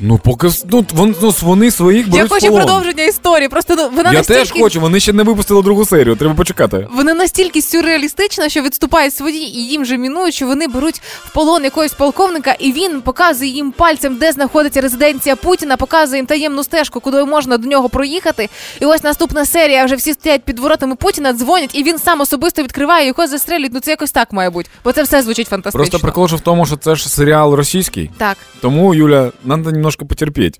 Ну, 0.00 0.18
поки 0.18 0.48
ну, 0.70 0.86
вон, 0.92 1.14
ну, 1.22 1.34
вони 1.42 1.70
своїх 1.70 2.08
беруть 2.08 2.18
я 2.18 2.24
в 2.24 2.28
хочу 2.28 2.46
полон. 2.46 2.62
продовження 2.62 3.04
історії. 3.04 3.48
Просто 3.48 3.74
ну 3.76 3.88
вона 3.96 4.12
Я 4.12 4.18
настільки 4.18 4.40
теж 4.40 4.52
хочу, 4.60 4.80
вони 4.80 5.00
ще 5.00 5.12
не 5.12 5.22
випустили 5.22 5.62
другу 5.62 5.84
серію, 5.84 6.16
треба 6.16 6.34
почекати. 6.34 6.88
Вона 6.96 7.14
настільки 7.14 7.62
сюрреалістична, 7.62 8.48
що 8.48 8.62
відступають 8.62 9.14
свої 9.14 9.58
і 9.58 9.68
їм 9.68 9.84
же 9.84 9.98
мінують, 9.98 10.34
що 10.34 10.46
вони 10.46 10.68
беруть 10.68 11.02
в 11.24 11.32
полон 11.32 11.64
якогось 11.64 11.92
полковника, 11.92 12.56
і 12.58 12.72
він 12.72 13.00
показує 13.00 13.50
їм 13.50 13.72
пальцем, 13.72 14.16
де 14.16 14.32
знаходиться 14.32 14.80
резиденція 14.80 15.36
Путіна, 15.36 15.76
показує 15.76 16.18
їм 16.18 16.26
таємну 16.26 16.64
стежку, 16.64 17.00
куди 17.00 17.24
можна 17.24 17.58
до 17.58 17.68
нього 17.68 17.88
проїхати. 17.88 18.48
І 18.80 18.84
ось 18.84 19.04
наступна 19.04 19.46
серія 19.46 19.84
вже 19.84 19.94
всі 19.96 20.12
стоять 20.12 20.42
під 20.42 20.58
воротами 20.58 20.96
Путіна, 20.96 21.32
дзвонять, 21.32 21.70
і 21.74 21.82
він 21.82 21.98
сам 21.98 22.20
особисто 22.20 22.62
відкриває, 22.62 23.06
його 23.06 23.26
застрелюють. 23.26 23.72
Ну 23.74 23.80
це 23.80 23.90
якось 23.90 24.12
так 24.12 24.32
має 24.32 24.50
бути, 24.50 24.68
бо 24.84 24.92
це 24.92 25.02
все 25.02 25.22
звучить 25.22 25.48
фантастично. 25.48 25.78
Просто 25.78 25.98
прикол 25.98 26.28
же 26.28 26.36
в 26.36 26.40
тому, 26.40 26.66
що 26.66 26.76
це 26.76 26.94
ж 26.94 27.08
серіал 27.08 27.54
російський. 27.54 28.10
Так. 28.18 28.36
Тому, 28.60 28.94
Юля, 28.94 29.32
треба 29.46 29.83
немножко 29.84 30.06
потерпіти. 30.06 30.58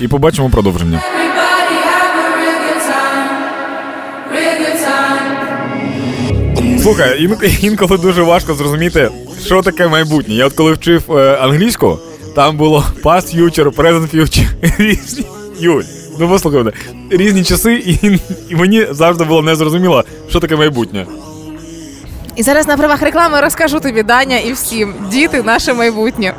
І 0.00 0.08
побачимо 0.08 0.50
продовження. 0.50 1.00
Слухай, 6.82 7.22
ін- 7.22 7.36
інколи 7.60 7.98
дуже 7.98 8.22
важко 8.22 8.54
зрозуміти, 8.54 9.10
що 9.44 9.62
таке 9.62 9.88
майбутнє. 9.88 10.34
Я 10.34 10.46
от 10.46 10.52
коли 10.52 10.72
вчив 10.72 11.12
е, 11.16 11.38
англійську, 11.40 11.98
там 12.36 12.56
було 12.56 12.84
past 13.02 13.36
future, 13.40 13.70
present 13.76 14.14
future, 14.16 14.46
різні. 14.78 15.24
Юль, 15.58 15.82
ну 16.18 16.28
послухай 16.28 16.58
мене, 16.62 16.72
різні 17.10 17.44
часи, 17.44 17.74
і, 17.74 18.20
і 18.48 18.56
мені 18.56 18.86
завжди 18.90 19.24
було 19.24 19.42
незрозуміло, 19.42 20.04
що 20.30 20.40
таке 20.40 20.56
майбутнє. 20.56 21.06
І 22.36 22.42
зараз 22.42 22.66
на 22.68 22.76
правах 22.76 23.02
реклами 23.02 23.40
розкажу 23.40 23.80
тобі, 23.80 24.02
Даня, 24.02 24.38
і 24.38 24.52
всім. 24.52 24.94
Діти 25.10 25.42
наше 25.42 25.72
майбутнє. 25.74 26.34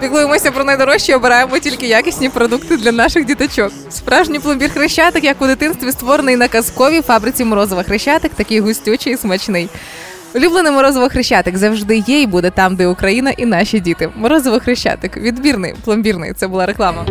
Піклуємося 0.00 0.50
про 0.50 0.64
найдорожче, 0.64 1.16
обираємо 1.16 1.58
тільки 1.58 1.86
якісні 1.86 2.28
продукти 2.28 2.76
для 2.76 2.92
наших 2.92 3.24
діточок. 3.24 3.72
Справжній 3.90 4.38
пломбір 4.38 4.72
хрещатик, 4.72 5.24
як 5.24 5.42
у 5.42 5.46
дитинстві, 5.46 5.92
створений 5.92 6.36
на 6.36 6.48
казковій 6.48 7.00
фабриці 7.00 7.44
морозова 7.44 7.82
хрещатик, 7.82 8.32
такий 8.34 8.60
густючий 8.60 9.12
і 9.12 9.16
смачний. 9.16 9.68
Улюблений 10.34 10.72
морозово 10.72 11.08
хрещатик 11.08 11.56
завжди 11.56 11.96
є 12.06 12.22
і 12.22 12.26
буде 12.26 12.50
там, 12.50 12.76
де 12.76 12.86
Україна 12.86 13.30
і 13.30 13.46
наші 13.46 13.80
діти. 13.80 14.10
Морозово 14.16 14.60
хрещатик, 14.60 15.16
відбірний, 15.16 15.74
пломбірний. 15.84 16.32
Це 16.32 16.48
була 16.48 16.66
реклама. 16.66 17.06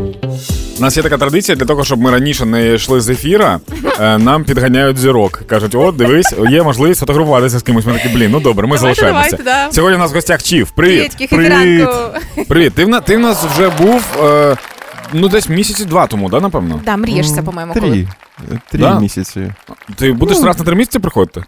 У 0.79 0.81
нас 0.81 0.97
є 0.97 1.03
така 1.03 1.17
традиція 1.17 1.55
для 1.55 1.65
того, 1.65 1.83
щоб 1.83 2.01
ми 2.01 2.11
раніше 2.11 2.45
не 2.45 2.73
йшли 2.73 3.01
з 3.01 3.09
ефіра, 3.09 3.59
е, 3.99 4.17
нам 4.17 4.43
підганяють 4.43 4.97
зірок. 4.97 5.41
Кажуть, 5.47 5.75
от 5.75 5.95
дивись, 5.95 6.33
є 6.49 6.63
можливість 6.63 6.99
фотографуватися 6.99 7.59
з 7.59 7.63
кимось. 7.63 7.85
Ми 7.85 7.93
такі, 7.93 8.09
блін, 8.09 8.31
ну 8.31 8.39
добре, 8.39 8.67
ми 8.67 8.75
Давайте, 8.77 9.01
залишаємося. 9.01 9.37
давайте, 9.37 9.67
да. 9.67 9.73
Сьогодні 9.75 9.95
у 9.95 9.99
нас 9.99 10.11
в 10.11 10.15
гостях 10.15 10.43
Чів. 10.43 10.71
Привіт. 10.71 11.15
Привіт! 11.17 11.29
хепіранку. 11.29 11.93
Привіт. 12.47 12.73
Ти 12.75 12.85
в, 12.85 12.89
на- 12.89 12.99
ти 12.99 13.17
в 13.17 13.19
нас 13.19 13.45
вже 13.45 13.69
був 13.69 14.03
е, 14.25 14.55
ну 15.13 15.27
десь 15.29 15.49
місяці 15.49 15.85
два 15.85 16.07
тому, 16.07 16.29
да, 16.29 16.39
напевно? 16.39 16.81
Да, 16.85 16.97
мрієшся, 16.97 17.43
по-моєму, 17.43 17.73
коли. 17.73 17.89
Три. 17.89 18.07
Три 18.71 18.79
Да? 18.79 18.99
місяці. 18.99 19.53
Ти 19.95 20.11
будеш 20.13 20.37
Ну. 20.39 20.45
раз 20.45 20.59
на 20.59 20.65
три 20.65 20.75
місяці 20.75 20.99
приходити? 20.99 21.43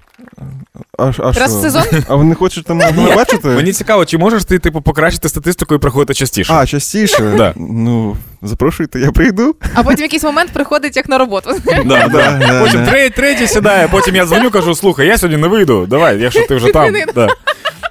А, 0.97 1.13
ш- 1.13 1.23
а 1.23 1.31
Раз 1.31 1.35
що? 1.51 1.59
в 1.59 1.61
сезон? 1.61 1.83
А 2.07 2.15
ви 2.15 2.23
не 2.23 2.35
хочете 2.35 2.73
мене 2.73 3.15
бачити? 3.15 3.47
Мені 3.47 3.73
цікаво, 3.73 4.05
чи 4.05 4.17
можеш 4.17 4.45
ти 4.45 4.59
типу 4.59 4.81
покращити 4.81 5.29
статистику 5.29 5.75
і 5.75 5.77
приходити 5.77 6.13
частіше? 6.13 6.53
А, 6.53 6.65
частіше? 6.65 7.33
Да. 7.37 7.53
Ну, 7.55 8.17
запрошуйте, 8.41 8.99
я 8.99 9.11
прийду. 9.11 9.55
А 9.73 9.83
потім 9.83 9.99
в 9.99 10.01
якийсь 10.01 10.23
момент 10.23 10.51
приходить 10.51 10.95
як 10.97 11.09
на 11.09 11.17
роботу. 11.17 11.49
Да, 11.85 12.07
да. 12.07 12.07
да, 12.39 12.61
Потім 12.65 12.83
да. 12.85 12.91
третій, 12.91 13.15
третій 13.15 13.47
сідає, 13.47 13.87
потім 13.87 14.15
я 14.15 14.25
дзвоню, 14.25 14.51
кажу, 14.51 14.75
слухай, 14.75 15.07
я 15.07 15.17
сьогодні 15.17 15.41
не 15.41 15.47
вийду. 15.47 15.85
Давай, 15.85 16.19
якщо 16.21 16.47
ти 16.47 16.55
вже 16.55 16.67
там. 16.71 16.85
Відміни. 16.85 17.05
Да. 17.15 17.27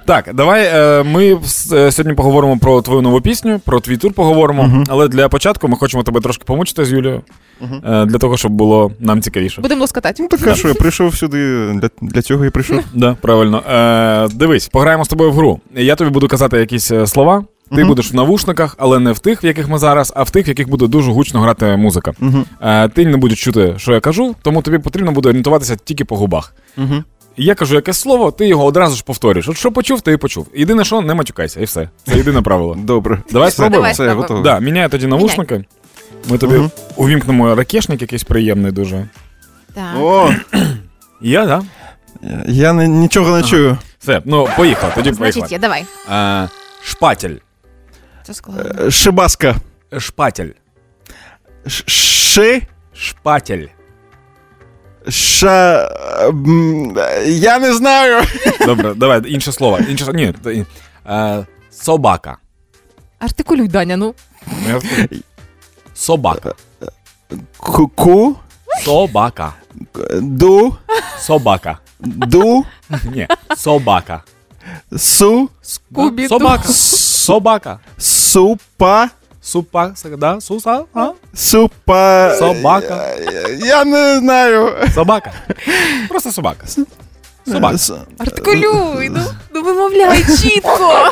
Так, 0.05 0.29
давай 0.33 0.65
е, 0.73 1.03
ми 1.03 1.37
е, 1.73 1.91
сьогодні 1.91 2.13
поговоримо 2.13 2.57
про 2.57 2.81
твою 2.81 3.01
нову 3.01 3.21
пісню, 3.21 3.61
про 3.65 3.79
твій 3.79 3.97
тур 3.97 4.13
поговоримо. 4.13 4.83
Але 4.89 5.07
для 5.07 5.29
початку 5.29 5.67
ми 5.67 5.77
хочемо 5.77 6.03
тебе 6.03 6.21
трошки 6.21 6.43
помучити 6.45 6.85
з 6.85 6.91
Юлією, 6.91 7.21
е, 7.61 8.05
для 8.05 8.17
того, 8.17 8.37
щоб 8.37 8.51
було 8.51 8.91
нам 8.99 9.21
цікавіше. 9.21 9.61
Будемо 9.61 9.81
лоскотати. 9.81 10.23
Ну, 10.23 10.29
так 10.29 10.55
що, 10.55 10.67
я 10.67 10.73
прийшов 10.73 11.15
сюди, 11.15 11.71
для, 11.73 11.89
для 12.01 12.21
цього 12.21 12.45
і 12.45 12.49
прийшов. 12.49 12.79
Да, 12.93 13.17
правильно. 13.21 13.57
Е, 13.71 14.27
дивись, 14.35 14.67
пограємо 14.67 15.05
з 15.05 15.07
тобою 15.07 15.31
в 15.31 15.33
гру. 15.33 15.59
Я 15.75 15.95
тобі 15.95 16.09
буду 16.11 16.27
казати 16.27 16.57
якісь 16.57 16.91
слова. 17.05 17.43
Ти 17.69 17.77
Мгм. 17.77 17.87
будеш 17.87 18.11
в 18.11 18.15
навушниках, 18.15 18.75
але 18.79 18.99
не 18.99 19.11
в 19.11 19.19
тих, 19.19 19.43
в 19.43 19.45
яких 19.45 19.69
ми 19.69 19.77
зараз, 19.77 20.13
а 20.15 20.23
в 20.23 20.29
тих, 20.29 20.47
в 20.47 20.49
яких 20.49 20.69
буде 20.69 20.87
дуже 20.87 21.11
гучно 21.11 21.39
грати 21.41 21.77
музика. 21.77 22.11
Мгм. 22.19 22.45
Е, 22.61 22.89
ти 22.89 23.05
не 23.05 23.17
будеш 23.17 23.43
чути, 23.43 23.73
що 23.77 23.93
я 23.93 23.99
кажу, 23.99 24.35
тому 24.41 24.61
тобі 24.61 24.77
потрібно 24.77 25.11
буде 25.11 25.29
орієнтуватися 25.29 25.75
тільки 25.83 26.05
по 26.05 26.17
губах. 26.17 26.55
Мгм. 26.77 27.03
Я 27.37 27.55
кажу 27.55 27.75
якесь 27.75 27.99
слово, 27.99 28.31
ти 28.31 28.47
його 28.47 28.65
одразу 28.65 28.95
ж 28.95 29.03
повторюєш. 29.03 29.47
От 29.49 29.57
що 29.57 29.71
почув, 29.71 30.01
ти 30.01 30.11
і 30.11 30.17
почув. 30.17 30.47
Єдине, 30.55 30.83
що 30.85 31.01
не 31.01 31.13
матюкайся, 31.13 31.59
і 31.59 31.63
все. 31.63 31.89
Це 32.03 32.17
єдине 32.17 32.41
правило. 32.41 32.75
Добре. 32.75 33.21
Давай 33.31 33.51
спробуємо. 33.51 33.81
Все, 33.83 33.89
я 33.89 33.93
спробуємо. 33.93 34.21
готовий. 34.21 34.43
Да, 34.43 34.59
міняю 34.59 34.89
тоді 34.89 35.07
навушники. 35.07 35.65
Ми 36.29 36.37
тобі 36.37 36.53
Мгм. 36.53 36.71
увімкнемо 36.95 37.55
ракешник 37.55 38.01
якийсь 38.01 38.23
приємний 38.23 38.71
дуже. 38.71 39.07
Так. 39.73 39.95
О, 39.99 40.33
Я, 41.21 41.45
да? 41.45 41.63
я 42.47 42.73
не, 42.73 42.87
нічого 42.87 43.37
не 43.37 43.43
чую. 43.43 43.77
Все, 43.99 44.21
ну 44.25 44.47
поїхали, 44.57 44.91
тоді 44.95 45.13
Значить, 45.13 45.33
поїхали. 45.33 45.47
є, 45.51 45.59
давай. 45.59 45.85
Е, 46.11 46.49
шпатель. 46.83 47.35
Це 48.23 48.33
складно. 48.33 48.85
Е, 48.85 48.91
Шибаска. 48.91 49.55
Шпатель. 49.97 50.47
Ш- 51.67 51.83
Ши. 51.87 52.61
Шпатель. 52.93 53.65
Ша. 55.09 55.89
Я 57.25 57.59
не 57.59 57.73
знаю. 57.73 58.23
Добре, 58.65 58.93
давай, 58.93 59.21
інше 59.33 59.51
слово. 59.51 59.79
Інше, 59.79 60.13
ні, 60.13 60.33
е, 61.09 61.45
собака. 61.71 62.37
Артикулюй, 63.19 63.67
Даня, 63.67 63.97
ну. 63.97 64.13
Ну. 64.67 64.81
Собака. 65.93 66.53
Ку-ку. 67.57 68.35
Собака. 68.83 69.53
Ду. 70.21 70.75
Собака. 71.19 71.79
Ду. 71.99 72.65
Ні, 73.03 73.27
собака. 73.57 74.23
Су. 74.97 75.49
Скубі-ду. 75.61 76.27
Собака. 76.27 76.67
Собака. 76.67 77.79
Супа. 77.97 79.09
Супа, 79.41 79.93
да? 80.17 80.39
Суса? 80.41 80.85
А? 80.93 81.13
Супа. 81.33 82.35
Собака. 82.39 83.15
Я, 83.31 83.47
я 83.49 83.83
не 83.83 84.19
знаю. 84.19 84.75
Собака. 84.93 85.33
Просто 86.09 86.31
собака. 86.31 86.67
Собака. 87.47 87.77
Артикулюй, 88.19 89.09
ну, 89.09 89.21
ну 89.53 89.63
вимовляй 89.63 90.23
чітко. 90.23 91.11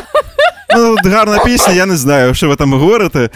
Ну, 0.76 0.92
от 0.98 1.06
гарна 1.06 1.38
пісня, 1.38 1.72
я 1.72 1.86
не 1.86 1.96
знаю, 1.96 2.34
що 2.34 2.48
ви 2.48 2.56
там 2.56 2.72
говорите. 2.72 3.30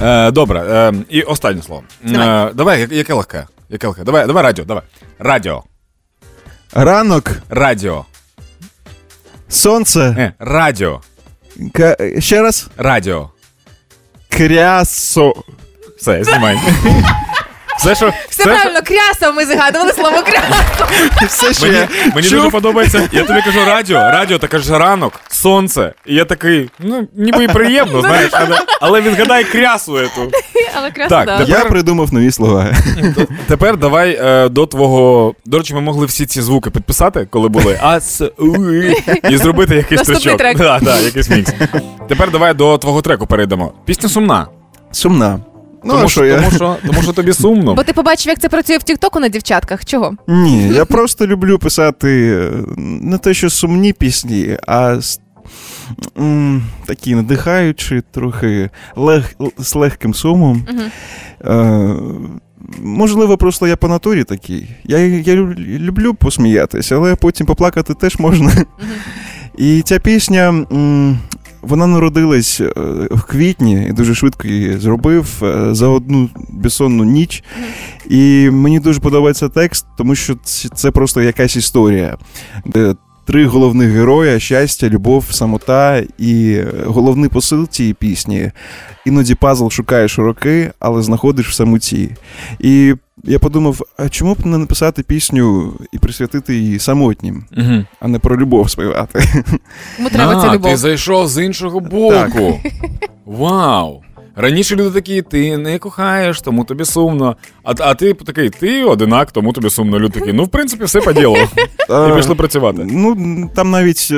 Е, 0.00 0.30
добре, 0.30 0.60
е, 0.60 0.92
і 1.08 1.22
останнє 1.22 1.62
слово. 1.62 1.82
Давай. 2.02 2.28
Е, 2.48 2.50
давай, 2.54 2.94
яке 2.96 3.14
легке? 3.14 3.46
Яке 3.68 3.86
легке? 3.86 4.04
Давай, 4.04 4.26
давай 4.26 4.42
радіо, 4.44 4.64
давай. 4.64 4.82
Радіо. 5.18 5.64
Ранок, 6.72 7.30
Радіо. 7.48 8.04
сонце. 9.48 10.00
Е, 10.00 10.32
радіо. 10.38 11.00
Ка- 11.74 11.96
ще 12.18 12.42
раз. 12.42 12.68
Радіо. 12.76 13.30
Крясо. 14.36 15.34
Все, 15.96 16.24
знімай. 16.24 16.58
Все, 17.78 17.94
що. 17.94 18.12
Все 18.28 18.44
правильно, 18.44 18.80
кряса 18.84 19.32
ми 19.32 19.46
згадували 19.46 19.92
слово 19.92 20.16
кряса. 20.22 20.64
Все, 21.26 21.54
що 21.54 21.66
Мені, 21.66 21.78
я 21.78 21.88
мені 22.14 22.28
чув. 22.28 22.38
дуже 22.38 22.50
подобається. 22.50 23.08
Я 23.12 23.24
тобі 23.24 23.42
кажу 23.42 23.58
радіо, 23.66 23.96
радіо, 23.98 24.38
ти 24.38 24.46
кажеш 24.46 24.70
ранок, 24.70 25.12
сонце. 25.28 25.92
І 26.06 26.14
я 26.14 26.24
такий, 26.24 26.70
ну, 26.78 27.08
ніби 27.16 27.44
і 27.44 27.48
приємно, 27.48 28.00
знаєш, 28.00 28.30
але, 28.32 28.58
але 28.80 29.00
відгадай 29.00 29.44
крясу 29.44 29.98
ету. 29.98 30.30
Але 30.74 30.90
кряса, 30.90 31.08
Так, 31.08 31.26
да. 31.26 31.38
тепер- 31.38 31.58
Я 31.58 31.64
придумав 31.64 32.14
нові 32.14 32.32
слова. 32.32 32.66
Тепер 33.48 33.76
давай 33.76 34.18
е, 34.22 34.48
до 34.48 34.66
твого. 34.66 35.34
До 35.44 35.58
речі, 35.58 35.74
ми 35.74 35.80
могли 35.80 36.06
всі 36.06 36.26
ці 36.26 36.42
звуки 36.42 36.70
підписати, 36.70 37.26
коли 37.30 37.48
були 37.48 37.78
ас 37.82 38.22
уи, 38.38 38.94
і 39.30 39.36
зробити 39.36 39.74
якийсь 39.76 40.08
Наступний 40.08 40.36
трек. 40.36 40.58
Да, 40.58 40.78
да, 40.82 40.98
якийсь 41.00 41.30
мікс. 41.30 41.52
Тепер 42.08 42.30
давай 42.30 42.54
до 42.54 42.78
твого 42.78 43.02
треку 43.02 43.26
перейдемо. 43.26 43.72
Пісня 43.84 44.08
сумна. 44.08 44.46
Сумна. 44.92 45.38
Ну, 45.86 45.92
тому, 45.92 46.04
а 46.04 46.08
що 46.08 46.24
я? 46.24 46.36
тому, 46.36 46.50
що, 46.50 46.76
тому 46.86 47.02
що 47.02 47.12
тобі 47.12 47.32
сумно. 47.32 47.74
Бо 47.74 47.82
ти 47.82 47.92
побачив, 47.92 48.28
як 48.30 48.38
це 48.38 48.48
працює 48.48 48.76
в 48.78 48.82
Тіктоку 48.82 49.20
на 49.20 49.28
дівчатках. 49.28 49.84
Чого? 49.84 50.12
Ні, 50.28 50.68
я 50.68 50.84
просто 50.84 51.26
люблю 51.26 51.58
писати 51.58 52.40
е, 52.42 52.50
не 52.78 53.18
те, 53.18 53.34
що 53.34 53.50
сумні 53.50 53.92
пісні, 53.92 54.58
а 54.66 54.98
такі 56.86 57.14
надихаючі, 57.14 58.02
трохи 58.10 58.70
лег, 58.96 59.34
з 59.58 59.74
легким 59.74 60.14
сумом. 60.14 60.66
Е, 61.44 61.94
можливо, 62.82 63.36
просто 63.36 63.66
я 63.66 63.76
по 63.76 63.88
натурі 63.88 64.24
такий. 64.24 64.68
Я, 64.84 64.98
я 64.98 65.34
люблю 65.66 66.14
посміятися, 66.14 66.96
але 66.96 67.14
потім 67.14 67.46
поплакати 67.46 67.94
теж 67.94 68.18
можна. 68.18 68.52
І 69.58 69.82
ця 69.82 69.98
пісня. 69.98 70.66
Вона 71.68 71.86
народилась 71.86 72.60
е, 72.60 72.72
в 73.10 73.22
квітні 73.22 73.86
і 73.90 73.92
дуже 73.92 74.14
швидко 74.14 74.48
її 74.48 74.78
зробив 74.78 75.42
е, 75.42 75.74
за 75.74 75.88
одну 75.88 76.30
безсонну 76.48 77.04
ніч. 77.04 77.44
І 78.10 78.50
мені 78.50 78.80
дуже 78.80 79.00
подобається 79.00 79.48
текст, 79.48 79.86
тому 79.98 80.14
що 80.14 80.36
це 80.74 80.90
просто 80.90 81.22
якась 81.22 81.56
історія, 81.56 82.16
три 83.26 83.46
головних 83.46 83.90
героя: 83.90 84.38
щастя, 84.38 84.88
любов, 84.88 85.24
самота. 85.30 86.02
І 86.18 86.52
е, 86.52 86.66
головний 86.86 87.30
посил 87.30 87.68
цієї 87.68 87.94
пісні. 87.94 88.50
Іноді 89.04 89.34
пазл 89.34 89.68
шукаєш 89.68 90.18
роки, 90.18 90.72
але 90.78 91.02
знаходиш 91.02 91.48
в 91.48 91.54
самоті. 91.54 92.10
І 92.60 92.94
я 93.26 93.38
подумав: 93.38 93.80
а 93.96 94.08
чому 94.08 94.34
б 94.34 94.46
не 94.46 94.58
написати 94.58 95.02
пісню 95.02 95.72
і 95.92 95.98
присвятити 95.98 96.54
її 96.56 96.78
самотнім, 96.78 97.44
Угу. 97.58 97.84
а 98.00 98.08
не 98.08 98.18
про 98.18 98.36
любов 98.36 98.70
співати? 98.70 99.24
Йому 99.98 100.10
треба 100.10 100.42
ця 100.42 100.48
а, 100.48 100.54
любов. 100.54 100.70
ти 100.70 100.76
зайшов 100.76 101.28
з 101.28 101.44
іншого 101.44 101.80
боку. 101.80 102.60
Вау! 103.26 104.02
Раніше 104.38 104.76
люди 104.76 104.90
такі, 104.90 105.22
ти 105.22 105.56
не 105.56 105.78
кохаєш, 105.78 106.40
тому 106.40 106.64
тобі 106.64 106.84
сумно. 106.84 107.36
А, 107.64 107.72
а 107.78 107.94
ти 107.94 108.14
такий, 108.14 108.50
ти 108.50 108.84
одинак, 108.84 109.32
тому 109.32 109.52
тобі 109.52 109.70
сумно. 109.70 109.98
Люди 109.98 110.20
такі, 110.20 110.32
ну, 110.32 110.44
в 110.44 110.48
принципі, 110.48 110.84
все 110.84 111.00
по 111.00 111.12
ділу. 111.12 111.36
І 112.10 112.16
пішли 112.16 112.34
працювати. 112.34 112.86
Ну, 112.90 113.50
там 113.54 113.70
навіть. 113.70 114.12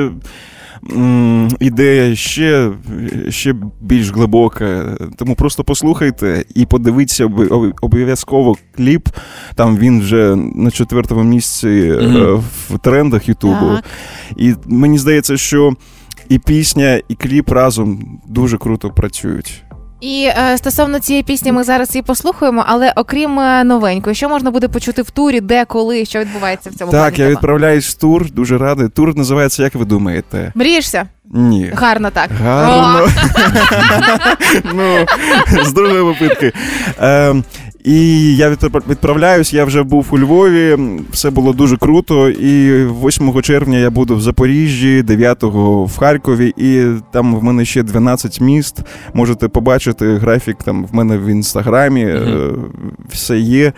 Ідея 1.59 2.15
ще, 2.15 2.71
ще 3.29 3.55
більш 3.81 4.11
глибока, 4.11 4.97
тому 5.15 5.35
просто 5.35 5.63
послухайте 5.63 6.45
і 6.55 6.65
подивіться 6.65 7.25
об- 7.25 7.51
об- 7.51 7.73
обов'язково 7.81 8.55
кліп. 8.77 9.07
Там 9.55 9.77
він 9.77 9.99
вже 9.99 10.35
на 10.35 10.71
четвертому 10.71 11.23
місці 11.23 11.67
mm-hmm. 11.67 12.41
в 12.69 12.79
трендах 12.79 13.29
Ютубу. 13.29 13.71
І 14.37 14.53
мені 14.65 14.97
здається, 14.97 15.37
що 15.37 15.73
і 16.29 16.39
пісня, 16.39 17.01
і 17.07 17.15
кліп 17.15 17.49
разом 17.51 18.19
дуже 18.27 18.57
круто 18.57 18.89
працюють. 18.89 19.63
І 20.01 20.29
е, 20.51 20.57
стосовно 20.57 20.99
цієї 20.99 21.23
пісні 21.23 21.51
ми 21.51 21.63
зараз 21.63 21.95
її 21.95 22.03
послухаємо, 22.03 22.63
але 22.67 22.93
окрім 22.95 23.39
е, 23.39 23.63
новенької, 23.63 24.15
що 24.15 24.29
можна 24.29 24.51
буде 24.51 24.67
почути 24.67 25.01
в 25.01 25.09
турі, 25.11 25.41
де, 25.41 25.65
коли, 25.65 26.05
що 26.05 26.19
відбувається 26.19 26.69
в 26.69 26.73
цьому 26.73 26.91
Так, 26.91 27.01
плані 27.01 27.17
я 27.17 27.25
тебе? 27.25 27.29
відправляюсь 27.31 27.87
в 27.87 27.93
тур, 27.93 28.31
дуже 28.31 28.57
радий. 28.57 28.89
Тур 28.89 29.15
називається, 29.17 29.63
як 29.63 29.75
ви 29.75 29.85
думаєте? 29.85 30.51
Мрієшся? 30.55 31.05
Ні. 31.33 31.71
Гарно 31.75 32.09
так. 32.09 32.29
Гарно. 32.43 33.07
ну, 34.73 35.05
з 35.63 35.73
другої 35.73 36.03
попитки. 36.03 36.53
Ем, 36.99 37.43
і 37.83 38.35
я 38.35 38.49
відправляюсь, 38.89 39.53
я 39.53 39.65
вже 39.65 39.83
був 39.83 40.07
у 40.11 40.19
Львові, 40.19 40.77
все 41.11 41.29
було 41.29 41.53
дуже 41.53 41.77
круто. 41.77 42.29
І 42.29 42.85
8 43.05 43.41
червня 43.41 43.77
я 43.77 43.89
буду 43.89 44.15
в 44.15 44.21
Запоріжжі, 44.21 45.01
9 45.03 45.37
в 45.43 45.97
Харкові, 45.97 46.53
і 46.57 46.83
там 47.11 47.35
в 47.35 47.43
мене 47.43 47.65
ще 47.65 47.83
12 47.83 48.41
міст. 48.41 48.79
Можете 49.13 49.47
побачити 49.47 50.15
графік 50.17 50.57
там 50.63 50.85
в 50.85 50.95
мене 50.95 51.17
в 51.17 51.25
інстаграмі, 51.25 52.03
е, 52.03 52.51
все 53.09 53.39
є. 53.39 53.73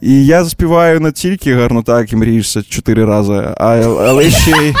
І 0.00 0.26
я 0.26 0.44
співаю 0.44 1.00
не 1.00 1.12
тільки 1.12 1.54
гарно 1.54 1.82
так 1.82 2.12
і 2.12 2.16
мрієшся 2.16 2.62
чотири 2.62 3.04
рази, 3.04 3.44
а, 3.56 3.66
але 4.00 4.30
ще 4.30 4.50
й. 4.50 4.74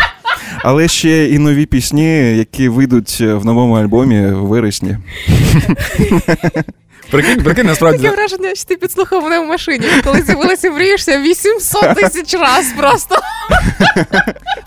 Але 0.64 0.88
ще 0.88 1.26
і 1.28 1.38
нові 1.38 1.66
пісні, 1.66 2.36
які 2.36 2.68
вийдуть 2.68 3.20
в 3.20 3.44
новому 3.44 3.74
альбомі 3.74 4.26
у 4.26 4.46
вересні. 4.46 4.96
Прикинь, 7.12 7.42
прикинь, 7.42 7.66
насправді. 7.66 8.02
Таке 8.02 8.16
враження, 8.16 8.54
що 8.54 8.64
ти 8.64 8.76
підслухав 8.76 9.22
мене 9.22 9.40
в 9.40 9.46
машині. 9.46 9.86
Коли 10.04 10.22
з'явилася 10.22 10.70
мрієшся 10.70 11.20
800 11.20 11.94
тисяч 11.94 12.34
раз 12.34 12.72
просто. 12.78 13.16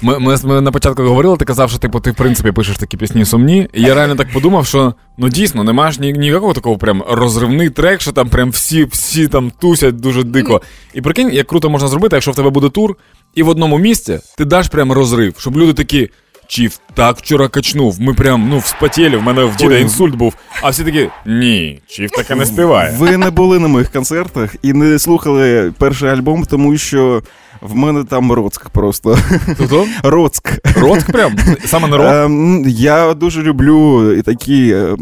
Ми, 0.02 0.20
ми, 0.20 0.38
ми 0.44 0.62
на 0.62 0.72
початку 0.72 1.04
говорили, 1.04 1.38
ти 1.38 1.46
казав, 1.46 1.70
що 1.70 1.80
типу, 1.80 2.00
ти 2.00 2.12
в 2.12 2.16
принципі 2.16 2.52
пишеш 2.52 2.78
такі 2.78 2.98
пісні 2.98 3.26
сумні. 3.26 3.70
І 3.74 3.82
я 3.82 3.96
реально 3.96 4.16
так 4.16 4.34
подумав, 4.34 4.68
що 4.68 4.94
ну 5.18 5.30
дійсно 5.30 5.64
немає 5.64 5.94
ні, 6.00 6.14
ніякого 6.14 6.54
такого 6.54 6.78
прям 6.78 7.04
розривний 7.10 7.70
трек, 7.70 8.02
що 8.02 8.12
там 8.12 8.30
прям 8.30 8.50
всі, 8.50 8.86
всі 8.86 9.28
там 9.28 9.52
тусять 9.62 9.96
дуже 9.96 10.24
дико. 10.24 10.62
І 10.94 11.02
прикинь, 11.02 11.34
як 11.34 11.48
круто 11.48 11.70
можна 11.70 11.88
зробити, 11.88 12.16
якщо 12.16 12.32
в 12.32 12.36
тебе 12.36 12.50
буде 12.50 12.70
тур, 12.70 12.96
і 13.36 13.44
в 13.44 13.50
одному 13.50 13.78
місці 13.78 14.20
ти 14.38 14.46
даш 14.46 14.68
прям 14.68 14.92
розрив, 14.92 15.34
щоб 15.38 15.58
люди 15.58 15.74
такі. 15.74 16.10
Чіф 16.48 16.78
так 16.94 17.18
вчора 17.18 17.48
качнув. 17.48 18.02
Ми 18.02 18.14
прям 18.14 18.50
ну 18.50 18.58
вспотіли, 18.58 19.18
в 19.18 19.24
мене 19.24 19.44
в 19.44 19.56
діда 19.56 19.78
інсульт 19.78 20.16
був. 20.16 20.34
А 20.62 20.70
всі 20.70 20.84
такі 20.84 21.10
ні, 21.26 21.82
Чіф 21.88 22.12
таке 22.12 22.36
не 22.36 22.46
співає. 22.46 22.96
Ви 22.98 23.18
не 23.18 23.30
були 23.30 23.60
на 23.60 23.68
моїх 23.68 23.92
концертах 23.92 24.56
і 24.62 24.74
не 24.74 25.00
слухали 25.00 25.74
перший 25.78 26.10
альбом, 26.10 26.46
тому 26.46 26.78
що 26.78 27.22
в 27.62 27.76
мене 27.76 28.04
там 28.04 28.32
Роцк 28.32 28.70
просто. 28.70 29.18
Хто? 29.66 29.86
Роцк. 30.04 30.60
Роцк 30.78 31.12
прям? 31.12 31.36
Саме 31.66 31.88
на 31.88 31.98
рок? 31.98 32.08
Ем, 32.08 32.64
я 32.68 33.14
дуже 33.14 33.42
люблю 33.42 34.12
і 34.14 34.22
такі 34.22 34.72
е, 34.72 34.96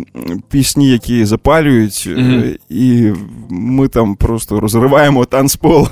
пісні, 0.49 0.89
які 0.89 1.25
запалюють, 1.25 2.09
е, 2.17 2.43
і 2.69 3.11
ми 3.49 3.87
там 3.87 4.15
просто 4.15 4.59
розриваємо 4.59 5.25
танцпол. 5.25 5.87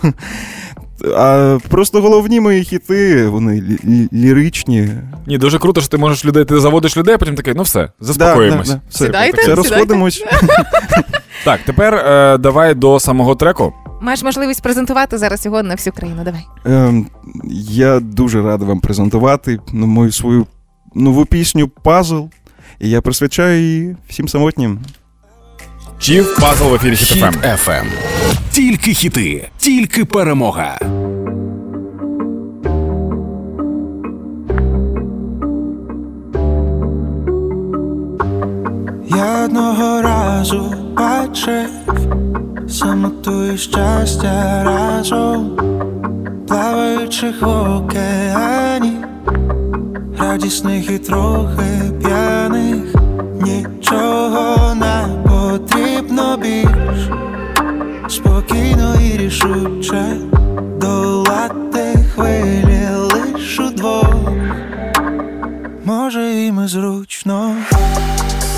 А 1.18 1.58
просто 1.70 2.02
головні 2.02 2.40
мої 2.40 2.64
хіти, 2.64 3.28
вони 3.28 3.54
лі- 3.54 3.86
лі- 3.86 4.10
ліричні. 4.14 4.90
Ні, 5.28 5.38
дуже 5.38 5.60
круто, 5.60 5.82
що 5.82 5.90
ти 5.90 5.98
можеш 5.98 6.26
людей, 6.26 6.46
ти 6.46 6.60
заводиш 6.60 6.98
людей, 6.98 7.16
а 7.16 7.18
потім 7.18 7.36
такий, 7.36 7.54
ну 7.58 7.64
все, 7.64 7.90
заспокоїмось. 8.00 8.68
Да, 8.68 8.74
да, 8.74 8.80
да. 8.80 8.90
Все, 8.90 9.06
Сідайте, 9.06 9.38
все 9.38 9.42
сідайте. 9.52 9.70
розходимось. 9.70 10.24
Так, 11.46 11.60
тепер 11.66 11.94
е, 11.96 12.38
давай 12.38 12.74
до 12.74 13.00
самого 13.00 13.36
треку. 13.36 13.74
Маєш 14.02 14.24
можливість 14.24 14.64
презентувати 14.64 15.18
зараз 15.18 15.46
його 15.46 15.64
на 15.64 15.76
всю 15.76 15.94
країну. 15.94 16.22
Давай. 16.26 16.42
Ем, 16.66 17.08
я 17.70 18.00
дуже 18.00 18.42
радий 18.42 18.68
вам 18.68 18.80
презентувати 18.80 19.60
ну, 19.74 19.88
мою 19.88 20.12
свою 20.12 20.46
нову 20.96 21.26
пісню 21.26 21.68
Пазл. 21.68 22.22
І 22.80 22.90
я 22.90 23.02
присвячаю 23.02 23.62
її 23.62 23.96
всім 24.10 24.28
самотнім. 24.28 24.80
Чів 26.02 26.38
пазл 26.40 26.64
в 26.66 26.76
ефірі 26.76 26.96
Хіт 26.96 27.24
Хіт-ФМ. 27.24 27.58
FM. 27.66 27.86
Тільки 28.52 28.94
хіти, 28.94 29.50
тільки 29.58 30.06
перемога. 30.06 30.80
Я 39.08 39.46
одного 39.46 40.02
разу 40.02 40.74
бачив 40.98 41.70
самоту 42.70 43.52
і 43.54 43.58
щастя 43.58 44.64
разом, 44.64 45.58
плаваючих 46.48 47.42
в 47.42 47.48
океані, 47.48 48.94
радісних 50.20 50.90
і 50.90 50.98
трохи 50.98 51.92
п'яних, 52.02 52.96
нічого 53.42 54.61
потрібно 56.22 56.38
більш, 56.38 57.10
спокійно 58.16 58.96
і 59.02 59.18
рішуче. 59.18 60.04
Долати 60.78 62.06
хвилі 62.16 62.88
лиш 62.96 63.60
удвох, 63.60 64.32
може 65.86 66.32
і 66.32 66.54
зручно. 66.68 67.56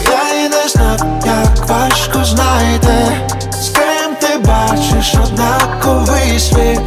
Я 0.04 0.46
і 0.46 0.50
не 0.50 0.68
знав, 0.68 1.00
як 1.26 1.70
важко 1.70 2.26
знайти, 2.26 3.08
з 3.52 3.70
ким 3.70 4.16
ти 4.20 4.38
бачиш 4.38 5.16
однаковий 5.24 6.40
світ, 6.40 6.82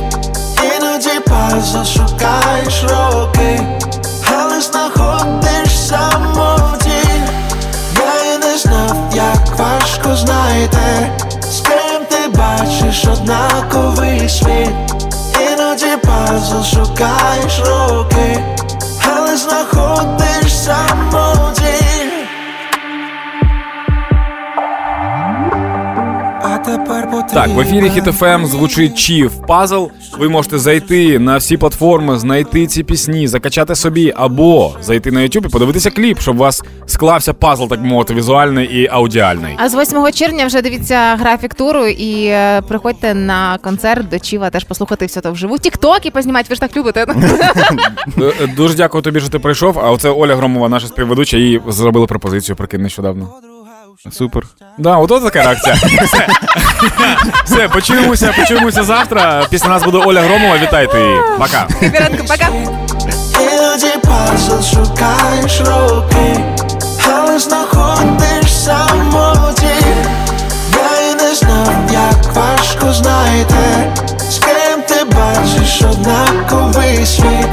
іноді 0.77 1.21
пазл 1.27 1.85
шукаєш 1.85 2.83
роки, 2.83 3.61
але 4.39 4.61
знаходиш 4.61 5.46
знайти, 10.17 11.11
з 11.51 11.61
ким 11.61 12.05
ти 12.11 12.29
бачиш 12.29 13.05
однаковий 13.05 14.29
світ, 14.29 14.71
іноді 15.53 15.97
пазл 16.05 16.63
шукаєш 16.77 17.59
роки, 17.59 18.45
але 19.09 19.37
знаходиш 19.37 20.59
самоті. 20.65 21.56
Так, 27.35 27.49
в 27.49 27.61
ефірі 27.61 27.91
Хіт 27.91 28.28
FM 28.28 28.47
звучить 28.47 28.99
Чів 28.99 29.33
Пазл. 29.47 29.85
Ви 30.19 30.29
можете 30.29 30.59
зайти 30.59 31.19
на 31.19 31.37
всі 31.37 31.57
платформи, 31.57 32.19
знайти 32.19 32.67
ці 32.67 32.83
пісні, 32.83 33.29
закачати 33.29 33.75
собі, 33.75 34.13
або 34.17 34.75
зайти 34.81 35.11
на 35.11 35.21
YouTube 35.21 35.47
і 35.47 35.49
подивитися 35.49 35.91
кліп, 35.91 36.21
щоб 36.21 36.37
у 36.37 36.39
вас 36.39 36.63
склався 36.87 37.33
пазл, 37.33 37.65
так 37.65 37.81
мовити, 37.81 38.15
візуальний 38.15 38.67
і 38.67 38.89
аудіальний. 38.93 39.55
А 39.57 39.69
з 39.69 39.75
8 39.75 40.13
червня 40.13 40.47
вже 40.47 40.63
дивіться 40.63 41.17
графік 41.17 41.55
туру 41.55 41.87
і 41.87 42.27
е, 42.27 42.63
приходьте 42.69 43.15
на 43.15 43.59
концерт 43.59 44.09
до 44.09 44.19
Чіва 44.19 44.51
теж 44.51 44.65
послухати 44.65 45.07
все 45.07 45.21
то 45.21 45.33
вживу. 45.33 45.59
Тіктоки 45.59 46.11
познімати, 46.11 46.47
ви 46.51 46.55
ж 46.55 46.61
так 46.61 46.77
любите. 46.77 47.07
Е, 48.21 48.33
е, 48.43 48.47
Дуже 48.57 48.75
дякую 48.75 49.03
тобі, 49.03 49.21
що 49.21 49.29
ти 49.29 49.39
прийшов. 49.39 49.79
А 49.79 49.91
оце 49.91 50.11
Оля 50.11 50.37
Громова, 50.37 50.69
наша 50.69 50.87
співведуча, 50.87 51.37
їй 51.37 51.61
зробили 51.69 52.07
пропозицію, 52.07 52.57
прикинь, 52.57 52.83
нещодавно. 52.83 53.29
Супер. 54.13 54.43
Да, 54.79 54.97
от 54.97 55.25
така 55.25 55.43
реакція. 55.43 55.75
Все. 56.05 56.27
Все, 57.45 57.69
почуємося, 57.69 58.35
почуємося 58.39 58.85
завтра. 58.85 59.47
Після 59.51 59.69
нас 59.69 59.83
буде 59.83 59.99
Оля 59.99 60.21
Громова. 60.21 60.59
Вітайте 60.59 61.01
її. 61.01 61.21
Пока. 61.39 61.69
Пока. 62.29 62.49
Іноді 63.41 63.87
іноді 63.87 63.99
пазл 64.05 64.77
шукаєш 64.77 65.61
роки, 65.61 66.41
але 67.15 67.39
знаходиш 67.39 68.55
самоті. 68.65 69.77
Я 70.73 71.11
і 71.11 71.15
не 71.15 71.35
знав, 71.35 71.75
як 71.93 72.35
важко 72.35 72.93
знайти, 72.93 73.93
з 74.31 74.39
ким 74.39 74.83
ти 74.89 75.05
бачиш 75.05 75.83
однаковий 75.83 77.07
світ, 77.07 77.49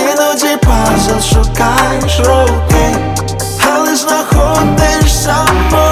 іноді 0.00 0.56
пазл 0.66 1.34
шукаєш 1.34 2.20
роки. 2.20 2.68
summer. 5.18 5.87